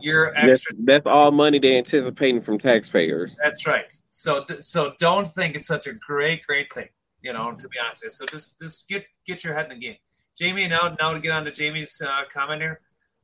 you're 0.00 0.34
extra. 0.36 0.74
That's, 0.74 0.86
that's, 0.86 1.06
all 1.06 1.30
money 1.30 1.58
they're 1.58 1.78
anticipating 1.78 2.40
from 2.40 2.58
taxpayers. 2.58 3.36
That's 3.42 3.66
right. 3.66 3.92
So, 4.10 4.44
so 4.60 4.92
don't 4.98 5.26
think 5.26 5.54
it's 5.54 5.66
such 5.66 5.86
a 5.86 5.92
great, 5.94 6.44
great 6.46 6.70
thing. 6.72 6.88
You 7.20 7.32
know, 7.32 7.52
to 7.52 7.68
be 7.68 7.78
honest 7.82 8.04
with 8.04 8.12
you. 8.12 8.26
So 8.26 8.26
just, 8.26 8.58
just 8.58 8.88
get 8.88 9.06
get 9.26 9.44
your 9.44 9.54
head 9.54 9.72
in 9.72 9.78
the 9.78 9.86
game. 9.86 9.96
Jamie, 10.36 10.68
now, 10.68 10.94
now 11.00 11.12
to 11.12 11.20
get 11.20 11.32
on 11.32 11.44
to 11.44 11.50
Jamie's 11.50 12.00
uh, 12.04 12.22
comment 12.32 12.62
here. 12.62 12.80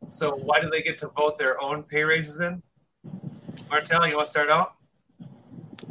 So, 0.08 0.34
why 0.34 0.60
do 0.60 0.68
they 0.68 0.82
get 0.82 0.98
to 0.98 1.08
vote 1.16 1.38
their 1.38 1.62
own 1.62 1.84
pay 1.84 2.02
raises 2.02 2.40
in? 2.40 2.62
Martell, 3.70 4.06
you 4.08 4.16
want 4.16 4.26
to 4.26 4.30
start 4.30 4.50
out? 4.50 4.74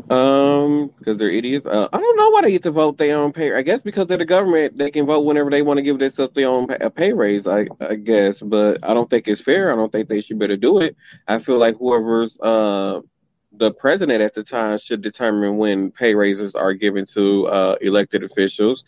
Um, 0.10 0.92
because 0.98 1.18
they're 1.18 1.30
idiots. 1.30 1.66
Uh, 1.66 1.88
I 1.94 1.98
don't 1.98 2.18
know 2.18 2.30
why 2.30 2.42
they 2.42 2.52
get 2.52 2.64
to 2.64 2.72
vote 2.72 2.98
their 2.98 3.18
own 3.18 3.32
pay. 3.32 3.56
I 3.56 3.62
guess 3.62 3.82
because 3.82 4.08
they're 4.08 4.18
the 4.18 4.26
government, 4.26 4.78
they 4.78 4.92
can 4.92 5.06
vote 5.06 5.22
whenever 5.22 5.50
they 5.50 5.62
want 5.62 5.78
to 5.78 5.82
give 5.82 5.98
themselves 5.98 6.34
their 6.34 6.50
own 6.50 6.68
pay, 6.68 6.78
a 6.82 6.90
pay 6.90 7.14
raise. 7.14 7.48
I, 7.48 7.68
I 7.80 7.96
guess, 7.96 8.42
but 8.42 8.80
I 8.84 8.94
don't 8.94 9.10
think 9.10 9.28
it's 9.28 9.42
fair. 9.42 9.72
I 9.72 9.76
don't 9.76 9.92
think 9.92 10.10
they 10.10 10.22
should 10.22 10.40
better 10.40 10.58
do 10.58 10.80
it. 10.80 10.98
I 11.28 11.40
feel 11.40 11.58
like 11.58 11.78
whoever's 11.78 12.40
uh 12.42 13.02
the 13.58 13.72
president 13.72 14.22
at 14.22 14.34
the 14.34 14.44
time 14.44 14.78
should 14.78 15.02
determine 15.02 15.58
when 15.58 15.92
pay 15.92 16.16
raises 16.16 16.56
are 16.56 16.74
given 16.74 17.06
to 17.06 17.48
uh, 17.48 17.76
elected 17.82 18.24
officials, 18.24 18.84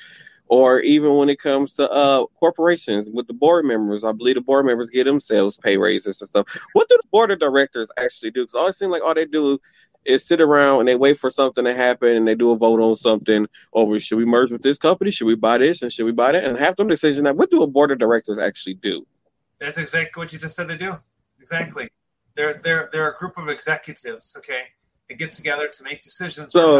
or 0.47 0.80
even 0.80 1.15
when 1.15 1.30
it 1.30 1.39
comes 1.39 1.73
to 1.73 1.89
uh, 1.89 2.25
corporations 2.39 3.08
with 3.08 3.28
the 3.28 3.34
board 3.34 3.65
members. 3.65 4.04
I 4.04 4.12
believe 4.12 4.36
the 4.36 4.41
board 4.41 4.65
members 4.65 4.88
give 4.88 5.06
themselves 5.06 5.58
pay 5.58 5.78
raises 5.78 6.21
and 6.21 6.30
stuff. 6.30 6.47
What 6.73 6.89
do 6.89 6.97
the 7.01 7.08
board 7.10 7.32
of 7.32 7.39
directors 7.39 7.89
actually 7.97 8.32
do? 8.32 8.41
Because 8.41 8.56
it 8.56 8.58
always 8.58 8.78
seems 8.78 8.91
like 8.91 9.04
all 9.04 9.13
they 9.13 9.25
do 9.25 9.60
is 10.06 10.26
sit 10.26 10.41
around 10.41 10.82
and 10.82 10.88
they 10.88 10.96
wait 10.96 11.18
for 11.18 11.30
something 11.30 11.65
to 11.65 11.74
happen 11.74 12.15
and 12.15 12.28
they 12.28 12.36
do 12.36 12.52
a 12.52 12.58
vote 12.58 12.80
on 12.80 12.96
something. 12.96 13.48
Oh, 13.74 13.82
Over 13.82 14.00
should 14.00 14.18
we 14.18 14.26
merge 14.26 14.52
with 14.52 14.62
this 14.62 14.78
company? 14.78 15.12
Should 15.12 15.28
we 15.28 15.36
buy 15.36 15.58
this 15.58 15.82
and 15.82 15.91
should 15.91 16.06
we 16.06 16.12
buy 16.12 16.32
that? 16.32 16.44
And 16.44 16.58
have 16.58 16.76
them 16.76 16.88
decision 16.88 17.24
that 17.26 17.36
what 17.36 17.52
do 17.52 17.63
a 17.63 17.68
board 17.68 17.91
of 17.91 17.98
directors 17.98 18.39
actually 18.39 18.76
do? 18.76 19.06
That's 19.60 19.78
exactly 19.78 20.22
what 20.22 20.34
you 20.34 20.39
just 20.39 20.56
said 20.56 20.68
they 20.68 20.78
do. 20.78 20.96
Exactly. 21.39 21.88
They're 22.36 22.60
they're 22.63 22.89
they're 22.91 23.12
a 23.12 23.15
group 23.15 23.38
of 23.38 23.48
executives 23.48 24.36
okay? 24.38 24.63
They 25.08 25.15
get 25.15 25.32
together 25.32 25.68
to 25.68 25.84
make 25.84 26.02
decisions 26.02 26.52
so 26.52 26.80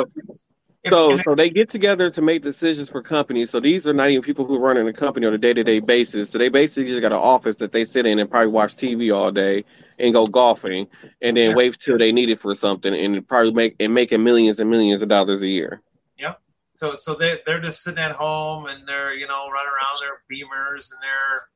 if, 0.84 0.92
so, 0.92 1.18
so 1.18 1.34
they 1.34 1.50
get 1.50 1.68
together 1.70 2.12
to 2.12 2.22
make 2.22 2.44
decisions 2.44 2.90
for 2.90 3.02
companies. 3.02 3.50
So 3.50 3.60
these 3.60 3.88
are 3.88 3.94
not 3.94 4.12
even 4.12 4.22
people 4.22 4.46
who 4.46 4.60
run 4.60 4.78
in 4.78 4.88
a 4.88 4.94
company 4.94 5.26
on 5.26 5.34
a 5.34 5.38
day 5.38 5.54
to 5.54 5.64
day 5.64 5.80
basis. 5.80 6.30
So 6.30 6.38
they 6.38 6.50
basically 6.50 6.86
just 6.86 7.02
got 7.02 7.12
an 7.12 7.18
office 7.18 7.56
that 7.58 7.72
they 7.72 7.86
sit 7.86 8.06
in 8.06 8.20
and 8.20 8.30
probably 8.30 8.50
watch 8.50 8.76
TV 8.76 9.16
all 9.16 9.32
day 9.32 9.64
and 10.00 10.14
go 10.14 10.26
golfing, 10.26 10.88
and 11.22 11.38
then 11.38 11.50
yeah. 11.50 11.56
wait 11.56 11.80
till 11.80 11.98
they 11.98 12.12
need 12.12 12.30
it 12.30 12.40
for 12.40 12.56
something, 12.56 12.94
and 12.94 13.28
probably 13.28 13.52
make 13.52 13.76
and 13.80 13.94
making 13.94 14.24
millions 14.24 14.60
and 14.60 14.70
millions 14.70 15.02
of 15.02 15.10
dollars 15.10 15.42
a 15.42 15.48
year. 15.48 15.82
Yep. 16.18 16.42
So, 16.74 16.96
so 16.98 17.16
they 17.16 17.38
they're 17.46 17.62
just 17.62 17.84
sitting 17.84 18.00
at 18.00 18.12
home 18.12 18.68
and 18.68 18.88
they're 18.88 19.14
you 19.14 19.28
know 19.28 19.50
running 19.50 19.72
around 19.72 20.00
their 20.02 20.22
Beamers 20.30 20.92
and 20.92 21.02
their 21.02 21.50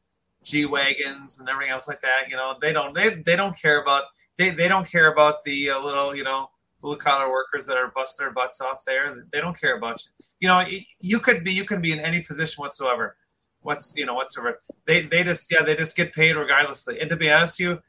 G 0.44 0.66
wagons 0.66 1.40
and 1.40 1.50
everything 1.50 1.72
else 1.72 1.88
like 1.88 2.02
that. 2.02 2.30
You 2.30 2.38
know, 2.38 2.56
they 2.60 2.74
don't 2.74 2.96
they 2.96 3.16
they 3.26 3.36
don't 3.36 3.60
care 3.60 3.82
about 3.82 4.04
they 4.38 4.52
they 4.52 4.68
don't 4.68 4.90
care 4.90 5.12
about 5.12 5.44
the 5.44 5.72
uh, 5.72 5.84
little 5.84 6.16
you 6.16 6.24
know 6.24 6.50
blue 6.82 6.96
collar 6.96 7.30
workers 7.30 7.66
that 7.68 7.78
are 7.78 7.92
busting 7.94 8.26
their 8.26 8.34
butts 8.34 8.62
off 8.62 8.84
there. 8.86 9.26
They 9.32 9.42
don't 9.42 9.60
care 9.60 9.78
about 9.78 10.02
you. 10.04 10.26
You 10.40 10.48
know, 10.48 10.66
you 11.02 11.20
could 11.20 11.44
be 11.44 11.52
you 11.52 11.66
can 11.66 11.82
be 11.82 11.92
in 11.92 12.00
any 12.00 12.22
position 12.22 12.62
whatsoever. 12.62 13.16
What's 13.62 13.94
you 13.96 14.06
know 14.06 14.14
whatsoever. 14.14 14.60
They 14.86 15.02
they 15.02 15.24
just 15.24 15.52
yeah 15.52 15.62
they 15.64 15.76
just 15.76 15.98
get 15.98 16.14
paid 16.14 16.36
regardlessly. 16.36 17.00
And 17.00 17.10
to 17.10 17.18
be 17.18 17.30
honest, 17.30 17.60
you 17.60 17.80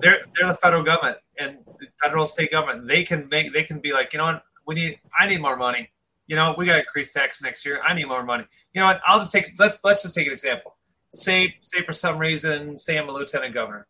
they're 0.00 0.18
they're 0.34 0.48
the 0.48 0.54
federal 0.54 0.82
government 0.82 1.18
and 1.38 1.58
federal 2.02 2.24
state 2.24 2.50
government. 2.50 2.88
They 2.88 3.04
can 3.04 3.28
make 3.28 3.52
they 3.52 3.62
can 3.62 3.80
be 3.80 3.92
like 3.92 4.12
you 4.12 4.18
know 4.18 4.24
what 4.24 4.42
we 4.66 4.74
need 4.74 5.00
I 5.18 5.26
need 5.26 5.40
more 5.40 5.56
money. 5.56 5.90
You 6.26 6.36
know 6.36 6.54
we 6.56 6.66
got 6.66 6.74
to 6.74 6.78
increase 6.80 7.12
tax 7.12 7.42
next 7.42 7.64
year. 7.66 7.80
I 7.82 7.94
need 7.94 8.06
more 8.06 8.24
money. 8.24 8.44
You 8.74 8.80
know 8.80 8.86
what? 8.86 9.00
I'll 9.06 9.18
just 9.18 9.32
take 9.32 9.46
let's 9.58 9.80
let's 9.84 10.02
just 10.02 10.14
take 10.14 10.26
an 10.26 10.32
example. 10.32 10.76
Say 11.10 11.56
say 11.60 11.82
for 11.82 11.92
some 11.92 12.18
reason 12.18 12.78
say 12.78 12.98
I'm 12.98 13.08
a 13.08 13.12
lieutenant 13.12 13.54
governor 13.54 13.86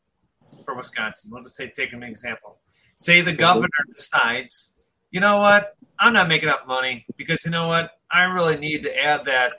for 0.65 0.77
Wisconsin. 0.77 1.31
We'll 1.33 1.43
just 1.43 1.57
take 1.57 1.75
take 1.75 1.93
an 1.93 2.03
example 2.03 2.59
Say 2.97 3.21
the 3.21 3.31
mm-hmm. 3.31 3.41
governor 3.41 3.69
decides, 3.95 4.75
you 5.11 5.21
know 5.21 5.39
what, 5.39 5.75
I'm 5.99 6.13
not 6.13 6.29
making 6.29 6.49
enough 6.49 6.67
money 6.67 7.05
because 7.17 7.45
you 7.45 7.51
know 7.51 7.67
what, 7.67 7.93
I 8.11 8.25
really 8.25 8.57
need 8.59 8.83
to 8.85 9.05
add 9.05 9.25
that 9.25 9.55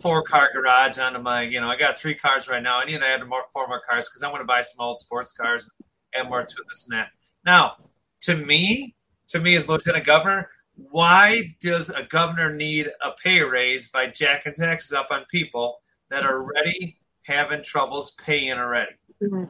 four 0.00 0.22
car 0.22 0.50
garage 0.54 0.98
onto 0.98 1.20
my, 1.20 1.42
you 1.42 1.60
know, 1.60 1.68
I 1.68 1.76
got 1.76 1.96
three 1.96 2.14
cars 2.14 2.48
right 2.48 2.62
now. 2.62 2.78
I 2.78 2.84
need 2.84 3.00
to 3.00 3.06
add 3.06 3.26
more 3.28 3.44
four 3.52 3.66
more 3.68 3.80
cars 3.88 4.08
because 4.08 4.22
I 4.22 4.30
want 4.30 4.40
to 4.40 4.46
buy 4.46 4.60
some 4.60 4.84
old 4.84 4.98
sports 4.98 5.32
cars 5.32 5.70
and 6.14 6.28
more 6.28 6.44
to 6.44 6.64
this 6.68 6.88
and 6.88 6.98
that. 6.98 7.08
Now, 7.44 7.74
to 8.22 8.36
me, 8.36 8.94
to 9.28 9.40
me 9.40 9.56
as 9.56 9.68
lieutenant 9.68 10.06
governor, 10.06 10.48
why 10.76 11.54
does 11.60 11.90
a 11.90 12.04
governor 12.04 12.54
need 12.54 12.88
a 13.02 13.12
pay 13.22 13.42
raise 13.42 13.88
by 13.88 14.08
jacking 14.08 14.54
taxes 14.54 14.92
up 14.92 15.06
on 15.10 15.24
people 15.30 15.78
that 16.10 16.24
are 16.24 16.42
already 16.42 16.98
having 17.26 17.62
troubles 17.62 18.12
paying 18.12 18.52
already? 18.52 18.92
Mm-hmm. 19.22 19.44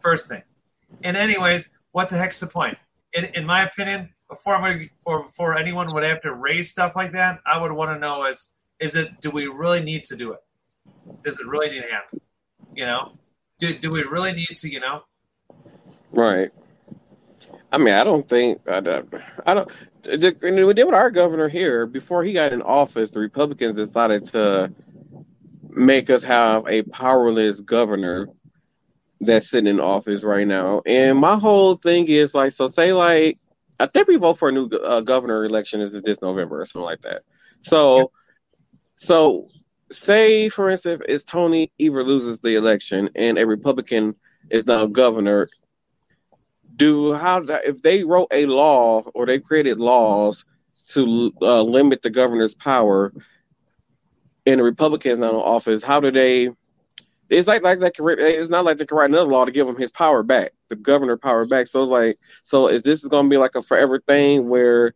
First 0.00 0.28
thing. 0.28 0.42
And 1.02 1.16
anyways, 1.16 1.70
what 1.92 2.08
the 2.08 2.16
heck's 2.16 2.40
the 2.40 2.46
point? 2.46 2.78
In, 3.14 3.24
in 3.34 3.46
my 3.46 3.62
opinion, 3.62 4.10
before 4.28 4.60
before 4.60 5.22
before 5.22 5.56
anyone 5.56 5.86
would 5.92 6.04
have 6.04 6.20
to 6.22 6.34
raise 6.34 6.68
stuff 6.68 6.94
like 6.96 7.12
that, 7.12 7.40
I 7.46 7.60
would 7.60 7.72
want 7.72 7.90
to 7.90 7.98
know 7.98 8.26
is 8.26 8.52
is 8.80 8.96
it 8.96 9.20
do 9.20 9.30
we 9.30 9.46
really 9.46 9.82
need 9.82 10.04
to 10.04 10.16
do 10.16 10.32
it? 10.32 10.40
Does 11.22 11.40
it 11.40 11.46
really 11.46 11.70
need 11.70 11.82
to 11.82 11.92
happen? 11.92 12.20
You 12.74 12.86
know, 12.86 13.12
do 13.58 13.76
do 13.78 13.90
we 13.90 14.02
really 14.02 14.32
need 14.32 14.56
to? 14.56 14.68
You 14.68 14.80
know, 14.80 15.02
right. 16.12 16.50
I 17.70 17.78
mean, 17.78 17.94
I 17.94 18.04
don't 18.04 18.28
think 18.28 18.60
I 18.68 18.80
don't. 18.80 19.12
I 19.46 19.54
don't 19.54 19.70
we 20.06 20.16
did 20.74 20.84
with 20.84 20.94
our 20.94 21.10
governor 21.10 21.48
here 21.48 21.86
before 21.86 22.24
he 22.24 22.32
got 22.32 22.52
in 22.52 22.62
office. 22.62 23.10
The 23.10 23.20
Republicans 23.20 23.76
decided 23.76 24.24
to 24.26 24.72
make 25.68 26.08
us 26.10 26.22
have 26.22 26.66
a 26.66 26.82
powerless 26.84 27.60
governor 27.60 28.28
that's 29.20 29.50
sitting 29.50 29.68
in 29.68 29.80
office 29.80 30.22
right 30.24 30.46
now. 30.46 30.82
And 30.86 31.18
my 31.18 31.36
whole 31.36 31.76
thing 31.76 32.06
is 32.08 32.34
like, 32.34 32.52
so 32.52 32.68
say 32.68 32.92
like, 32.92 33.38
I 33.80 33.86
think 33.86 34.08
we 34.08 34.16
vote 34.16 34.38
for 34.38 34.48
a 34.48 34.52
new 34.52 34.68
uh, 34.68 35.00
governor 35.00 35.44
election 35.44 35.80
is 35.80 35.92
this 35.92 36.22
November 36.22 36.60
or 36.60 36.64
something 36.64 36.84
like 36.84 37.02
that. 37.02 37.22
So, 37.60 38.12
so 38.98 39.46
say 39.90 40.48
for 40.48 40.70
instance, 40.70 41.02
if 41.08 41.24
Tony 41.24 41.72
Evers 41.80 42.06
loses 42.06 42.38
the 42.40 42.56
election 42.56 43.10
and 43.14 43.38
a 43.38 43.46
Republican 43.46 44.14
is 44.50 44.66
now 44.66 44.86
governor, 44.86 45.48
do 46.76 47.12
how 47.14 47.42
if 47.64 47.82
they 47.82 48.04
wrote 48.04 48.28
a 48.30 48.46
law 48.46 49.02
or 49.14 49.26
they 49.26 49.38
created 49.38 49.78
laws 49.78 50.44
to 50.88 51.32
uh, 51.42 51.62
limit 51.62 52.02
the 52.02 52.10
governor's 52.10 52.54
power 52.54 53.12
and 54.46 54.60
the 54.60 54.64
Republicans 54.64 55.18
now 55.18 55.30
in 55.30 55.36
office, 55.36 55.82
how 55.82 56.00
do 56.00 56.10
they 56.10 56.50
it's 57.30 57.46
like 57.46 57.62
like 57.62 57.80
that. 57.80 57.92
It's 57.98 58.48
not 58.48 58.64
like 58.64 58.78
they 58.78 58.86
can 58.86 58.96
write 58.96 59.10
another 59.10 59.30
law 59.30 59.44
to 59.44 59.52
give 59.52 59.68
him 59.68 59.76
his 59.76 59.92
power 59.92 60.22
back, 60.22 60.52
the 60.68 60.76
governor 60.76 61.16
power 61.16 61.44
back. 61.44 61.66
So 61.66 61.82
it's 61.82 61.90
like, 61.90 62.18
so 62.42 62.68
is 62.68 62.82
this 62.82 63.04
going 63.04 63.26
to 63.26 63.30
be 63.30 63.36
like 63.36 63.54
a 63.54 63.62
forever 63.62 64.00
thing 64.00 64.48
where 64.48 64.94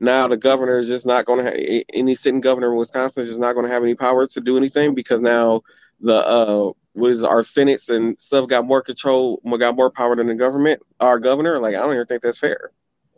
now 0.00 0.28
the 0.28 0.36
governor 0.36 0.78
is 0.78 0.86
just 0.86 1.06
not 1.06 1.24
going 1.24 1.44
to 1.44 1.44
have 1.44 1.84
any 1.92 2.14
sitting 2.14 2.40
governor 2.40 2.70
in 2.70 2.78
Wisconsin 2.78 3.22
is 3.22 3.30
just 3.30 3.40
not 3.40 3.54
going 3.54 3.66
to 3.66 3.72
have 3.72 3.82
any 3.82 3.94
power 3.94 4.26
to 4.26 4.40
do 4.40 4.56
anything 4.56 4.94
because 4.94 5.20
now 5.20 5.62
the 6.00 6.14
uh 6.14 6.72
what 6.92 7.12
is 7.12 7.22
our 7.22 7.42
senates 7.42 7.88
and 7.88 8.20
stuff 8.20 8.48
got 8.48 8.66
more 8.66 8.82
control, 8.82 9.40
got 9.58 9.76
more 9.76 9.90
power 9.90 10.16
than 10.16 10.26
the 10.26 10.34
government, 10.34 10.82
our 11.00 11.18
governor. 11.18 11.58
Like 11.60 11.74
I 11.74 11.78
don't 11.78 11.94
even 11.94 12.06
think 12.06 12.22
that's 12.22 12.38
fair. 12.38 12.72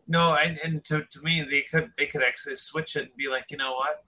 No, 0.06 0.36
and, 0.42 0.58
and 0.64 0.82
to, 0.84 1.06
to 1.08 1.22
me, 1.22 1.42
they 1.42 1.62
could 1.62 1.90
they 1.96 2.06
could 2.06 2.22
actually 2.22 2.56
switch 2.56 2.96
it 2.96 3.04
and 3.04 3.16
be 3.16 3.28
like, 3.28 3.44
you 3.50 3.56
know 3.56 3.74
what, 3.74 4.04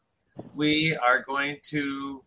we 0.54 0.96
are 0.96 1.22
going 1.22 1.58
to 1.70 2.22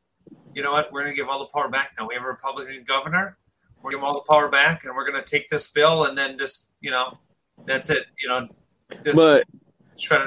you 0.55 0.63
know 0.63 0.71
what? 0.71 0.91
We're 0.91 1.03
going 1.03 1.13
to 1.13 1.21
give 1.21 1.27
all 1.27 1.39
the 1.39 1.45
power 1.53 1.67
back 1.67 1.93
now. 1.99 2.07
We 2.07 2.15
have 2.15 2.23
a 2.23 2.27
Republican 2.27 2.83
governor. 2.87 3.37
We're 3.81 3.91
going 3.91 3.91
to 3.91 3.97
give 3.97 4.03
all 4.03 4.13
the 4.15 4.27
power 4.27 4.47
back, 4.47 4.85
and 4.85 4.95
we're 4.95 5.09
going 5.09 5.21
to 5.21 5.29
take 5.29 5.47
this 5.49 5.69
bill 5.69 6.05
and 6.05 6.17
then 6.17 6.37
just, 6.37 6.71
you 6.81 6.91
know, 6.91 7.13
that's 7.65 7.89
it. 7.89 8.05
You 8.19 8.29
know, 8.29 8.47
just 9.03 9.21
but 9.21 9.41
it 9.41 9.47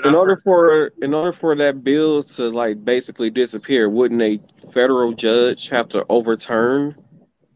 in 0.04 0.14
order 0.14 0.36
for 0.42 0.92
in 1.02 1.14
order 1.14 1.32
for 1.32 1.54
that 1.54 1.84
bill 1.84 2.22
to 2.22 2.48
like 2.48 2.84
basically 2.84 3.30
disappear, 3.30 3.88
wouldn't 3.88 4.22
a 4.22 4.40
federal 4.72 5.12
judge 5.12 5.68
have 5.68 5.88
to 5.90 6.04
overturn 6.08 6.96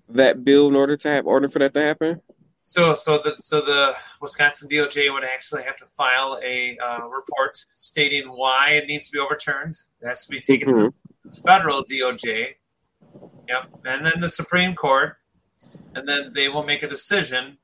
that 0.08 0.44
bill 0.44 0.68
in 0.68 0.76
order 0.76 0.96
to 0.96 1.08
have 1.08 1.26
order 1.26 1.48
for 1.48 1.58
that 1.60 1.74
to 1.74 1.82
happen? 1.82 2.20
So, 2.64 2.94
so 2.94 3.18
the 3.18 3.34
so 3.38 3.60
the 3.60 3.94
Wisconsin 4.20 4.68
DOJ 4.68 5.12
would 5.12 5.24
actually 5.24 5.62
have 5.64 5.76
to 5.76 5.84
file 5.84 6.38
a 6.44 6.78
uh, 6.78 7.06
report 7.08 7.56
stating 7.74 8.28
why 8.28 8.80
it 8.82 8.86
needs 8.86 9.08
to 9.08 9.12
be 9.12 9.18
overturned. 9.18 9.76
It 10.00 10.06
has 10.06 10.26
to 10.26 10.30
be 10.30 10.40
taken 10.40 10.68
mm-hmm. 10.68 10.88
to 10.88 10.94
the 11.24 11.42
federal 11.44 11.84
DOJ, 11.84 12.54
Yep. 13.48 13.70
And 13.84 14.06
then 14.06 14.20
the 14.20 14.28
Supreme 14.28 14.74
Court, 14.74 15.16
and 15.94 16.06
then 16.06 16.32
they 16.32 16.48
will 16.48 16.62
make 16.62 16.82
a 16.82 16.88
decision 16.88 17.58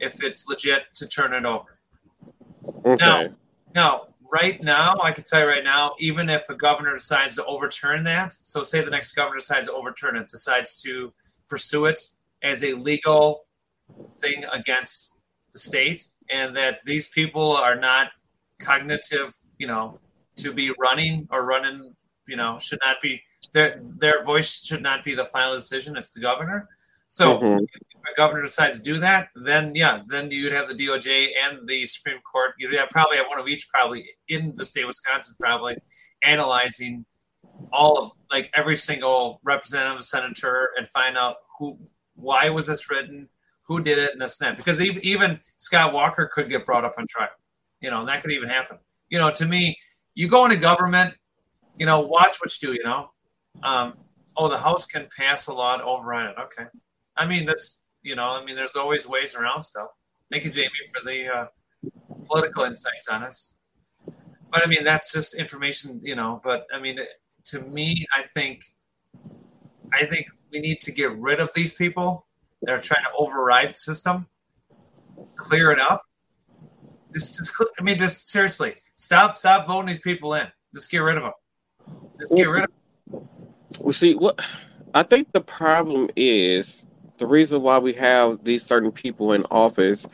if 0.00 0.22
it's 0.22 0.46
legit 0.48 0.82
to 0.94 1.08
turn 1.08 1.32
it 1.32 1.44
over. 1.44 1.78
Okay. 2.84 3.04
Now, 3.04 3.24
now, 3.74 4.08
right 4.32 4.62
now, 4.62 4.96
I 5.02 5.12
can 5.12 5.24
tell 5.24 5.40
you 5.40 5.48
right 5.48 5.64
now, 5.64 5.90
even 5.98 6.28
if 6.28 6.48
a 6.48 6.54
governor 6.54 6.92
decides 6.92 7.36
to 7.36 7.44
overturn 7.44 8.04
that, 8.04 8.32
so 8.32 8.62
say 8.62 8.84
the 8.84 8.90
next 8.90 9.12
governor 9.12 9.36
decides 9.36 9.68
to 9.68 9.74
overturn 9.74 10.16
it, 10.16 10.28
decides 10.28 10.80
to 10.82 11.12
pursue 11.48 11.86
it 11.86 12.00
as 12.42 12.64
a 12.64 12.74
legal 12.74 13.40
thing 14.14 14.44
against 14.52 15.24
the 15.52 15.58
state, 15.58 16.04
and 16.30 16.56
that 16.56 16.78
these 16.84 17.08
people 17.08 17.52
are 17.52 17.76
not 17.76 18.08
cognitive, 18.58 19.34
you 19.58 19.66
know, 19.66 19.98
to 20.36 20.52
be 20.52 20.72
running 20.78 21.28
or 21.30 21.44
running, 21.44 21.94
you 22.26 22.36
know, 22.36 22.58
should 22.58 22.80
not 22.84 23.00
be 23.00 23.20
their 23.52 23.80
their 23.98 24.24
voice 24.24 24.64
should 24.64 24.82
not 24.82 25.04
be 25.04 25.14
the 25.14 25.24
final 25.26 25.54
decision. 25.54 25.96
It's 25.96 26.12
the 26.12 26.20
governor. 26.20 26.68
So 27.08 27.38
mm-hmm. 27.38 27.64
A 28.10 28.14
governor 28.16 28.42
decides 28.42 28.78
to 28.78 28.84
do 28.84 28.98
that, 28.98 29.28
then 29.34 29.72
yeah, 29.74 30.00
then 30.06 30.30
you'd 30.30 30.52
have 30.52 30.68
the 30.68 30.74
DOJ 30.74 31.28
and 31.44 31.66
the 31.66 31.86
Supreme 31.86 32.20
Court. 32.20 32.52
You'd 32.58 32.74
have 32.74 32.90
probably 32.90 33.16
have 33.16 33.26
one 33.28 33.38
of 33.38 33.48
each, 33.48 33.68
probably 33.68 34.04
in 34.28 34.52
the 34.56 34.64
state 34.64 34.82
of 34.82 34.88
Wisconsin, 34.88 35.34
probably 35.40 35.76
analyzing 36.22 37.04
all 37.72 37.98
of 37.98 38.10
like 38.30 38.50
every 38.54 38.76
single 38.76 39.40
representative, 39.44 40.02
senator, 40.04 40.70
and 40.76 40.86
find 40.88 41.16
out 41.16 41.36
who, 41.58 41.78
why 42.14 42.50
was 42.50 42.66
this 42.66 42.90
written, 42.90 43.28
who 43.66 43.80
did 43.82 43.98
it, 43.98 44.12
and 44.12 44.20
this 44.20 44.40
and 44.40 44.50
that. 44.50 44.56
Because 44.56 44.82
even 44.82 45.40
Scott 45.56 45.92
Walker 45.92 46.28
could 46.32 46.48
get 46.48 46.66
brought 46.66 46.84
up 46.84 46.94
on 46.98 47.06
trial. 47.08 47.28
You 47.80 47.90
know, 47.90 48.00
and 48.00 48.08
that 48.08 48.22
could 48.22 48.32
even 48.32 48.48
happen. 48.48 48.78
You 49.10 49.18
know, 49.18 49.30
to 49.32 49.46
me, 49.46 49.76
you 50.14 50.28
go 50.28 50.44
into 50.44 50.56
government, 50.56 51.14
you 51.78 51.86
know, 51.86 52.00
watch 52.00 52.38
what 52.40 52.50
you 52.62 52.68
do. 52.68 52.74
You 52.74 52.84
know, 52.84 53.10
um, 53.62 53.94
oh, 54.36 54.48
the 54.48 54.58
House 54.58 54.86
can 54.86 55.08
pass 55.16 55.48
a 55.48 55.52
law 55.52 55.78
override 55.82 56.30
it. 56.30 56.36
Okay. 56.38 56.68
I 57.16 57.26
mean, 57.26 57.44
that's, 57.44 57.83
you 58.04 58.14
know, 58.14 58.28
I 58.30 58.44
mean, 58.44 58.54
there's 58.54 58.76
always 58.76 59.08
ways 59.08 59.34
around 59.34 59.62
stuff. 59.62 59.88
Thank 60.30 60.44
you, 60.44 60.50
Jamie, 60.50 60.70
for 60.94 61.04
the 61.04 61.34
uh, 61.34 61.46
political 62.28 62.64
insights 62.64 63.08
on 63.08 63.24
us. 63.24 63.56
But 64.52 64.62
I 64.62 64.66
mean, 64.66 64.84
that's 64.84 65.12
just 65.12 65.34
information, 65.34 66.00
you 66.02 66.14
know. 66.14 66.40
But 66.44 66.66
I 66.72 66.78
mean, 66.78 67.00
to 67.46 67.60
me, 67.62 68.06
I 68.16 68.22
think, 68.22 68.62
I 69.92 70.04
think 70.04 70.26
we 70.52 70.60
need 70.60 70.80
to 70.82 70.92
get 70.92 71.16
rid 71.18 71.40
of 71.40 71.50
these 71.54 71.72
people 71.72 72.26
that 72.62 72.72
are 72.72 72.80
trying 72.80 73.04
to 73.04 73.10
override 73.18 73.70
the 73.70 73.74
system, 73.74 74.28
clear 75.34 75.72
it 75.72 75.80
up. 75.80 76.02
Just, 77.12 77.36
just, 77.36 77.52
I 77.78 77.82
mean, 77.82 77.96
just 77.96 78.28
seriously, 78.28 78.72
stop, 78.94 79.36
stop 79.36 79.66
voting 79.66 79.86
these 79.86 80.00
people 80.00 80.34
in. 80.34 80.46
Just 80.74 80.90
get 80.90 80.98
rid 80.98 81.16
of 81.16 81.22
them. 81.22 81.32
Just 82.18 82.36
get 82.36 82.48
rid 82.48 82.64
of 82.64 82.70
them. 83.10 83.28
Well, 83.80 83.92
see, 83.92 84.14
what 84.14 84.40
I 84.94 85.02
think 85.02 85.32
the 85.32 85.40
problem 85.40 86.08
is 86.16 86.84
the 87.18 87.26
reason 87.26 87.62
why 87.62 87.78
we 87.78 87.92
have 87.94 88.42
these 88.44 88.64
certain 88.64 88.92
people 88.92 89.32
in 89.32 89.44
office 89.50 90.06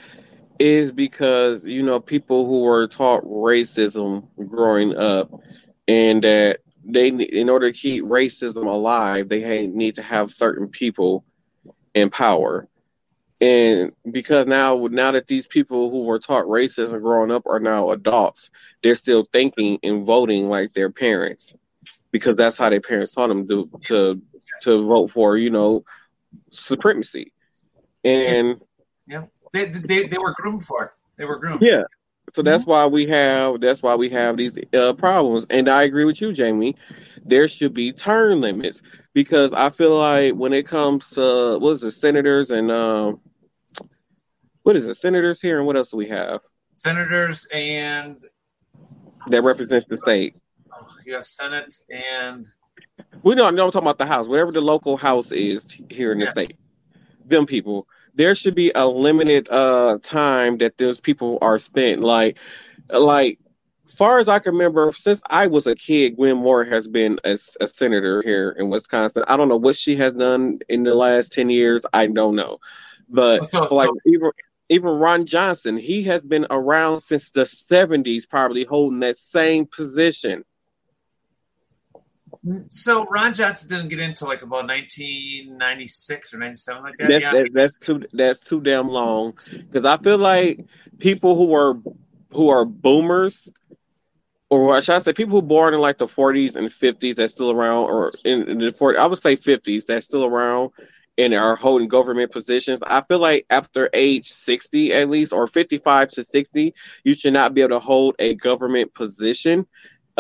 is 0.59 0.93
because 0.93 1.65
you 1.65 1.83
know 1.83 1.99
people 2.01 2.47
who 2.47 2.63
were 2.63 2.87
taught 2.87 3.25
racism 3.25 4.27
growing 4.49 4.97
up, 4.97 5.31
and 5.89 6.23
that 6.25 6.61
they 6.85 7.09
in 7.09 7.49
order 7.49 7.71
to 7.73 7.79
keep 7.79 8.05
racism 8.05 8.67
alive, 8.67 9.29
they 9.29 9.67
need 9.67 9.95
to 9.95 10.03
have 10.03 10.31
certain 10.31 10.69
people 10.69 11.25
in 11.95 12.11
power. 12.11 12.69
And 13.43 13.93
because 14.11 14.47
now, 14.47 14.87
now 14.91 15.13
that 15.13 15.27
these 15.27 15.47
people 15.47 15.91
who 15.91 16.05
were 16.05 16.19
taught 16.19 16.45
racism 16.45 17.01
growing 17.01 17.31
up 17.31 17.47
are 17.47 17.59
now 17.59 17.91
adults, 17.91 18.51
they're 18.83 18.95
still 18.95 19.27
thinking 19.33 19.79
and 19.83 20.05
voting 20.05 20.49
like 20.51 20.75
their 20.75 20.91
parents 20.91 21.55
because 22.13 22.37
that's 22.37 22.59
how 22.59 22.69
their 22.69 22.83
parents 22.83 23.13
taught 23.13 23.29
them 23.29 23.49
to 23.49 23.71
to 23.85 24.21
to 24.61 24.87
vote 24.87 25.11
for 25.11 25.39
you 25.39 25.51
know 25.51 25.85
supremacy. 26.51 27.33
And 28.05 28.61
yeah. 29.07 29.25
They, 29.53 29.67
they, 29.67 30.05
they 30.05 30.19
were 30.19 30.35
groomed 30.37 30.63
for 30.63 30.85
it. 30.85 30.91
They 31.17 31.25
were 31.25 31.39
groomed. 31.39 31.61
Yeah. 31.63 31.83
So 32.33 32.43
that's 32.43 32.63
mm-hmm. 32.63 32.71
why 32.71 32.87
we 32.87 33.07
have 33.07 33.61
that's 33.61 33.83
why 33.83 33.97
we 33.97 34.09
have 34.11 34.37
these 34.37 34.57
uh, 34.73 34.93
problems. 34.93 35.47
And 35.51 35.69
i 35.69 35.83
agree 35.83 36.05
with 36.05 36.21
you 36.21 36.33
jamie. 36.33 36.77
There 37.25 37.49
should 37.49 37.75
be 37.75 37.93
term 37.93 38.41
limits 38.41 38.83
because 39.13 39.53
i 39.53 39.69
feel 39.71 39.99
like 39.99 40.35
when 40.35 40.53
it 40.53 40.67
comes 40.67 41.11
to 41.11 41.59
what 41.59 41.73
is 41.73 41.83
it 41.83 41.91
senators 41.91 42.51
and 42.53 42.71
um 42.71 43.21
what 44.63 44.77
is 44.77 44.87
it 44.87 44.97
senators 44.97 45.41
here 45.41 45.59
and 45.59 45.67
what 45.67 45.77
else 45.77 45.91
do 45.91 45.97
we 45.97 46.09
have? 46.09 46.41
Senators 46.75 47.49
and 47.53 48.23
that 49.27 49.43
represents 49.43 49.87
the 49.87 49.97
state. 49.97 50.39
You 51.05 51.15
have 51.15 51.27
Senate 51.27 51.75
and 51.91 52.47
we 53.23 53.35
don't 53.35 53.55
know. 53.55 53.67
I'm 53.67 53.73
talking 53.73 53.87
about 53.87 53.99
the 53.99 54.07
House, 54.07 54.27
whatever 54.27 54.53
the 54.53 54.61
local 54.61 54.97
House 54.97 55.33
is 55.33 55.65
here 55.89 56.13
in 56.13 56.19
the 56.19 56.27
yeah. 56.27 56.33
state. 56.33 56.57
Them 57.27 57.47
people, 57.47 57.87
there 58.15 58.35
should 58.35 58.55
be 58.55 58.73
a 58.75 58.87
limited 58.87 59.49
uh 59.51 59.99
time 60.03 60.59
that 60.59 60.79
those 60.79 61.01
people 61.01 61.39
are 61.41 61.59
spent. 61.59 62.01
Like, 62.03 62.39
like 62.89 63.39
far 64.01 64.19
as 64.19 64.29
I 64.29 64.39
can 64.39 64.53
remember, 64.55 64.93
since 64.93 65.21
I 65.29 65.47
was 65.47 65.67
a 65.67 65.75
kid, 65.75 66.17
Gwen 66.17 66.39
Moore 66.39 66.65
has 66.65 66.89
been 66.89 67.21
a, 67.25 67.39
a, 67.61 67.69
senator 67.69 68.23
here 68.23 68.57
in 68.59 68.71
Wisconsin. 68.71 69.25
I 69.29 69.37
don't 69.37 69.49
know 69.49 69.59
what 69.59 69.77
she 69.77 69.95
has 69.97 70.15
done 70.15 70.61
in 70.71 70.85
the 70.85 70.95
last 70.95 71.33
10 71.33 71.51
years. 71.51 71.85
I 71.93 72.07
don't 72.07 72.35
know. 72.35 72.59
But 73.11 73.45
so, 73.45 73.61
like 73.75 73.89
so, 73.89 73.97
even, 74.07 74.31
even 74.71 74.89
Ron 74.89 75.27
Johnson, 75.27 75.77
he 75.77 76.03
has 76.05 76.25
been 76.25 76.47
around 76.51 77.01
since 77.01 77.29
the 77.29 77.43
70s, 77.43 78.27
probably 78.27 78.65
holding 78.65 79.01
that 79.01 79.19
same 79.19 79.67
position. 79.67 80.45
So 82.69 83.05
Ron 83.07 83.35
Johnson 83.35 83.69
didn't 83.69 83.89
get 83.89 84.01
into 84.01 84.25
like 84.25 84.43
about 84.43 84.67
1996 84.67 86.35
or 86.35 86.39
97 86.39 86.83
like 86.83 86.95
that. 86.97 87.09
That's, 87.09 87.25
yeah. 87.25 87.33
that, 87.33 87.51
that's 87.53 87.77
too 87.77 88.03
that's 88.13 88.39
too 88.39 88.61
damn 88.63 88.89
long 88.89 89.35
because 89.51 89.85
I 89.85 89.99
feel 89.99 90.17
like 90.17 90.65
people 90.99 91.37
who 91.37 91.45
were 91.45 91.75
who 92.31 92.49
are 92.49 92.65
boomers, 92.65 93.49
or 94.49 94.81
should 94.81 94.95
I 94.95 94.99
say 95.01 95.13
people 95.13 95.41
who 95.41 95.47
born 95.47 95.75
in 95.75 95.81
like 95.81 95.99
the 95.99 96.07
40s 96.07 96.55
and 96.55 96.71
50s 96.71 97.17
that's 97.17 97.33
still 97.33 97.51
around, 97.51 97.85
or 97.85 98.13
in, 98.25 98.49
in 98.49 98.59
the 98.59 98.71
40s, 98.71 98.97
I 98.97 99.07
would 99.07 99.19
say 99.19 99.37
50s 99.37 99.85
that's 99.85 100.07
still 100.07 100.25
around 100.25 100.71
and 101.19 101.35
are 101.35 101.57
holding 101.57 101.89
government 101.89 102.33
positions. 102.33 102.81
I 102.83 103.03
feel 103.03 103.19
like 103.19 103.45
after 103.51 103.91
age 103.93 104.31
60 104.31 104.95
at 104.95 105.11
least, 105.11 105.35
or 105.35 105.47
55 105.47 106.11
to 106.13 106.25
60, 106.25 106.75
you 107.05 107.15
should 107.15 107.35
not 107.35 107.53
be 107.53 107.61
able 107.61 107.71
to 107.71 107.81
hold 107.81 108.17
a 108.19 108.35
government 108.37 108.95
position 108.95 109.67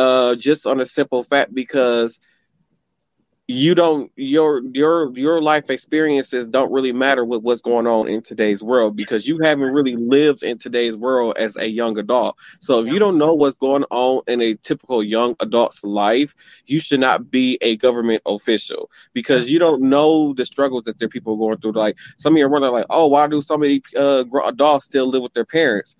uh, 0.00 0.34
just 0.36 0.66
on 0.66 0.80
a 0.80 0.86
simple 0.86 1.22
fact 1.22 1.54
because 1.54 2.18
you 3.48 3.74
don't 3.74 4.12
your 4.16 4.62
your 4.72 5.10
your 5.18 5.42
life 5.42 5.70
experiences 5.70 6.46
don't 6.46 6.70
really 6.72 6.92
matter 6.92 7.24
with 7.24 7.42
what's 7.42 7.60
going 7.60 7.86
on 7.86 8.06
in 8.06 8.22
today's 8.22 8.62
world 8.62 8.96
because 8.96 9.26
you 9.26 9.38
haven't 9.42 9.72
really 9.72 9.96
lived 9.96 10.42
in 10.44 10.56
today's 10.56 10.96
world 10.96 11.34
as 11.36 11.56
a 11.56 11.68
young 11.68 11.98
adult. 11.98 12.36
So 12.60 12.80
if 12.80 12.88
you 12.88 12.98
don't 13.00 13.18
know 13.18 13.34
what's 13.34 13.56
going 13.56 13.84
on 13.90 14.22
in 14.28 14.40
a 14.40 14.54
typical 14.54 15.02
young 15.02 15.34
adult's 15.40 15.82
life 15.82 16.34
you 16.66 16.78
should 16.78 17.00
not 17.00 17.30
be 17.30 17.58
a 17.60 17.76
government 17.76 18.22
official 18.26 18.90
because 19.14 19.50
you 19.50 19.58
don't 19.58 19.82
know 19.82 20.32
the 20.34 20.46
struggles 20.46 20.84
that 20.84 20.98
their 20.98 21.08
people 21.08 21.34
are 21.34 21.38
going 21.38 21.58
through. 21.58 21.72
Like 21.72 21.96
some 22.18 22.34
of 22.34 22.38
you 22.38 22.46
are 22.46 22.48
wondering 22.48 22.72
like 22.72 22.86
oh 22.90 23.08
why 23.08 23.26
do 23.26 23.42
so 23.42 23.56
many 23.58 23.82
uh, 23.96 24.24
adults 24.44 24.84
still 24.84 25.08
live 25.08 25.22
with 25.22 25.34
their 25.34 25.44
parents? 25.44 25.96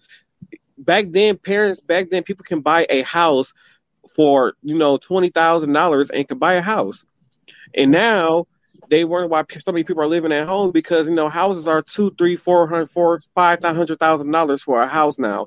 Back 0.79 1.07
then 1.11 1.37
parents 1.37 1.81
back 1.81 2.11
then 2.11 2.23
people 2.23 2.45
can 2.45 2.61
buy 2.61 2.87
a 2.89 3.03
house 3.03 3.53
for 4.15 4.55
you 4.63 4.77
know 4.77 4.97
twenty 4.97 5.31
thousand 5.31 5.73
dollars 5.73 6.11
and 6.11 6.27
can 6.29 6.39
buy 6.39 6.55
a 6.55 6.63
house 6.63 7.05
and 7.75 7.91
now 7.91 8.47
they 8.91 9.05
wonder 9.05 9.29
why 9.29 9.45
so 9.61 9.71
many 9.71 9.85
people 9.85 10.03
are 10.03 10.09
living 10.09 10.33
at 10.33 10.49
home 10.49 10.73
because 10.73 11.09
you 11.09 11.15
know 11.15 11.29
houses 11.29 11.69
are 11.69 11.81
two, 11.81 12.13
three, 12.19 12.35
four 12.37 12.67
hundred, 12.67 12.91
four, 12.91 13.21
five 13.37 13.63
hundred 13.63 13.99
thousand 14.01 14.31
dollars 14.33 14.63
for 14.63 14.83
a 14.83 14.89
house 14.89 15.19
now. 15.19 15.47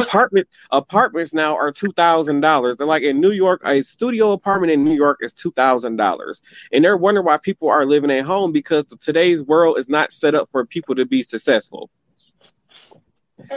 Apartments 0.00 0.50
apartments 0.70 1.34
now 1.34 1.54
are 1.54 1.70
two 1.70 1.92
thousand 1.92 2.40
dollars. 2.40 2.78
They're 2.78 2.86
like 2.86 3.02
in 3.02 3.20
New 3.20 3.32
York, 3.32 3.60
a 3.64 3.82
studio 3.82 4.32
apartment 4.32 4.72
in 4.72 4.84
New 4.84 4.94
York 4.94 5.18
is 5.20 5.34
two 5.34 5.52
thousand 5.52 5.96
dollars, 5.96 6.40
and 6.72 6.82
they're 6.82 6.96
wondering 6.96 7.26
why 7.26 7.36
people 7.36 7.68
are 7.68 7.84
living 7.84 8.10
at 8.10 8.24
home 8.24 8.52
because 8.52 8.86
today's 9.00 9.42
world 9.42 9.78
is 9.78 9.88
not 9.88 10.10
set 10.10 10.34
up 10.34 10.48
for 10.50 10.64
people 10.64 10.94
to 10.94 11.04
be 11.04 11.22
successful 11.22 11.90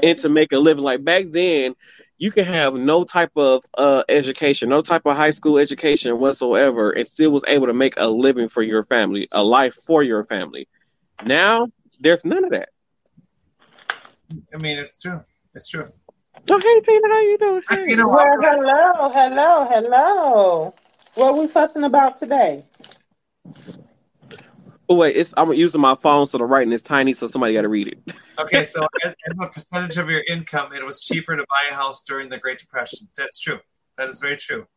and 0.04 0.18
to 0.20 0.30
make 0.30 0.52
a 0.52 0.60
living. 0.60 0.84
Like 0.84 1.04
back 1.04 1.26
then, 1.32 1.76
you 2.18 2.32
can 2.32 2.46
have 2.46 2.76
no 2.76 3.04
type 3.04 3.32
of 3.36 3.64
uh, 3.78 4.04
education, 4.10 4.70
no 4.70 4.82
type 4.82 5.04
of 5.06 5.16
high 5.16 5.32
school 5.32 5.58
education 5.58 6.20
whatsoever, 6.20 6.92
and 6.92 7.08
still 7.08 7.32
was 7.32 7.44
able 7.48 7.68
to 7.68 7.74
make 7.74 7.96
a 7.98 8.08
living 8.08 8.48
for 8.48 8.62
your 8.62 8.84
family, 8.84 9.28
a 9.32 9.44
life 9.44 9.76
for 9.86 10.04
your 10.04 10.24
family. 10.24 10.68
Now 11.26 11.68
there's 12.00 12.24
none 12.24 12.44
of 12.44 12.52
that. 12.52 12.70
I 14.54 14.58
mean, 14.58 14.78
it's 14.78 15.02
true. 15.02 15.22
It's 15.54 15.70
true. 15.70 15.92
Oh, 16.50 16.60
hey, 16.60 16.82
Tina, 16.82 17.08
how 17.08 17.20
you 17.22 17.38
doing? 17.38 17.62
Hey. 17.70 17.90
You 17.90 17.98
know, 17.98 18.08
well, 18.08 18.26
hello, 18.40 19.10
hello, 19.14 19.68
hello. 19.70 20.74
What 21.16 21.34
are 21.34 21.38
we 21.38 21.48
fussing 21.48 21.84
about 21.84 22.20
today? 22.20 22.66
Oh 24.92 24.94
wait, 24.94 25.16
it's 25.16 25.34
I'm 25.38 25.54
using 25.54 25.80
my 25.80 25.96
phone, 25.96 26.28
so 26.28 26.38
the 26.38 26.44
writing 26.44 26.74
is 26.74 26.82
tiny, 26.82 27.14
so 27.14 27.26
somebody 27.26 27.54
got 27.54 27.62
to 27.62 27.70
read 27.70 27.88
it. 27.88 28.14
okay, 28.38 28.62
so 28.66 28.86
as, 29.06 29.16
as, 29.26 29.38
a 29.42 29.48
percentage 29.48 29.98
of 29.98 30.10
your 30.10 30.22
income, 30.30 30.74
it 30.74 30.86
was 30.86 31.02
cheaper 31.02 31.34
to 31.38 31.46
buy 31.48 31.72
a 31.72 31.74
house 31.74 32.04
during 32.04 32.28
the 32.28 32.38
Great 32.38 32.60
Depression. 32.60 33.08
That's 33.18 33.42
true. 33.42 33.60
That 33.98 34.10
is 34.10 34.20
very 34.20 34.36
true. 34.36 34.68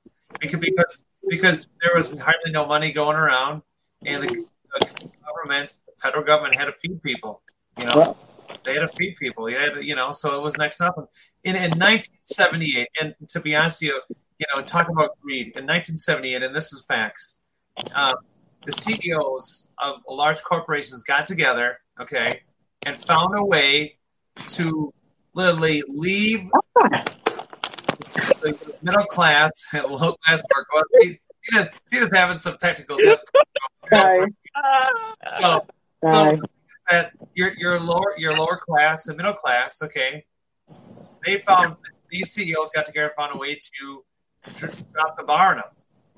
Because 0.41 0.61
because 0.61 1.07
because 1.29 1.69
there 1.83 1.91
was 1.97 2.21
hardly 2.21 2.53
no 2.53 2.65
money 2.65 2.93
going 2.93 3.17
around, 3.17 3.63
and 4.07 4.23
the, 4.23 4.29
the 4.29 5.11
government, 5.27 5.73
the 5.85 5.93
federal 6.01 6.23
government, 6.23 6.55
had 6.55 6.67
to 6.67 6.75
feed 6.75 7.03
people. 7.03 7.43
You 7.77 7.87
know, 7.87 8.17
they 8.63 8.75
had 8.75 8.89
to 8.89 8.97
feed 8.97 9.17
people. 9.17 9.51
You 9.51 9.57
had 9.57 9.75
to, 9.75 9.85
you 9.85 9.97
know, 9.97 10.13
so 10.13 10.39
it 10.39 10.45
was 10.45 10.57
next 10.57 10.81
up. 10.81 10.95
In 11.43 11.57
in 11.57 11.73
1978, 11.73 12.87
and 13.03 13.15
to 13.31 13.41
be 13.41 13.57
honest, 13.57 13.83
you 13.83 14.01
you 14.39 14.47
know, 14.55 14.63
talk 14.63 14.89
about 14.89 15.19
greed 15.21 15.49
in 15.57 15.67
1978, 15.67 16.41
and 16.41 16.55
this 16.55 16.73
is 16.73 16.87
facts. 16.87 17.41
Um, 17.93 18.15
the 18.67 18.73
CEOs 18.73 19.71
of 19.79 20.03
large 20.09 20.43
corporations 20.43 21.03
got 21.03 21.27
together, 21.27 21.79
okay, 22.01 22.41
and 22.87 22.97
found 22.97 23.37
a 23.37 23.45
way 23.45 23.99
to 24.49 24.93
literally 25.35 25.83
leave 25.89 26.49
the 28.41 28.57
middle 28.83 29.05
class 29.07 29.69
and 29.75 29.85
low 29.85 30.15
class 30.25 30.43
workers. 30.55 31.19
Tina's 31.91 32.17
having 32.17 32.39
some 32.39 32.57
technical 32.61 32.97
difficulties. 32.97 34.33
So, 35.41 35.67
so 36.05 36.39
that 36.91 37.13
your 37.35 37.53
your 37.59 37.81
lower 37.81 38.15
your 38.19 38.37
lower 38.37 38.57
class 38.57 39.09
and 39.09 39.17
middle 39.17 39.35
class, 39.35 39.83
okay, 39.83 40.25
they 41.25 41.39
found 41.39 41.77
these 42.11 42.31
CEOs 42.33 42.71
got 42.75 42.87
together 42.87 43.09
and 43.09 43.17
found 43.17 43.35
a 43.35 43.39
way 43.39 43.57
to 43.57 44.05
drop 44.93 45.17
the 45.17 45.25
bar 45.25 45.51
on 45.51 45.57
them 45.57 45.65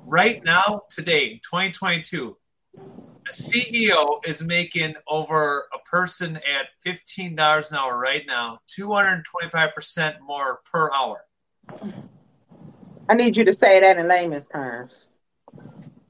right 0.06 0.42
now, 0.44 0.82
today, 0.88 1.40
2022, 1.50 2.36
a 2.78 3.30
CEO 3.30 4.20
is 4.26 4.44
making 4.44 4.94
over 5.08 5.66
a 5.74 5.78
person 5.88 6.36
at 6.36 6.68
$15 6.86 7.70
an 7.70 7.76
hour 7.76 7.98
right 7.98 8.22
now, 8.26 8.58
225% 8.78 10.20
more 10.20 10.60
per 10.70 10.90
hour. 10.92 11.24
I 13.08 13.14
need 13.14 13.36
you 13.36 13.44
to 13.44 13.52
say 13.52 13.80
that 13.80 13.98
in 13.98 14.08
layman's 14.08 14.46
terms. 14.46 15.08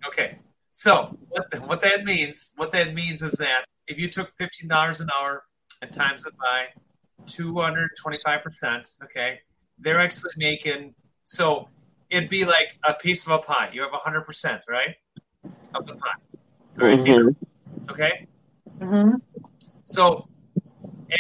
Okay. 0.07 0.39
So 0.73 1.17
what, 1.29 1.51
the, 1.51 1.59
what 1.61 1.81
that 1.83 2.05
means, 2.05 2.53
what 2.57 2.71
that 2.73 2.93
means 2.93 3.23
is 3.23 3.33
that 3.33 3.65
if 3.87 3.99
you 3.99 4.09
took 4.09 4.31
$15 4.39 5.01
an 5.01 5.09
hour 5.19 5.45
and 5.81 5.91
times 5.91 6.27
it 6.27 6.35
by 6.39 6.67
225%, 7.25 9.05
okay, 9.05 9.41
they're 9.79 10.01
actually 10.01 10.33
making, 10.37 10.95
so 11.25 11.69
it'd 12.11 12.29
be 12.29 12.45
like 12.45 12.79
a 12.89 12.95
piece 12.95 13.27
of 13.27 13.33
a 13.33 13.39
pie. 13.39 13.71
You 13.73 13.83
have 13.83 13.93
100%, 13.93 14.61
right? 14.69 14.95
Of 15.75 15.87
the 15.87 15.95
pie. 15.95 16.11
All 16.81 16.89
right, 16.89 16.99
mm-hmm. 16.99 17.91
Okay? 17.91 18.27
Mm-hmm. 18.79 19.17
So, 19.85 20.29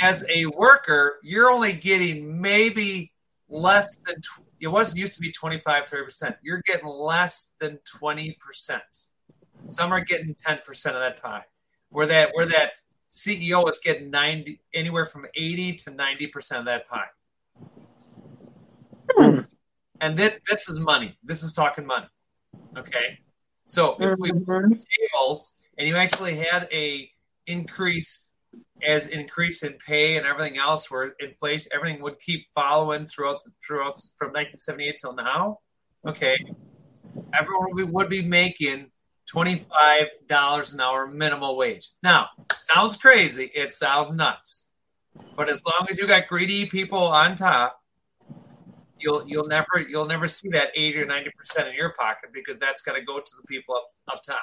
as 0.03 0.24
a 0.28 0.47
worker, 0.47 1.18
you're 1.22 1.51
only 1.51 1.72
getting 1.72 2.41
maybe 2.41 3.12
less 3.49 3.97
than, 3.97 4.16
tw- 4.16 4.45
it 4.61 4.68
was 4.68 4.97
used 4.97 5.14
to 5.14 5.20
be 5.20 5.30
25, 5.30 5.84
30%. 5.84 6.37
You're 6.43 6.62
getting 6.66 6.87
less 6.87 7.55
than 7.61 7.78
20%. 8.03 8.34
Some 9.66 9.93
are 9.93 10.01
getting 10.01 10.34
10% 10.34 10.87
of 10.87 10.95
that 10.95 11.20
pie. 11.22 11.45
Where 11.91 12.07
that, 12.07 12.30
where 12.34 12.47
that 12.47 12.74
CEO 13.11 13.68
is 13.68 13.78
getting 13.82 14.11
90, 14.11 14.61
anywhere 14.74 15.07
from 15.07 15.26
80 15.34 15.74
to 15.74 15.91
90% 15.91 16.59
of 16.59 16.64
that 16.66 16.89
pie. 16.89 17.07
Hmm 19.12 19.39
and 20.01 20.16
this, 20.16 20.38
this 20.49 20.68
is 20.68 20.80
money. 20.80 21.16
This 21.22 21.42
is 21.42 21.53
talking 21.53 21.86
money. 21.86 22.07
Okay. 22.76 23.18
So 23.66 23.97
if 23.99 24.18
we 24.18 24.30
mm-hmm. 24.30 24.72
tables 24.72 25.62
and 25.78 25.88
you 25.88 25.97
actually 25.97 26.36
had 26.36 26.68
a 26.72 27.11
increase 27.47 28.34
as 28.82 29.09
increase 29.09 29.62
in 29.62 29.74
pay 29.86 30.16
and 30.16 30.26
everything 30.26 30.59
else 30.59 30.90
where 30.90 31.14
inflation 31.20 31.70
everything 31.74 32.01
would 32.03 32.18
keep 32.18 32.44
following 32.55 33.07
throughout 33.07 33.42
the, 33.44 33.51
throughout 33.66 33.97
from 34.18 34.28
1978 34.28 34.97
till 35.01 35.14
now 35.14 35.59
okay 36.07 36.36
everyone 37.32 37.68
would 37.70 37.76
be, 37.76 37.92
would 37.92 38.09
be 38.09 38.22
making 38.22 38.90
$25 39.34 40.74
an 40.74 40.80
hour 40.80 41.07
minimum 41.07 41.57
wage 41.57 41.90
now 42.03 42.28
sounds 42.55 42.97
crazy 42.97 43.51
it 43.55 43.72
sounds 43.72 44.14
nuts 44.14 44.72
but 45.36 45.49
as 45.49 45.62
long 45.64 45.86
as 45.88 45.99
you 45.99 46.07
got 46.07 46.26
greedy 46.26 46.66
people 46.66 46.99
on 46.99 47.34
top 47.34 47.80
you'll 48.99 49.26
you'll 49.26 49.47
never 49.47 49.84
you'll 49.88 50.07
never 50.07 50.26
see 50.26 50.49
that 50.51 50.70
80 50.74 51.03
or 51.03 51.07
90 51.07 51.30
percent 51.36 51.68
in 51.68 51.74
your 51.74 51.92
pocket 51.92 52.30
because 52.32 52.59
that's 52.59 52.82
got 52.82 52.94
to 52.94 53.03
go 53.03 53.18
to 53.18 53.32
the 53.40 53.47
people 53.47 53.74
up 53.74 53.86
up 54.09 54.22
top. 54.22 54.38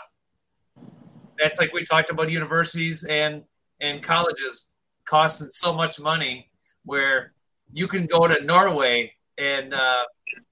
That's 1.40 1.60
like 1.60 1.74
we 1.74 1.84
talked 1.84 2.10
about 2.10 2.32
universities 2.32 3.04
and 3.06 3.44
and 3.80 4.02
colleges 4.02 4.70
costing 5.06 5.50
so 5.50 5.74
much 5.74 6.00
money 6.00 6.50
where 6.86 7.34
you 7.72 7.88
can 7.88 8.06
go 8.06 8.28
to 8.28 8.44
norway 8.46 9.12
and 9.38 9.74
uh, 9.74 10.04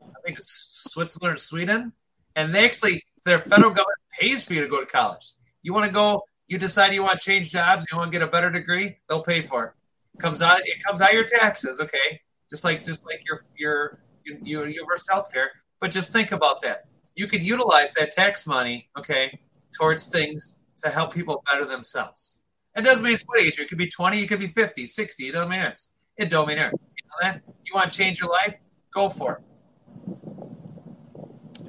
i 0.04 0.22
think 0.26 0.38
it's 0.38 0.92
switzerland 0.92 1.34
or 1.34 1.36
sweden 1.36 1.94
and 2.36 2.54
they 2.54 2.66
actually 2.66 3.04
their 3.24 3.40
federal 3.40 3.70
government 3.70 4.00
pays 4.20 4.46
for 4.46 4.54
you 4.54 4.62
to 4.62 4.68
go 4.68 4.80
to 4.80 4.86
college. 4.88 5.34
You 5.64 5.74
want 5.74 5.86
to 5.86 5.92
go 5.92 6.24
you 6.48 6.58
decide 6.58 6.94
you 6.94 7.04
want 7.04 7.20
to 7.20 7.26
change 7.26 7.52
jobs 7.52 7.86
you 7.90 7.98
want 7.98 8.12
to 8.12 8.18
get 8.18 8.28
a 8.28 8.32
better 8.32 8.52
degree 8.52 8.98
they'll 9.08 9.24
pay 9.24 9.42
for 9.42 9.66
it. 9.68 9.74
Comes 10.20 10.42
out 10.42 10.60
it 10.64 10.84
comes 10.84 11.02
out 11.02 11.14
your 11.14 11.26
taxes 11.26 11.80
okay 11.80 12.20
just 12.52 12.64
like 12.64 12.84
just 12.84 13.06
like 13.06 13.24
your 13.28 13.40
your 13.58 14.00
your 14.44 14.68
universal 14.68 15.16
health 15.16 15.34
care. 15.34 15.50
But 15.80 15.90
just 15.92 16.14
think 16.14 16.32
about 16.32 16.62
that. 16.62 16.86
You 17.16 17.26
could 17.26 17.42
utilize 17.42 17.92
that 17.94 18.12
tax 18.12 18.46
money, 18.46 18.90
okay, 18.98 19.40
towards 19.76 20.06
things 20.06 20.62
to 20.78 20.90
help 20.90 21.14
people 21.14 21.44
better 21.52 21.66
themselves. 21.66 22.44
It 22.76 22.84
doesn't 22.84 23.04
mean 23.04 23.14
it's 23.14 23.24
what 23.24 23.40
age. 23.40 23.60
It 23.60 23.68
could 23.68 23.78
be 23.78 23.88
20, 23.88 24.22
it 24.22 24.28
could 24.28 24.40
be 24.40 24.48
50, 24.48 24.86
60. 24.86 25.28
It 25.28 25.32
doesn't 25.32 25.50
matter. 25.50 25.74
It 26.18 26.30
don't 26.30 26.48
matter. 26.48 26.72
You 26.72 27.04
know 27.10 27.18
that? 27.22 27.42
You 27.66 27.74
want 27.74 27.92
to 27.92 27.98
change 27.98 28.22
your 28.22 28.30
life? 28.30 28.58
Go 28.94 29.10
for 29.10 29.38
it. 29.38 29.44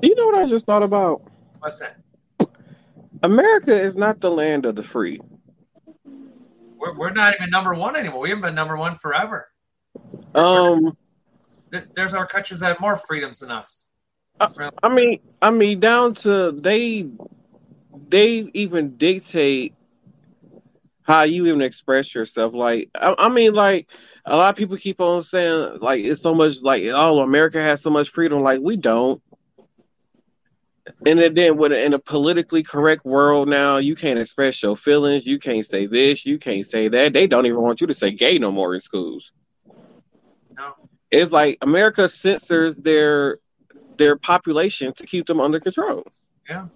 You 0.02 0.14
know 0.14 0.26
what 0.26 0.34
I 0.34 0.46
just 0.46 0.66
thought 0.66 0.82
about? 0.82 1.22
What's 1.60 1.80
that? 1.80 1.96
America 3.22 3.80
is 3.80 3.94
not 3.94 4.20
the 4.20 4.30
land 4.30 4.66
of 4.66 4.74
the 4.74 4.82
free. 4.82 5.20
We're, 6.04 6.98
we're 6.98 7.12
not 7.12 7.34
even 7.34 7.50
number 7.50 7.74
one 7.74 7.96
anymore. 7.96 8.20
We 8.20 8.30
haven't 8.30 8.42
been 8.42 8.54
number 8.54 8.76
one 8.76 8.96
forever. 8.96 9.51
Um, 10.34 10.96
th- 11.70 11.84
there's 11.94 12.14
our 12.14 12.26
countries 12.26 12.60
that 12.60 12.68
have 12.68 12.80
more 12.80 12.96
freedoms 12.96 13.40
than 13.40 13.50
us. 13.50 13.90
I 14.82 14.88
mean, 14.88 15.20
I 15.40 15.50
mean, 15.50 15.78
down 15.78 16.14
to 16.16 16.52
they, 16.52 17.06
they 18.08 18.50
even 18.54 18.96
dictate 18.96 19.74
how 21.02 21.22
you 21.22 21.46
even 21.46 21.62
express 21.62 22.14
yourself. 22.14 22.54
Like, 22.54 22.90
I, 22.94 23.14
I 23.18 23.28
mean, 23.28 23.54
like 23.54 23.88
a 24.24 24.36
lot 24.36 24.50
of 24.50 24.56
people 24.56 24.76
keep 24.76 25.00
on 25.00 25.22
saying, 25.22 25.78
like 25.80 26.04
it's 26.04 26.22
so 26.22 26.34
much, 26.34 26.56
like 26.62 26.82
oh, 26.84 27.20
America 27.20 27.60
has 27.60 27.82
so 27.82 27.90
much 27.90 28.08
freedom. 28.08 28.42
Like 28.42 28.60
we 28.60 28.76
don't. 28.76 29.22
And 31.06 31.36
then, 31.36 31.56
with 31.56 31.72
in 31.72 31.94
a 31.94 31.98
politically 31.98 32.64
correct 32.64 33.04
world 33.04 33.48
now, 33.48 33.76
you 33.76 33.94
can't 33.94 34.18
express 34.18 34.60
your 34.62 34.76
feelings. 34.76 35.24
You 35.24 35.38
can't 35.38 35.64
say 35.64 35.86
this. 35.86 36.26
You 36.26 36.38
can't 36.38 36.66
say 36.66 36.88
that. 36.88 37.12
They 37.12 37.28
don't 37.28 37.46
even 37.46 37.60
want 37.60 37.80
you 37.80 37.86
to 37.86 37.94
say 37.94 38.10
gay 38.10 38.38
no 38.38 38.50
more 38.50 38.74
in 38.74 38.80
schools. 38.80 39.30
It's 41.12 41.30
like 41.30 41.58
America 41.60 42.08
censors 42.08 42.74
their 42.76 43.38
their 43.98 44.16
population 44.16 44.92
to 44.94 45.06
keep 45.06 45.26
them 45.26 45.40
under 45.40 45.60
control. 45.60 46.04
Yeah. 46.48 46.68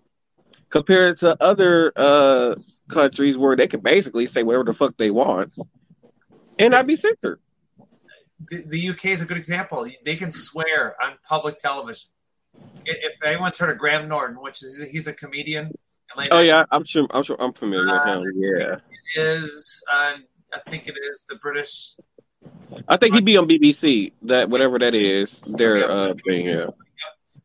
Compared 0.69 1.17
to 1.19 1.37
other 1.43 1.93
uh, 1.97 2.57
countries 2.89 3.39
where 3.39 3.57
they 3.57 3.67
can 3.67 3.81
basically 3.81 4.27
say 4.27 4.43
whatever 4.43 4.65
the 4.65 4.75
fuck 4.75 4.95
they 4.99 5.11
want 5.11 5.53
and 6.59 6.71
not 6.71 6.87
be 6.87 6.97
censored. 6.97 7.41
The, 8.49 8.65
the 8.67 8.89
UK 8.91 9.07
is 9.07 9.23
a 9.23 9.27
good 9.27 9.39
example. 9.39 9.89
They 10.05 10.17
can 10.17 10.31
swear 10.31 10.95
on 11.03 11.15
public 11.29 11.57
television. 11.57 12.11
If 12.85 13.25
anyone's 13.25 13.59
heard 13.59 13.71
of 13.71 13.79
Graham 13.79 14.09
Norton, 14.09 14.37
which 14.41 14.63
is 14.63 14.87
he's 14.91 15.07
a 15.07 15.15
comedian. 15.15 15.73
Oh 16.31 16.41
yeah, 16.41 16.65
I'm 16.71 16.85
sure. 16.85 17.07
I'm 17.11 17.23
sure. 17.23 17.37
I'm 17.39 17.53
familiar 17.53 17.89
uh, 17.89 18.21
with 18.21 18.35
him. 18.35 18.43
Yeah, 18.43 18.77
it 19.17 19.43
is 19.43 19.85
uh, 19.93 20.13
I 20.55 20.59
think 20.71 20.89
it 20.89 20.95
is 21.11 21.25
the 21.29 21.37
British. 21.37 21.97
I 22.89 22.97
think 22.97 23.15
he'd 23.15 23.25
be 23.25 23.37
on 23.37 23.49
BBC. 23.49 24.13
That 24.23 24.49
whatever 24.51 24.79
that 24.79 24.95
is, 24.95 25.41
their 25.47 25.91
uh, 25.91 26.15
thing. 26.25 26.47
Yeah. 26.47 26.67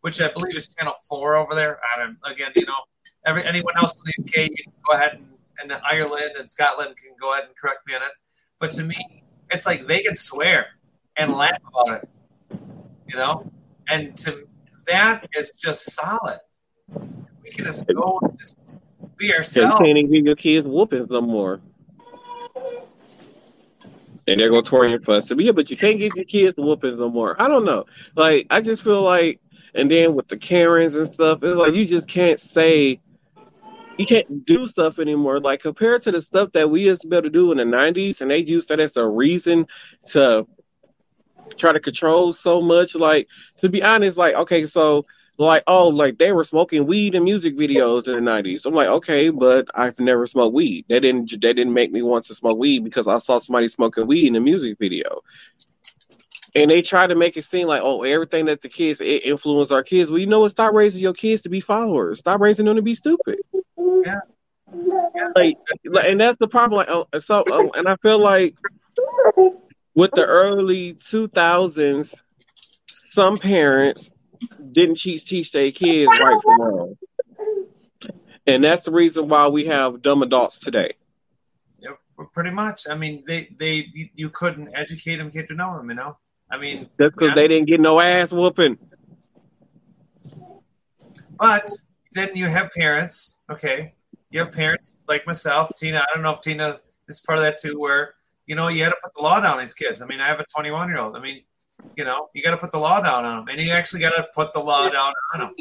Which 0.02 0.22
I 0.22 0.32
believe 0.32 0.56
is 0.56 0.74
Channel 0.74 0.94
Four 1.08 1.36
over 1.36 1.56
there. 1.56 1.80
I 1.96 2.00
don't. 2.00 2.18
Again, 2.26 2.52
you 2.56 2.66
know, 2.66 2.74
every 3.26 3.46
anyone 3.46 3.74
else 3.78 4.02
in 4.02 4.24
the 4.24 4.24
UK, 4.24 4.50
you 4.50 4.64
can 4.64 4.74
go 4.90 4.98
ahead 4.98 5.14
and, 5.14 5.72
and 5.72 5.82
Ireland 5.90 6.32
and 6.38 6.50
Scotland 6.50 6.96
can 6.98 7.16
go 7.20 7.34
ahead 7.34 7.46
and 7.46 7.56
correct 7.56 7.80
me 7.88 7.96
on 7.96 8.02
it. 8.02 8.12
But 8.60 8.72
to 8.72 8.84
me, 8.84 9.24
it's 9.52 9.66
like 9.66 9.88
they 9.88 10.02
can 10.02 10.16
swear 10.16 10.68
and 11.18 11.34
laugh 11.34 11.58
about 11.68 12.04
it, 12.04 12.10
you 13.08 13.16
know. 13.16 13.52
And 13.90 14.16
to 14.18 14.48
that 14.88 15.28
is 15.38 15.52
just 15.52 15.94
solid. 15.94 16.40
We 17.44 17.52
can 17.52 17.66
just 17.66 17.86
go 17.88 18.20
and 18.24 18.40
just 18.40 18.80
be 19.18 19.34
ourselves. 19.34 19.74
You 19.80 19.86
can't 19.86 19.98
even 19.98 20.12
give 20.12 20.26
your 20.26 20.36
kids 20.36 20.68
whoopings 20.68 21.10
no 21.10 21.22
more. 21.22 21.62
And 24.32 24.40
they're 24.40 24.50
going 24.50 24.64
to 24.64 24.70
Tori 24.70 24.94
and 24.94 25.04
fuss. 25.04 25.30
Yeah, 25.30 25.52
but 25.52 25.70
you 25.70 25.76
can't 25.76 26.00
give 26.00 26.16
your 26.16 26.26
kids 26.26 26.58
whoopings 26.58 26.98
no 26.98 27.10
more. 27.10 27.40
I 27.42 27.48
don't 27.48 27.66
know. 27.66 27.86
Like, 28.16 28.48
I 28.50 28.62
just 28.62 28.82
feel 28.82 29.02
like, 29.02 29.42
and 29.76 29.92
then 29.92 30.16
with 30.16 30.30
the 30.30 30.38
Karens 30.38 30.96
and 30.96 31.12
stuff, 31.14 31.44
it's 31.44 31.58
like 31.58 31.74
you 31.74 31.86
just 31.86 32.08
can't 32.08 32.40
say, 32.40 33.02
you 33.98 34.06
can't 34.06 34.46
do 34.46 34.66
stuff 34.66 35.00
anymore. 35.00 35.40
Like, 35.40 35.62
compared 35.62 36.02
to 36.04 36.12
the 36.12 36.22
stuff 36.22 36.54
that 36.54 36.70
we 36.70 36.86
used 36.86 37.02
to 37.02 37.08
be 37.08 37.18
able 37.18 37.26
to 37.26 37.30
do 37.30 37.52
in 37.52 37.58
the 37.58 37.66
90s, 37.66 38.22
and 38.22 38.32
they 38.32 38.38
used 38.40 38.70
that 38.70 38.80
as 38.80 38.96
a 38.96 39.06
reason 39.06 39.68
to 40.12 40.48
try 41.58 41.74
to 41.74 41.80
control 41.80 42.34
so 42.34 42.62
much. 42.62 42.96
Like 42.96 43.28
to 43.58 43.70
be 43.70 43.84
honest, 43.84 44.18
like 44.18 44.36
okay, 44.36 44.66
so 44.66 45.06
like 45.38 45.64
oh, 45.68 45.88
like 45.88 46.18
they 46.18 46.32
were 46.32 46.44
smoking 46.44 46.86
weed 46.86 47.16
in 47.16 47.24
music 47.24 47.58
videos 47.58 48.08
in 48.08 48.16
the 48.16 48.22
nineties. 48.22 48.66
I'm 48.66 48.74
like 48.74 48.88
okay, 48.88 49.30
but 49.30 49.68
I've 49.74 50.00
never 50.00 50.28
smoked 50.28 50.54
weed. 50.54 50.86
They 50.88 51.00
didn't 51.00 51.32
they 51.32 51.54
didn't 51.54 51.74
make 51.74 51.92
me 51.92 52.02
want 52.02 52.26
to 52.26 52.36
smoke 52.36 52.58
weed 52.58 52.84
because 52.84 53.08
I 53.08 53.18
saw 53.18 53.38
somebody 53.38 53.68
smoking 53.68 54.08
weed 54.08 54.28
in 54.28 54.36
a 54.36 54.42
music 54.42 54.78
video. 54.80 55.22
And 56.54 56.70
they 56.70 56.82
try 56.82 57.08
to 57.08 57.16
make 57.16 57.38
it 57.38 57.44
seem 57.44 57.68
like, 57.68 57.82
oh, 57.82 58.04
everything 58.04 58.46
that 58.46 58.62
the 58.62 58.68
kids 58.68 59.00
it 59.00 59.26
influence 59.26 59.72
our 59.72 59.84
kids. 59.84 60.12
Well, 60.12 60.20
you 60.20 60.28
know 60.28 60.42
what? 60.42 60.52
Stop 60.52 60.74
raising 60.74 61.02
your 61.02 61.14
kids 61.14 61.44
to 61.44 61.50
be 61.50 61.62
followers. 61.62 62.20
Stop 62.20 62.42
raising 62.42 62.66
them 62.66 62.76
to 62.76 62.82
be 62.82 62.94
stupid. 62.94 63.40
Yeah. 63.78 64.20
Like, 65.34 65.58
and 65.86 66.20
that's 66.20 66.38
the 66.40 66.48
problem. 66.50 66.78
Like, 66.78 66.90
oh, 66.90 67.08
so, 67.20 67.46
oh, 67.48 67.72
and 67.74 67.88
I 67.88 67.96
feel 67.98 68.20
like 68.20 68.56
with 69.96 70.12
the 70.12 70.26
early 70.26 70.96
2000s, 70.96 72.14
some 72.88 73.38
parents 73.38 74.11
didn't 74.72 74.98
teach 74.98 75.26
teach 75.26 75.52
their 75.52 75.72
kids 75.72 76.12
right 76.12 76.42
from 76.42 76.62
wrong, 76.62 76.98
and 78.48 78.64
that's 78.64 78.84
the 78.84 78.92
reason 78.92 79.28
why 79.28 79.48
we 79.48 79.66
have 79.66 80.02
dumb 80.02 80.24
adults 80.24 80.60
today. 80.60 80.94
Yeah, 81.80 81.92
pretty 82.34 82.52
much. 82.52 82.84
I 82.90 82.96
mean, 82.96 83.24
they 83.28 83.48
they 83.58 83.90
you 84.16 84.30
couldn't 84.30 84.70
educate 84.76 85.18
them, 85.18 85.30
get 85.30 85.48
to 85.48 85.56
know 85.56 85.78
them. 85.78 85.90
You 85.90 85.96
know, 85.96 86.18
I 86.50 86.58
mean, 86.58 86.90
that's 86.98 87.14
because 87.14 87.36
they 87.36 87.48
didn't 87.48 87.68
get 87.68 87.80
no 87.80 88.00
ass 88.00 88.32
whooping. 88.32 88.78
But 91.38 91.70
then 92.14 92.30
you 92.36 92.48
have 92.48 92.72
parents. 92.72 93.42
Okay, 93.52 93.94
you 94.30 94.40
have 94.40 94.52
parents 94.52 95.04
like 95.08 95.26
myself, 95.26 95.72
Tina. 95.78 96.00
I 96.00 96.14
don't 96.14 96.24
know 96.24 96.34
if 96.34 96.42
Tina 96.42 96.76
is 97.08 97.20
part 97.22 97.40
of 97.40 97.46
that 97.46 97.56
too, 97.62 97.80
where 97.80 98.16
you 98.52 98.56
know, 98.56 98.68
you 98.68 98.84
had 98.84 98.90
to 98.90 98.98
put 99.02 99.14
the 99.16 99.22
law 99.22 99.40
down 99.40 99.54
on 99.54 99.60
these 99.60 99.74
kids. 99.74 100.02
I 100.02 100.06
mean, 100.08 100.20
I 100.20 100.28
have 100.28 100.40
a 100.42 100.46
21 100.54 100.90
year 100.90 101.00
old. 101.00 101.16
I 101.16 101.22
mean, 101.22 101.42
you 101.96 102.04
know, 102.06 102.30
you 102.34 102.44
got 102.44 102.52
to 102.52 102.58
put 102.58 102.72
the 102.72 102.80
law 102.80 103.02
down 103.02 103.26
on 103.26 103.38
them, 103.38 103.48
and 103.50 103.62
you 103.62 103.72
actually 103.72 104.02
got 104.02 104.12
to 104.12 104.28
put 104.34 104.54
the 104.54 104.60
law 104.60 104.90
down 104.90 105.14
on 105.34 105.40
them. 105.40 105.56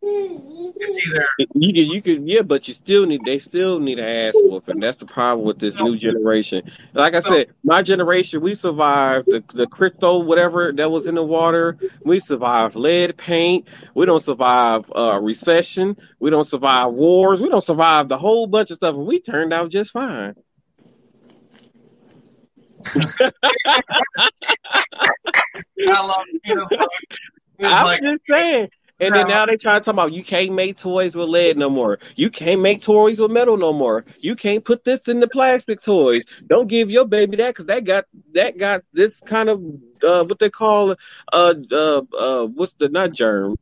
It's 0.00 1.06
either 1.06 1.26
you 1.54 1.72
could, 1.72 1.92
you 1.92 2.02
could, 2.02 2.26
yeah, 2.26 2.42
but 2.42 2.66
you 2.66 2.74
still 2.74 3.04
need, 3.04 3.20
they 3.24 3.38
still 3.38 3.78
need 3.78 3.98
an 3.98 4.04
ass 4.04 4.34
whooping. 4.36 4.80
That's 4.80 4.96
the 4.96 5.06
problem 5.06 5.46
with 5.46 5.58
this 5.58 5.80
new 5.82 5.96
generation. 5.96 6.70
Like 6.94 7.14
I 7.14 7.20
so, 7.20 7.30
said, 7.30 7.48
my 7.62 7.82
generation, 7.82 8.40
we 8.40 8.54
survived 8.54 9.26
the, 9.26 9.44
the 9.52 9.66
crypto, 9.66 10.20
whatever 10.20 10.72
that 10.72 10.90
was 10.90 11.06
in 11.06 11.14
the 11.14 11.22
water. 11.22 11.76
We 12.04 12.20
survived 12.20 12.74
lead 12.74 13.16
paint. 13.16 13.68
We 13.94 14.06
don't 14.06 14.22
survive 14.22 14.90
uh, 14.94 15.20
recession. 15.22 15.96
We 16.18 16.30
don't 16.30 16.46
survive 16.46 16.92
wars. 16.92 17.40
We 17.40 17.50
don't 17.50 17.60
survive 17.60 18.08
the 18.08 18.18
whole 18.18 18.46
bunch 18.46 18.70
of 18.70 18.76
stuff, 18.76 18.94
and 18.94 19.06
we 19.06 19.20
turned 19.20 19.52
out 19.52 19.70
just 19.70 19.90
fine. 19.90 20.34
I 25.90 26.02
love 26.02 26.24
I'm 27.60 27.84
like, 27.84 28.00
just 28.00 28.22
saying. 28.28 28.68
And 29.00 29.14
then 29.14 29.28
now 29.28 29.46
they 29.46 29.56
try 29.56 29.74
to 29.74 29.80
talk 29.80 29.92
about 29.92 30.12
you 30.12 30.24
can't 30.24 30.52
make 30.52 30.76
toys 30.76 31.14
with 31.14 31.28
lead 31.28 31.56
no 31.56 31.70
more. 31.70 32.00
You 32.16 32.30
can't 32.30 32.60
make 32.60 32.82
toys 32.82 33.20
with 33.20 33.30
metal 33.30 33.56
no 33.56 33.72
more. 33.72 34.04
You 34.18 34.34
can't 34.34 34.64
put 34.64 34.84
this 34.84 35.00
in 35.06 35.20
the 35.20 35.28
plastic 35.28 35.82
toys. 35.82 36.24
Don't 36.48 36.66
give 36.66 36.90
your 36.90 37.04
baby 37.04 37.36
that 37.36 37.50
because 37.50 37.66
that 37.66 37.84
got 37.84 38.06
that 38.34 38.58
got 38.58 38.82
this 38.92 39.20
kind 39.20 39.48
of 39.48 39.62
uh, 40.02 40.24
what 40.24 40.40
they 40.40 40.50
call 40.50 40.96
uh 41.32 41.54
uh 41.70 42.02
uh 42.18 42.46
what's 42.46 42.72
the 42.78 42.88
not 42.88 43.12
germ. 43.12 43.56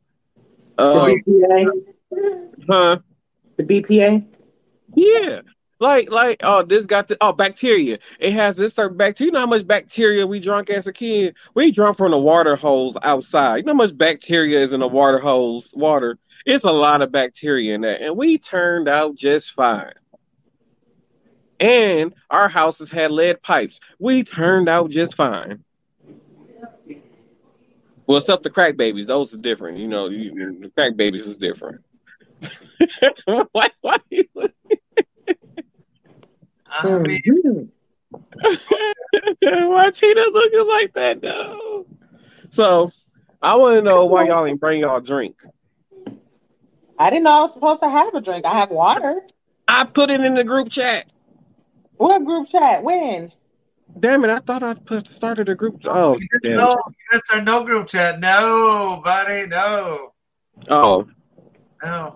Uh, 0.77 1.05
the 1.05 1.21
BPA. 1.27 2.43
Huh? 2.67 2.99
The 3.57 3.63
BPA. 3.63 4.25
Yeah. 4.95 5.41
Like, 5.79 6.09
like, 6.09 6.41
oh, 6.43 6.63
this 6.63 6.87
got 6.87 7.07
the 7.07 7.17
oh 7.21 7.33
bacteria. 7.33 7.99
It 8.19 8.33
has 8.33 8.55
this 8.55 8.73
certain 8.73 8.97
bacteria. 8.97 9.27
You 9.27 9.33
know 9.33 9.41
how 9.41 9.45
much 9.45 9.67
bacteria 9.67 10.25
we 10.25 10.39
drunk 10.39 10.69
as 10.69 10.87
a 10.87 10.93
kid? 10.93 11.35
We 11.53 11.71
drunk 11.71 11.97
from 11.97 12.11
the 12.11 12.17
water 12.17 12.55
holes 12.55 12.97
outside. 13.03 13.57
You 13.57 13.63
know 13.63 13.73
how 13.73 13.77
much 13.77 13.95
bacteria 13.95 14.61
is 14.61 14.73
in 14.73 14.79
the 14.79 14.87
water 14.87 15.19
holes? 15.19 15.67
Water. 15.73 16.17
It's 16.45 16.63
a 16.63 16.71
lot 16.71 17.01
of 17.01 17.11
bacteria 17.11 17.75
in 17.75 17.81
that, 17.81 18.01
and 18.01 18.17
we 18.17 18.37
turned 18.37 18.87
out 18.87 19.15
just 19.15 19.51
fine. 19.51 19.93
And 21.59 22.13
our 22.29 22.49
houses 22.49 22.89
had 22.89 23.11
lead 23.11 23.41
pipes. 23.41 23.79
We 23.99 24.23
turned 24.23 24.69
out 24.69 24.89
just 24.89 25.15
fine. 25.15 25.63
Well, 28.07 28.19
except 28.19 28.43
the 28.43 28.49
crack 28.49 28.77
babies, 28.77 29.05
those 29.05 29.33
are 29.33 29.37
different. 29.37 29.79
You 29.79 29.87
know, 29.87 30.07
you, 30.07 30.59
the 30.61 30.69
crack 30.69 30.95
babies 30.95 31.27
is 31.27 31.37
different. 31.37 31.81
why? 33.51 33.69
Why? 33.81 33.97
Oh, 36.83 36.95
I 36.95 36.99
mean, 36.99 37.71
why 39.69 39.89
Tina 39.91 40.21
looking 40.31 40.67
like 40.67 40.93
that 40.93 41.21
though? 41.21 41.85
So 42.49 42.91
I 43.41 43.55
want 43.55 43.77
to 43.77 43.81
know 43.81 44.05
why 44.05 44.27
y'all 44.27 44.45
ain't 44.45 44.59
bring 44.59 44.81
y'all 44.81 44.99
drink. 45.01 45.35
I 46.99 47.09
didn't 47.09 47.23
know 47.23 47.31
I 47.31 47.41
was 47.41 47.53
supposed 47.53 47.81
to 47.81 47.89
have 47.89 48.13
a 48.13 48.21
drink. 48.21 48.45
I 48.45 48.59
have 48.59 48.71
water. 48.71 49.21
I 49.67 49.85
put 49.85 50.09
it 50.09 50.21
in 50.21 50.33
the 50.33 50.43
group 50.43 50.69
chat. 50.69 51.07
What 51.97 52.23
group 52.25 52.49
chat? 52.49 52.83
When? 52.83 53.31
Damn 53.99 54.23
it! 54.23 54.29
I 54.29 54.39
thought 54.39 54.63
I 54.63 54.73
put 54.75 55.07
started 55.07 55.49
a 55.49 55.55
group. 55.55 55.81
Oh, 55.85 56.19
no, 56.43 56.75
that's 57.11 57.31
our 57.31 57.41
no 57.41 57.63
group 57.63 57.87
chat. 57.87 58.19
No, 58.19 59.01
buddy, 59.03 59.47
no. 59.47 60.11
Oh, 60.69 61.07
no. 61.83 62.15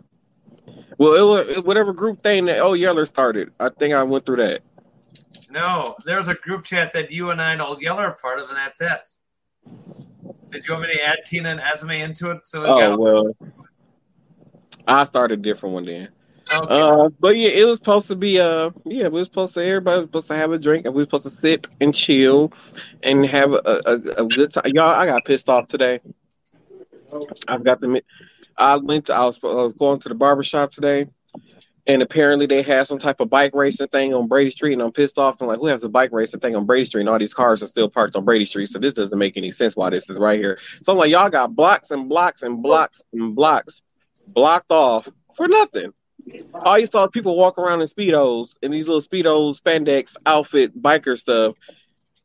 Well, 1.01 1.15
it 1.15 1.55
was 1.55 1.63
whatever 1.63 1.93
group 1.93 2.21
thing 2.21 2.45
that 2.45 2.59
Oh 2.59 2.73
Yeller 2.73 3.07
started. 3.07 3.51
I 3.59 3.69
think 3.69 3.95
I 3.95 4.03
went 4.03 4.23
through 4.23 4.35
that. 4.35 4.61
No, 5.49 5.95
there's 6.05 6.27
a 6.27 6.35
group 6.35 6.63
chat 6.63 6.93
that 6.93 7.09
you 7.09 7.31
and 7.31 7.41
I 7.41 7.53
and 7.53 7.61
Old 7.61 7.81
Yeller 7.81 8.03
are 8.03 8.17
part 8.21 8.37
of, 8.37 8.49
and 8.49 8.55
that's 8.55 8.81
it. 8.81 9.07
Did 10.49 10.67
you 10.67 10.75
want 10.75 10.87
me 10.87 10.93
to 10.93 11.03
add 11.03 11.17
Tina 11.25 11.49
and 11.49 11.59
Esme 11.59 11.89
into 11.89 12.29
it? 12.29 12.45
So 12.45 12.65
oh 12.65 12.77
got- 12.77 12.99
well, 12.99 13.35
I 14.87 15.03
started 15.05 15.39
a 15.39 15.41
different 15.41 15.73
one 15.73 15.85
then. 15.85 16.09
Okay. 16.53 16.67
Uh, 16.69 17.09
but 17.19 17.35
yeah, 17.35 17.49
it 17.49 17.63
was 17.63 17.79
supposed 17.79 18.07
to 18.09 18.15
be 18.15 18.39
uh 18.39 18.69
yeah, 18.85 19.07
we 19.07 19.21
was 19.21 19.27
supposed 19.27 19.55
to 19.55 19.65
everybody 19.65 20.01
was 20.01 20.07
supposed 20.07 20.27
to 20.27 20.35
have 20.35 20.51
a 20.51 20.59
drink 20.59 20.85
and 20.85 20.93
we 20.93 21.01
were 21.01 21.05
supposed 21.05 21.23
to 21.23 21.41
sit 21.41 21.65
and 21.79 21.95
chill 21.95 22.53
and 23.01 23.25
have 23.25 23.53
a, 23.53 23.81
a, 23.87 23.93
a 24.23 24.25
good 24.27 24.53
time. 24.53 24.71
Y'all, 24.75 24.85
I 24.85 25.07
got 25.07 25.25
pissed 25.25 25.49
off 25.49 25.67
today. 25.67 25.99
I've 27.47 27.63
got 27.63 27.81
the 27.81 28.03
I 28.61 28.77
went 28.77 29.07
to 29.07 29.15
I 29.15 29.25
was, 29.25 29.39
I 29.43 29.47
was 29.47 29.73
going 29.73 29.99
to 29.99 30.09
the 30.09 30.15
barber 30.15 30.43
shop 30.43 30.71
today 30.71 31.07
and 31.87 32.01
apparently 32.01 32.45
they 32.45 32.61
had 32.61 32.87
some 32.87 32.99
type 32.99 33.19
of 33.19 33.29
bike 33.29 33.53
racing 33.53 33.87
thing 33.87 34.13
on 34.13 34.27
Brady 34.27 34.51
Street, 34.51 34.73
and 34.73 34.81
I'm 34.81 34.91
pissed 34.91 35.17
off. 35.17 35.41
I'm 35.41 35.47
like, 35.47 35.59
who 35.59 35.67
has 35.67 35.83
a 35.83 35.89
bike 35.89 36.11
racing 36.11 36.39
thing 36.39 36.55
on 36.55 36.65
Brady 36.65 36.85
Street? 36.85 37.01
And 37.01 37.09
all 37.09 37.19
these 37.19 37.33
cars 37.33 37.63
are 37.63 37.67
still 37.67 37.89
parked 37.89 38.15
on 38.15 38.23
Brady 38.23 38.45
Street, 38.45 38.69
so 38.69 38.79
this 38.79 38.93
doesn't 38.93 39.17
make 39.17 39.35
any 39.35 39.51
sense 39.51 39.75
why 39.75 39.89
this 39.89 40.09
is 40.09 40.17
right 40.17 40.39
here. 40.39 40.59
So 40.83 40.93
I'm 40.93 40.97
like, 40.99 41.11
y'all 41.11 41.29
got 41.29 41.55
blocks 41.55 41.91
and 41.91 42.07
blocks 42.07 42.43
and 42.43 42.61
blocks 42.61 43.01
and 43.13 43.35
blocks 43.35 43.81
blocked 44.27 44.71
off 44.71 45.07
for 45.35 45.47
nothing. 45.47 45.91
All 46.53 46.77
you 46.77 46.85
saw 46.85 47.07
people 47.07 47.35
walk 47.35 47.57
around 47.57 47.81
in 47.81 47.87
speedos 47.87 48.53
in 48.61 48.71
these 48.71 48.87
little 48.87 49.01
speedos, 49.01 49.59
spandex 49.59 50.15
outfit, 50.25 50.79
biker 50.79 51.17
stuff, 51.17 51.57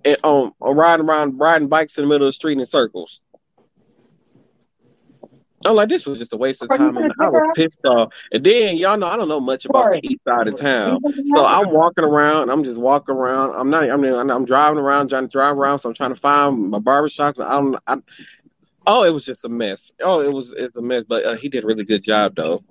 and 0.05 0.19
um, 0.23 0.53
riding 0.61 1.07
around 1.07 1.39
riding 1.39 1.69
bikes 1.69 1.97
in 1.97 2.05
the 2.05 2.09
middle 2.09 2.27
of 2.27 2.29
the 2.29 2.35
street 2.35 2.59
in 2.59 2.67
circles. 2.67 3.21
I'm 5.65 5.75
like, 5.75 5.89
this 5.89 6.07
was 6.07 6.19
just 6.19 6.33
a 6.33 6.37
waste 6.37 6.63
of 6.63 6.69
time, 6.69 6.97
and 6.97 7.13
I 7.19 7.29
was 7.29 7.53
pissed 7.55 7.85
off. 7.85 8.13
And 8.33 8.45
then 8.45 8.77
y'all 8.77 8.99
know 8.99 9.07
I 9.07 9.17
don't 9.17 9.29
know 9.29 9.41
much 9.41 9.65
about 9.65 9.93
the 9.93 10.01
east 10.07 10.25
side 10.25 10.49
of 10.49 10.57
town, 10.57 11.01
so 11.27 11.47
I'm 11.47 11.71
walking 11.71 12.05
around. 12.05 12.51
I'm 12.51 12.63
just 12.63 12.77
walking 12.77 13.15
around. 13.15 13.53
I'm 13.53 13.71
not. 13.71 13.91
I 13.91 13.97
mean, 13.97 14.15
I'm 14.15 14.45
driving 14.45 14.79
around, 14.79 15.09
trying 15.09 15.25
to 15.25 15.29
drive 15.29 15.57
around. 15.57 15.79
So 15.79 15.89
I'm 15.89 15.95
trying 15.95 16.15
to 16.15 16.21
find 16.21 16.71
my 16.71 16.79
barbershop. 16.79 17.41
I 17.41 17.53
don't. 17.53 17.77
I, 17.87 17.97
oh, 18.87 19.05
it 19.05 19.11
was 19.11 19.25
just 19.25 19.45
a 19.45 19.49
mess. 19.49 19.91
Oh, 20.01 20.21
it 20.21 20.33
was 20.33 20.53
it's 20.53 20.77
a 20.77 20.83
mess. 20.83 21.05
But 21.09 21.25
uh, 21.25 21.37
he 21.37 21.49
did 21.49 21.65
a 21.65 21.67
really 21.67 21.85
good 21.85 22.03
job, 22.03 22.35
though. 22.37 22.63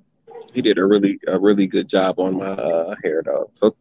He 0.53 0.61
did 0.61 0.77
a 0.77 0.86
really 0.86 1.19
a 1.27 1.39
really 1.39 1.67
good 1.67 1.88
job 1.88 2.19
on 2.19 2.38
my 2.38 2.45
uh, 2.45 2.95
hair, 3.03 3.23
though. 3.25 3.49
So 3.55 3.75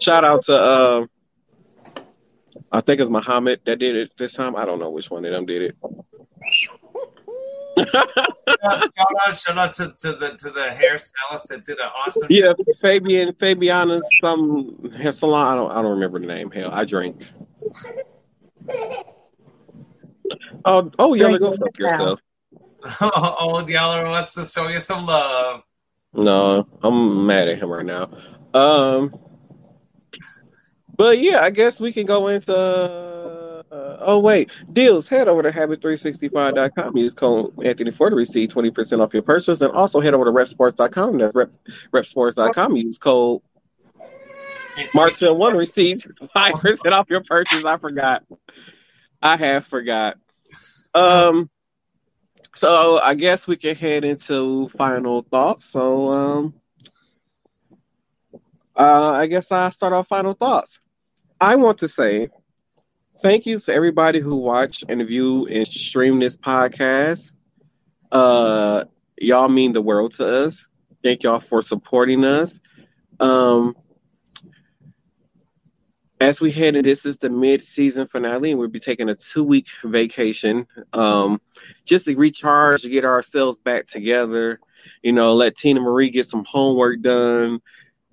shout 0.00 0.24
out 0.24 0.44
to. 0.46 0.56
Uh, 0.56 1.06
I 2.72 2.80
think 2.80 3.00
it's 3.00 3.10
Muhammad 3.10 3.60
that 3.66 3.78
did 3.78 3.96
it 3.96 4.12
this 4.18 4.32
time. 4.32 4.56
I 4.56 4.64
don't 4.64 4.78
know 4.78 4.90
which 4.90 5.10
one 5.10 5.24
of 5.24 5.30
them 5.30 5.46
did 5.46 5.62
it 5.62 5.76
shout 7.78 7.86
out, 8.64 9.36
shout 9.36 9.58
out 9.58 9.74
to, 9.74 9.84
to 9.84 10.12
the 10.12 10.34
to 10.38 10.50
the 10.50 10.70
hairstylist 10.72 11.48
that 11.48 11.64
did 11.64 11.78
an 11.78 11.88
awesome. 11.96 12.28
Yeah, 12.30 12.52
Fabian 12.80 13.32
Fabiana 13.34 14.00
some 14.20 14.90
hair 14.96 15.12
salon. 15.12 15.46
I 15.46 15.54
don't 15.56 15.70
I 15.72 15.82
don't 15.82 15.92
remember 15.92 16.18
the 16.18 16.26
name. 16.26 16.50
Hell, 16.50 16.70
I 16.72 16.84
drink. 16.84 17.22
Oh, 20.64 20.90
oh, 20.98 21.14
y'all 21.14 21.38
go 21.38 21.56
fuck 21.56 21.78
yourself. 21.78 22.20
oh, 23.00 23.64
Yeller 23.68 24.08
wants 24.08 24.34
to 24.34 24.44
show 24.44 24.68
you 24.68 24.80
some 24.80 25.06
love. 25.06 25.62
No, 26.12 26.66
I'm 26.82 27.26
mad 27.26 27.48
at 27.48 27.58
him 27.58 27.68
right 27.68 27.86
now. 27.86 28.10
Um, 28.54 29.16
but 30.96 31.18
yeah, 31.18 31.42
I 31.42 31.50
guess 31.50 31.78
we 31.78 31.92
can 31.92 32.06
go 32.06 32.28
into 32.28 33.05
Oh 33.98 34.18
wait, 34.18 34.50
deals. 34.72 35.08
Head 35.08 35.28
over 35.28 35.42
to 35.42 35.50
habit365.com. 35.50 36.96
Use 36.96 37.14
code 37.14 37.52
Anthony 37.64 37.90
for 37.90 38.10
to 38.10 38.16
receive 38.16 38.50
20% 38.50 39.00
off 39.00 39.12
your 39.12 39.22
purchase, 39.22 39.60
and 39.60 39.72
also 39.72 40.00
head 40.00 40.14
over 40.14 40.24
to 40.24 40.30
repsports.com. 40.30 41.18
That's 41.18 41.34
rep, 41.34 41.50
repsports.com. 41.92 42.76
Use 42.76 42.98
code 42.98 43.42
Martel 44.94 45.36
one 45.36 45.56
receive 45.56 46.04
five 46.34 46.54
percent 46.54 46.94
off 46.94 47.08
your 47.08 47.22
purchase. 47.22 47.64
I 47.64 47.76
forgot. 47.78 48.24
I 49.22 49.36
have 49.36 49.66
forgot. 49.66 50.18
Um. 50.94 51.50
So 52.54 52.98
I 52.98 53.14
guess 53.14 53.46
we 53.46 53.56
can 53.56 53.76
head 53.76 54.04
into 54.04 54.68
final 54.68 55.22
thoughts. 55.22 55.66
So 55.66 56.10
um. 56.10 56.54
Uh, 58.78 59.12
I 59.12 59.26
guess 59.26 59.50
I 59.52 59.70
start 59.70 59.94
off 59.94 60.06
final 60.08 60.34
thoughts. 60.34 60.80
I 61.40 61.56
want 61.56 61.78
to 61.78 61.88
say 61.88 62.28
thank 63.26 63.44
you 63.44 63.58
to 63.58 63.74
everybody 63.74 64.20
who 64.20 64.36
watch 64.36 64.84
and 64.88 65.04
view 65.04 65.48
and 65.48 65.66
stream 65.66 66.20
this 66.20 66.36
podcast. 66.36 67.32
Uh, 68.12 68.84
y'all 69.18 69.48
mean 69.48 69.72
the 69.72 69.82
world 69.82 70.14
to 70.14 70.24
us. 70.24 70.64
Thank 71.02 71.24
y'all 71.24 71.40
for 71.40 71.60
supporting 71.60 72.24
us. 72.24 72.60
Um, 73.18 73.74
as 76.20 76.40
we 76.40 76.52
head 76.52 76.76
in, 76.76 76.84
this 76.84 77.04
is 77.04 77.16
the 77.16 77.28
mid-season 77.28 78.06
finale, 78.06 78.52
and 78.52 78.60
we'll 78.60 78.68
be 78.68 78.78
taking 78.78 79.08
a 79.08 79.14
two-week 79.16 79.66
vacation, 79.82 80.64
um, 80.92 81.40
just 81.84 82.04
to 82.04 82.14
recharge, 82.14 82.82
to 82.82 82.88
get 82.88 83.04
ourselves 83.04 83.58
back 83.64 83.88
together. 83.88 84.60
You 85.02 85.12
know, 85.12 85.34
let 85.34 85.56
Tina 85.56 85.80
Marie 85.80 86.10
get 86.10 86.28
some 86.28 86.44
homework 86.44 87.02
done. 87.02 87.60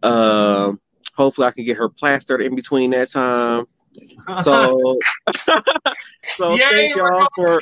Uh, 0.01 0.74
hopefully, 1.16 1.45
I 1.45 1.51
can 1.51 1.66
get 1.66 1.78
her 1.78 1.88
plastered 1.88 2.41
in 2.41 2.55
between 2.55 2.89
that 2.91 3.11
time. 3.11 3.68
So, 4.44 5.00
so 5.34 6.52
Yay, 6.52 6.58
thank 6.58 6.96
y'all 6.96 7.28
for 7.36 7.60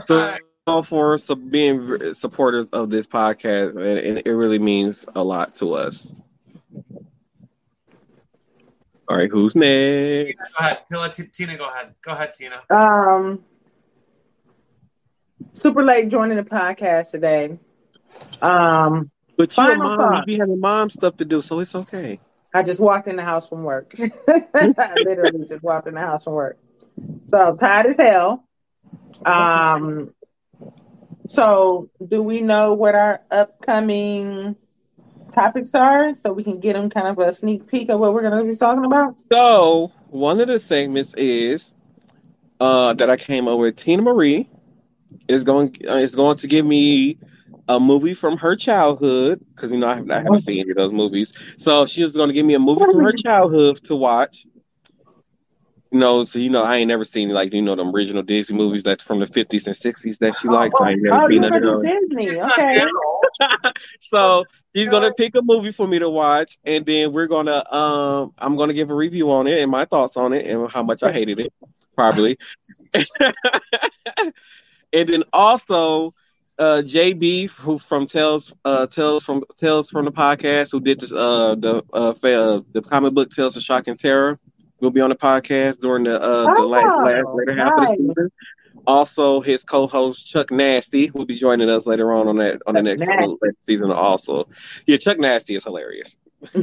so 0.00 0.16
right. 0.18 0.40
for 0.86 1.36
being 1.36 2.14
supporters 2.14 2.66
of 2.72 2.90
this 2.90 3.06
podcast, 3.06 3.70
and, 3.70 3.98
and, 3.98 4.22
it 4.24 4.30
really 4.30 4.58
means 4.58 5.04
a 5.14 5.22
lot 5.22 5.54
to 5.56 5.74
us. 5.74 6.12
All 9.08 9.16
right, 9.16 9.30
who's 9.30 9.56
next? 9.56 10.38
Go 10.90 11.00
ahead, 11.00 11.32
Tina. 11.32 11.56
Go 11.56 11.68
ahead. 11.68 11.94
Go 12.02 12.12
ahead, 12.12 12.32
Tina. 12.32 12.62
Um, 12.70 13.44
super 15.52 15.82
late 15.82 16.08
joining 16.08 16.36
the 16.36 16.44
podcast 16.44 17.10
today. 17.10 17.58
Um, 18.40 19.10
but 19.36 19.56
you're 19.56 19.72
a 19.72 19.78
mom. 19.78 20.14
You 20.14 20.24
be 20.26 20.38
having 20.38 20.60
mom 20.60 20.90
stuff 20.90 21.16
to 21.16 21.24
do, 21.24 21.42
so 21.42 21.58
it's 21.58 21.74
okay. 21.74 22.20
I 22.52 22.62
just 22.62 22.80
walked 22.80 23.08
in 23.08 23.16
the 23.16 23.22
house 23.22 23.46
from 23.48 23.62
work. 23.62 23.94
I 23.98 24.94
literally 25.04 25.46
just 25.46 25.62
walked 25.62 25.86
in 25.86 25.94
the 25.94 26.00
house 26.00 26.24
from 26.24 26.34
work. 26.34 26.58
So 27.26 27.56
tired 27.58 27.86
as 27.86 27.98
hell. 27.98 28.44
Um, 29.24 30.12
so 31.26 31.90
do 32.08 32.22
we 32.22 32.40
know 32.40 32.74
what 32.74 32.94
our 32.94 33.20
upcoming 33.30 34.56
topics 35.32 35.74
are 35.74 36.14
so 36.14 36.32
we 36.32 36.42
can 36.42 36.58
get 36.58 36.72
them 36.72 36.90
kind 36.90 37.06
of 37.06 37.18
a 37.18 37.32
sneak 37.34 37.68
peek 37.68 37.88
of 37.88 38.00
what 38.00 38.14
we're 38.14 38.22
going 38.22 38.36
to 38.36 38.44
be 38.44 38.56
talking 38.56 38.84
about? 38.84 39.14
So 39.32 39.92
one 40.08 40.40
of 40.40 40.48
the 40.48 40.58
segments 40.58 41.14
is 41.14 41.72
uh, 42.58 42.94
that 42.94 43.08
I 43.08 43.16
came 43.16 43.46
up 43.46 43.58
with. 43.58 43.76
Tina 43.76 44.02
Marie 44.02 44.48
is 45.28 45.44
going 45.44 45.76
uh, 45.88 45.94
is 45.94 46.14
going 46.16 46.36
to 46.38 46.46
give 46.48 46.66
me 46.66 47.18
a 47.70 47.78
movie 47.78 48.14
from 48.14 48.36
her 48.36 48.56
childhood 48.56 49.40
because 49.54 49.70
you 49.70 49.78
know 49.78 49.86
I, 49.86 49.94
have, 49.94 50.10
I 50.10 50.22
haven't 50.22 50.40
seen 50.40 50.60
any 50.60 50.70
of 50.70 50.76
those 50.76 50.92
movies. 50.92 51.32
So 51.56 51.86
she 51.86 52.02
was 52.02 52.16
going 52.16 52.28
to 52.28 52.34
give 52.34 52.44
me 52.44 52.54
a 52.54 52.58
movie 52.58 52.84
from 52.84 53.04
her 53.04 53.12
childhood 53.12 53.84
to 53.84 53.94
watch. 53.94 54.44
You 55.92 55.98
know, 55.98 56.24
so 56.24 56.38
you 56.38 56.50
know 56.50 56.62
I 56.62 56.76
ain't 56.76 56.88
never 56.88 57.04
seen 57.04 57.30
like 57.30 57.52
you 57.52 57.62
know 57.62 57.76
the 57.76 57.84
original 57.84 58.22
Disney 58.22 58.56
movies 58.56 58.82
that's 58.82 59.02
from 59.02 59.20
the 59.20 59.26
fifties 59.26 59.66
and 59.66 59.76
sixties 59.76 60.18
that 60.18 60.36
she 60.40 60.48
likes. 60.48 60.74
I 60.80 60.90
ain't 60.90 61.02
never 61.02 61.24
oh, 61.24 61.28
seen 61.28 61.40
none 61.42 61.64
of. 61.64 61.82
Disney, 61.82 62.40
okay. 62.40 62.86
so 64.00 64.44
she's 64.74 64.88
gonna 64.88 65.12
pick 65.14 65.34
a 65.36 65.42
movie 65.42 65.72
for 65.72 65.86
me 65.86 65.98
to 66.00 66.08
watch, 66.08 66.58
and 66.64 66.84
then 66.86 67.12
we're 67.12 67.26
gonna 67.26 67.64
um 67.72 68.32
I'm 68.38 68.56
gonna 68.56 68.72
give 68.72 68.90
a 68.90 68.94
review 68.94 69.30
on 69.32 69.46
it 69.46 69.58
and 69.60 69.70
my 69.70 69.84
thoughts 69.84 70.16
on 70.16 70.32
it 70.32 70.46
and 70.46 70.70
how 70.70 70.82
much 70.82 71.02
I 71.02 71.12
hated 71.12 71.40
it, 71.40 71.52
probably. 71.96 72.38
and 74.92 75.08
then 75.08 75.24
also 75.32 76.14
uh, 76.60 76.82
JB 76.82 77.50
who 77.50 77.78
from 77.78 78.06
Tales 78.06 78.52
uh 78.64 78.86
Tales 78.86 79.24
from 79.24 79.42
Tales 79.56 79.88
from 79.90 80.04
the 80.04 80.12
podcast 80.12 80.70
who 80.70 80.80
did 80.80 81.00
this 81.00 81.10
uh 81.10 81.54
the 81.56 81.82
uh, 81.92 82.10
uh 82.10 82.60
the 82.72 82.82
comic 82.82 83.14
book 83.14 83.30
Tales 83.30 83.56
of 83.56 83.62
Shock 83.62 83.88
and 83.88 83.98
Terror 83.98 84.38
will 84.80 84.90
be 84.90 85.00
on 85.00 85.08
the 85.10 85.16
podcast 85.16 85.80
during 85.80 86.04
the 86.04 86.20
uh 86.20 86.44
the 86.44 86.54
oh, 86.58 86.66
last, 86.66 86.84
last 87.04 87.26
later 87.34 87.56
half 87.56 87.72
of 87.72 87.80
the 87.80 87.86
season. 87.96 88.30
Also, 88.86 89.40
his 89.40 89.64
co-host 89.64 90.26
Chuck 90.26 90.50
Nasty 90.50 91.10
will 91.10 91.26
be 91.26 91.36
joining 91.36 91.68
us 91.68 91.86
later 91.86 92.12
on 92.12 92.28
on 92.28 92.36
that 92.36 92.60
on 92.66 92.74
the 92.74 92.82
next 92.82 93.04
season. 93.62 93.90
Also, 93.90 94.48
yeah, 94.86 94.96
Chuck 94.96 95.18
Nasty 95.18 95.54
is 95.54 95.64
hilarious. 95.64 96.16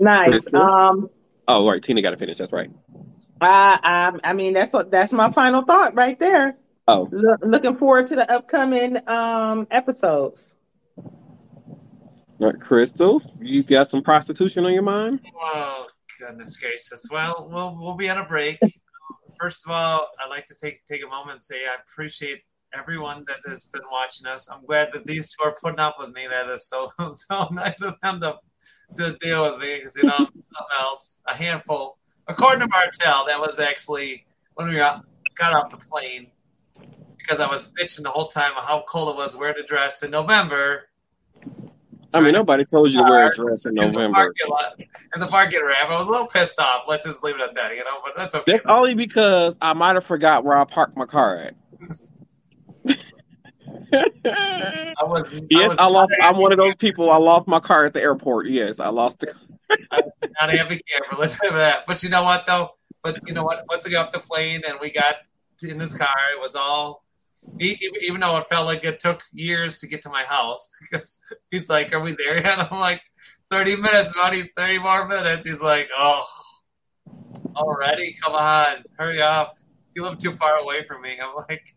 nice. 0.00 0.46
Um. 0.54 1.10
Oh, 1.46 1.68
right. 1.68 1.82
Tina 1.82 2.00
got 2.00 2.10
to 2.10 2.16
finish. 2.16 2.38
That's 2.38 2.52
right. 2.52 2.70
Uh, 3.40 3.78
I, 3.82 4.12
I 4.24 4.32
mean, 4.34 4.54
that's 4.54 4.74
that's 4.88 5.12
my 5.12 5.30
final 5.30 5.62
thought 5.62 5.94
right 5.94 6.18
there. 6.18 6.56
Oh, 6.88 7.08
looking 7.42 7.76
forward 7.76 8.06
to 8.08 8.16
the 8.16 8.30
upcoming 8.30 8.98
um 9.08 9.66
episodes. 9.70 10.56
All 10.96 12.46
right, 12.46 12.60
Crystal, 12.60 13.22
you 13.40 13.62
got 13.62 13.90
some 13.90 14.02
prostitution 14.02 14.64
on 14.64 14.72
your 14.72 14.82
mind? 14.82 15.20
Oh 15.38 15.86
goodness 16.18 16.56
gracious! 16.56 17.08
Well, 17.10 17.48
we'll 17.50 17.76
we'll 17.78 17.96
be 17.96 18.08
on 18.08 18.18
a 18.18 18.24
break. 18.24 18.58
First 19.38 19.66
of 19.66 19.72
all, 19.72 20.08
I'd 20.18 20.30
like 20.30 20.46
to 20.46 20.54
take 20.60 20.84
take 20.86 21.04
a 21.04 21.08
moment 21.08 21.32
and 21.32 21.44
say 21.44 21.66
I 21.66 21.76
appreciate 21.82 22.42
everyone 22.72 23.24
that 23.26 23.40
has 23.46 23.64
been 23.64 23.82
watching 23.90 24.26
us. 24.26 24.50
I'm 24.50 24.64
glad 24.64 24.90
that 24.92 25.04
these 25.04 25.34
two 25.34 25.44
are 25.44 25.54
putting 25.62 25.80
up 25.80 25.96
with 25.98 26.10
me. 26.10 26.26
That 26.28 26.48
is 26.48 26.66
so 26.68 26.88
so 27.12 27.48
nice 27.52 27.82
of 27.82 27.94
them 28.00 28.20
to 28.20 28.38
to 28.96 29.16
deal 29.20 29.44
with 29.44 29.60
me 29.60 29.76
because 29.76 29.96
you 29.96 30.04
know 30.04 30.16
something 30.16 30.76
else. 30.80 31.18
A 31.28 31.36
handful, 31.36 31.98
according 32.26 32.60
to 32.60 32.68
Martel, 32.68 33.26
that 33.26 33.38
was 33.38 33.60
actually 33.60 34.24
when 34.54 34.68
we 34.68 34.76
got 34.76 35.04
off 35.40 35.70
the 35.70 35.76
plane 35.76 36.30
because 37.22 37.40
I 37.40 37.48
was 37.48 37.70
bitching 37.72 38.02
the 38.02 38.10
whole 38.10 38.26
time 38.26 38.52
how 38.56 38.84
cold 38.88 39.10
it 39.10 39.16
was 39.16 39.36
wearing 39.36 39.56
a 39.62 39.66
dress 39.66 40.02
in 40.02 40.10
November. 40.10 40.84
I 42.12 42.20
mean, 42.20 42.32
nobody 42.32 42.64
told 42.64 42.90
you 42.90 42.98
to 42.98 43.04
wear 43.08 43.26
a 43.26 43.28
uh, 43.28 43.34
dress 43.34 43.66
in 43.66 43.70
In 43.70 43.76
the 43.76 43.86
November. 43.92 44.14
parking 44.14 44.48
lot, 44.50 44.80
in 45.14 45.20
the 45.20 45.28
parking 45.28 45.60
ramp, 45.64 45.90
I 45.90 45.96
was 45.96 46.08
a 46.08 46.10
little 46.10 46.26
pissed 46.26 46.58
off. 46.60 46.84
Let's 46.88 47.04
just 47.04 47.22
leave 47.22 47.36
it 47.36 47.40
at 47.40 47.54
that, 47.54 47.70
you 47.76 47.84
know. 47.84 48.00
But 48.04 48.14
that's 48.16 48.34
okay. 48.34 48.52
That's 48.52 48.66
only 48.66 48.94
because 48.94 49.56
I 49.62 49.72
might 49.74 49.94
have 49.94 50.04
forgot 50.04 50.44
where 50.44 50.58
I 50.58 50.64
parked 50.64 50.96
my 50.96 51.06
car 51.06 51.36
at. 51.38 51.54
I 54.34 55.04
was. 55.04 55.32
yes, 55.50 55.68
was 55.70 55.78
I 55.78 55.86
lost. 55.86 56.12
not 56.18 56.34
I'm 56.34 56.40
one 56.40 56.52
of 56.52 56.58
those 56.58 56.74
people. 56.76 57.10
I 57.10 57.16
lost 57.16 57.46
my 57.46 57.60
car 57.60 57.86
at 57.86 57.92
the 57.94 58.00
airport. 58.00 58.48
Yes, 58.48 58.80
I 58.80 58.88
lost 58.88 59.20
the. 59.20 59.26
camper, 59.26 60.10
Not 60.40 60.52
a 60.52 60.56
happy 60.58 60.80
camper. 60.90 61.16
Listen 61.18 61.48
to 61.48 61.54
that. 61.54 61.84
But 61.86 62.02
you 62.02 62.08
know 62.10 62.22
what 62.24 62.44
though? 62.46 62.70
But 63.02 63.20
you 63.26 63.34
know 63.34 63.44
what? 63.44 63.64
Once 63.68 63.86
we 63.86 63.92
got 63.92 64.06
off 64.06 64.12
the 64.12 64.18
plane 64.18 64.62
and 64.68 64.78
we 64.80 64.90
got 64.90 65.16
in 65.62 65.78
this 65.78 65.96
car, 65.96 66.08
it 66.36 66.40
was 66.40 66.56
all. 66.56 67.04
Even 67.58 68.20
though 68.20 68.38
it 68.38 68.46
felt 68.48 68.66
like 68.66 68.84
it 68.84 68.98
took 68.98 69.22
years 69.32 69.78
to 69.78 69.86
get 69.86 70.02
to 70.02 70.10
my 70.10 70.24
house, 70.24 70.78
because 70.90 71.20
he's 71.50 71.70
like, 71.70 71.92
"Are 71.92 72.02
we 72.02 72.12
there 72.12 72.38
yet?" 72.38 72.58
I'm 72.70 72.78
like, 72.78 73.02
"30 73.50 73.76
minutes, 73.76 74.12
buddy. 74.14 74.42
30 74.56 74.78
more 74.78 75.08
minutes." 75.08 75.46
He's 75.46 75.62
like, 75.62 75.88
"Oh, 75.98 76.22
already? 77.56 78.14
Come 78.22 78.34
on, 78.34 78.84
hurry 78.98 79.20
up! 79.20 79.56
You 79.94 80.04
live 80.04 80.18
too 80.18 80.32
far 80.32 80.56
away 80.56 80.82
from 80.82 81.02
me." 81.02 81.18
I'm 81.20 81.34
like, 81.48 81.74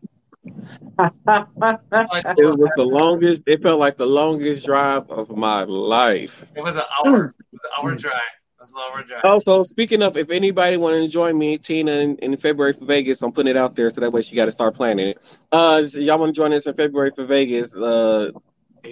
It 2.38 2.58
was 2.58 2.70
the 2.76 2.84
longest. 2.84 3.42
It 3.46 3.62
felt 3.62 3.80
like 3.80 3.96
the 3.96 4.06
longest 4.06 4.66
drive 4.66 5.10
of 5.10 5.30
my 5.36 5.64
life. 5.64 6.44
It 6.54 6.62
was 6.62 6.76
an 6.76 6.82
hour. 7.04 7.34
It 7.38 7.46
was 7.52 7.64
an 7.64 7.70
hour 7.78 7.90
hmm. 7.90 7.96
drive. 7.96 8.43
It 8.64 8.96
was 8.96 9.10
an 9.10 9.16
hour. 9.22 9.32
Also, 9.32 9.62
speaking 9.62 10.02
of, 10.02 10.16
if 10.16 10.30
anybody 10.30 10.76
want 10.76 10.94
to 10.96 11.08
join 11.08 11.36
me, 11.36 11.58
Tina, 11.58 11.92
in, 11.92 12.16
in 12.16 12.36
February 12.36 12.72
for 12.72 12.86
Vegas, 12.86 13.22
I'm 13.22 13.32
putting 13.32 13.50
it 13.50 13.56
out 13.56 13.76
there 13.76 13.90
so 13.90 14.00
that 14.00 14.10
way 14.12 14.22
she 14.22 14.36
got 14.36 14.46
to 14.46 14.52
start 14.52 14.74
planning 14.74 15.08
it. 15.08 15.38
Uh, 15.52 15.86
so 15.86 15.98
y'all 15.98 16.18
want 16.18 16.34
to 16.34 16.40
join 16.40 16.52
us 16.52 16.66
in 16.66 16.74
February 16.74 17.12
for 17.14 17.26
Vegas? 17.26 17.72
Uh, 17.72 18.30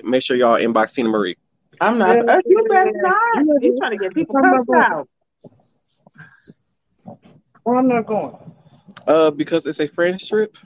make 0.05 0.23
sure 0.23 0.37
y'all 0.37 0.61
inbox 0.61 0.95
Tina 0.95 1.09
Marie. 1.09 1.37
I'm 1.81 1.99
not. 1.99 2.17
Yeah. 2.17 2.39
You 2.45 2.67
better 2.69 2.93
not. 2.95 3.63
You 3.63 3.77
trying 3.79 3.93
to 3.93 3.99
get 3.99 4.15
people 4.15 4.35
cussed 4.41 4.69
out? 4.75 5.09
Well, 7.65 7.79
I'm 7.79 7.89
not 7.89 8.07
going. 8.07 8.37
Uh, 9.07 9.31
because 9.31 9.67
it's 9.67 9.81
a 9.81 9.87
friends 9.89 10.29
trip. 10.29 10.57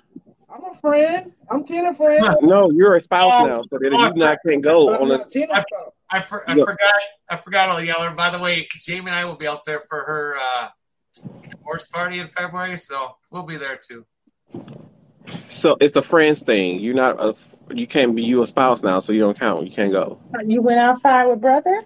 I'm 0.53 0.65
a 0.65 0.81
friend. 0.81 1.33
I'm 1.51 1.65
Tina 1.65 1.95
friend. 1.95 2.27
No, 2.43 2.71
you're 2.71 2.97
a 2.97 3.01
spouse 3.01 3.33
Oh, 3.39 3.45
now, 3.45 3.63
so 3.71 3.79
that 3.79 4.13
you 4.15 4.21
not 4.21 4.39
can't 4.47 4.63
go 4.63 4.93
I'm 4.95 5.03
on 5.03 5.11
a. 5.13 5.19
not 5.19 5.31
Tina's 5.31 5.65
fault. 5.71 5.95
I, 6.11 6.21
for, 6.21 6.49
I 6.49 6.55
Yeah. 6.55 6.65
forgot. 6.65 6.95
I 7.29 7.37
forgot 7.37 7.69
all 7.69 7.81
yeller. 7.81 8.13
By 8.15 8.31
the 8.31 8.39
way, 8.39 8.67
Jamie 8.71 9.09
and 9.09 9.17
I 9.17 9.25
will 9.25 9.37
be 9.37 9.49
out 9.49 9.65
there 9.67 9.81
for 9.89 10.05
her 10.05 10.37
uh, 10.37 10.69
divorce 11.49 11.89
party 11.89 12.21
in 12.21 12.27
February, 12.27 12.79
so 12.79 13.17
we'll 13.33 13.43
be 13.43 13.57
there 13.57 13.77
too. 13.77 14.07
So 15.49 15.77
it's 15.81 15.97
a 15.97 16.03
friends 16.03 16.41
thing. 16.43 16.81
You're 16.81 16.95
not 16.95 17.21
a. 17.21 17.35
You 17.75 17.89
can't 17.89 18.15
be 18.15 18.23
you 18.23 18.43
a 18.43 18.47
spouse 18.47 18.85
now, 18.85 19.01
so 19.01 19.13
you 19.13 19.21
don't 19.21 19.39
count. 19.39 19.65
You 19.67 19.73
can't 19.73 19.91
go. 19.93 20.21
You 20.47 20.63
went 20.63 20.79
outside 20.79 21.27
with 21.27 21.41
brother? 21.41 21.83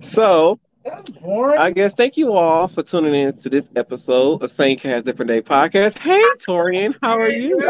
So 0.00 0.60
That's 0.86 1.10
boring. 1.10 1.58
I 1.58 1.72
guess 1.72 1.94
thank 1.94 2.16
you 2.16 2.34
all 2.34 2.68
for 2.68 2.84
tuning 2.84 3.12
in 3.12 3.36
to 3.38 3.50
this 3.50 3.64
episode 3.74 4.44
of 4.44 4.52
Same 4.52 4.78
Cast 4.78 5.04
Different 5.04 5.28
Day 5.28 5.42
podcast. 5.42 5.98
Hey, 5.98 6.22
Torian, 6.38 6.94
how 7.02 7.18
are 7.18 7.28
you? 7.28 7.60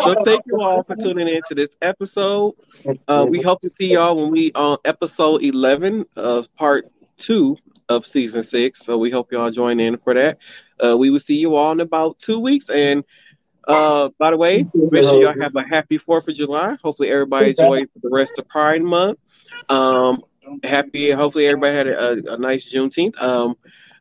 So 0.00 0.14
thank 0.24 0.46
you 0.46 0.62
all 0.62 0.82
for 0.82 0.96
tuning 0.96 1.28
in 1.28 1.42
to 1.48 1.54
this 1.54 1.76
episode. 1.82 2.54
Uh, 3.06 3.26
we 3.28 3.42
hope 3.42 3.60
to 3.60 3.68
see 3.68 3.92
y'all 3.92 4.16
when 4.16 4.30
we 4.30 4.52
on 4.54 4.78
episode 4.86 5.42
eleven 5.42 6.06
of 6.16 6.46
part 6.54 6.90
two 7.18 7.58
of 7.90 8.06
season 8.06 8.42
six. 8.42 8.82
So 8.82 8.96
we 8.96 9.10
hope 9.10 9.32
y'all 9.32 9.50
join 9.50 9.78
in 9.78 9.98
for 9.98 10.14
that. 10.14 10.38
Uh, 10.82 10.96
we 10.96 11.10
will 11.10 11.20
see 11.20 11.36
you 11.36 11.56
all 11.56 11.72
in 11.72 11.80
about 11.80 12.18
two 12.20 12.40
weeks. 12.40 12.70
And 12.70 13.04
uh, 13.68 14.08
by 14.18 14.30
the 14.30 14.38
way, 14.38 14.66
make 14.72 15.02
sure 15.02 15.20
y'all 15.20 15.38
have 15.38 15.54
a 15.56 15.62
happy 15.62 15.98
Fourth 15.98 16.26
of 16.26 16.34
July. 16.34 16.78
Hopefully 16.82 17.10
everybody 17.10 17.50
enjoys 17.50 17.88
the 18.02 18.08
rest 18.10 18.38
of 18.38 18.48
Pride 18.48 18.80
Month. 18.80 19.18
Um, 19.68 20.22
happy. 20.62 21.10
Hopefully 21.10 21.46
everybody 21.46 21.74
had 21.74 21.86
a, 21.88 22.34
a 22.34 22.38
nice 22.38 22.72
Juneteenth. 22.72 23.20
Um, 23.20 23.56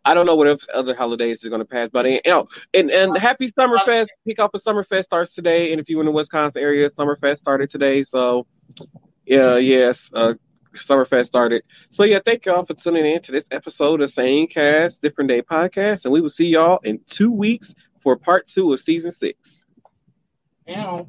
I 0.06 0.14
don't 0.14 0.28
know 0.28 0.36
what 0.36 0.62
other 0.74 0.96
holidays 0.96 1.44
are 1.44 1.50
going 1.50 1.62
to 1.62 1.66
pass, 1.66 1.90
but 1.92 2.06
you 2.06 2.20
know, 2.28 2.48
and 2.74 2.92
and 2.92 3.18
happy 3.18 3.50
Summerfest. 3.50 4.08
Kick 4.28 4.40
off 4.40 4.52
of 4.54 4.62
Summerfest 4.62 5.04
starts 5.04 5.34
today, 5.34 5.72
and 5.72 5.82
if 5.82 5.90
you're 5.90 6.00
in 6.00 6.06
the 6.06 6.12
Wisconsin 6.12 6.62
area, 6.62 6.90
Summerfest 6.92 7.40
started 7.40 7.72
today. 7.72 8.04
So, 8.04 8.46
yeah, 9.26 9.58
yes, 9.58 10.10
uh, 10.14 10.36
Summerfest 10.74 11.26
started. 11.26 11.64
So 11.90 12.04
yeah, 12.04 12.20
thank 12.24 12.46
y'all 12.46 12.66
for 12.66 12.76
tuning 12.76 13.06
in 13.06 13.22
to 13.24 13.32
this 13.32 13.46
episode 13.50 14.02
of 14.02 14.12
Same 14.12 14.46
Cast 14.48 15.02
Different 15.02 15.28
Day 15.28 15.42
podcast, 15.42 16.06
and 16.06 16.14
we 16.14 16.22
will 16.22 16.30
see 16.30 16.48
y'all 16.48 16.80
in 16.84 17.00
two 17.10 17.32
weeks 17.32 17.74
for 18.00 18.16
part 18.16 18.48
two 18.48 18.74
of 18.74 18.80
season 18.80 19.10
six. 19.10 19.66
Ow. 20.70 21.08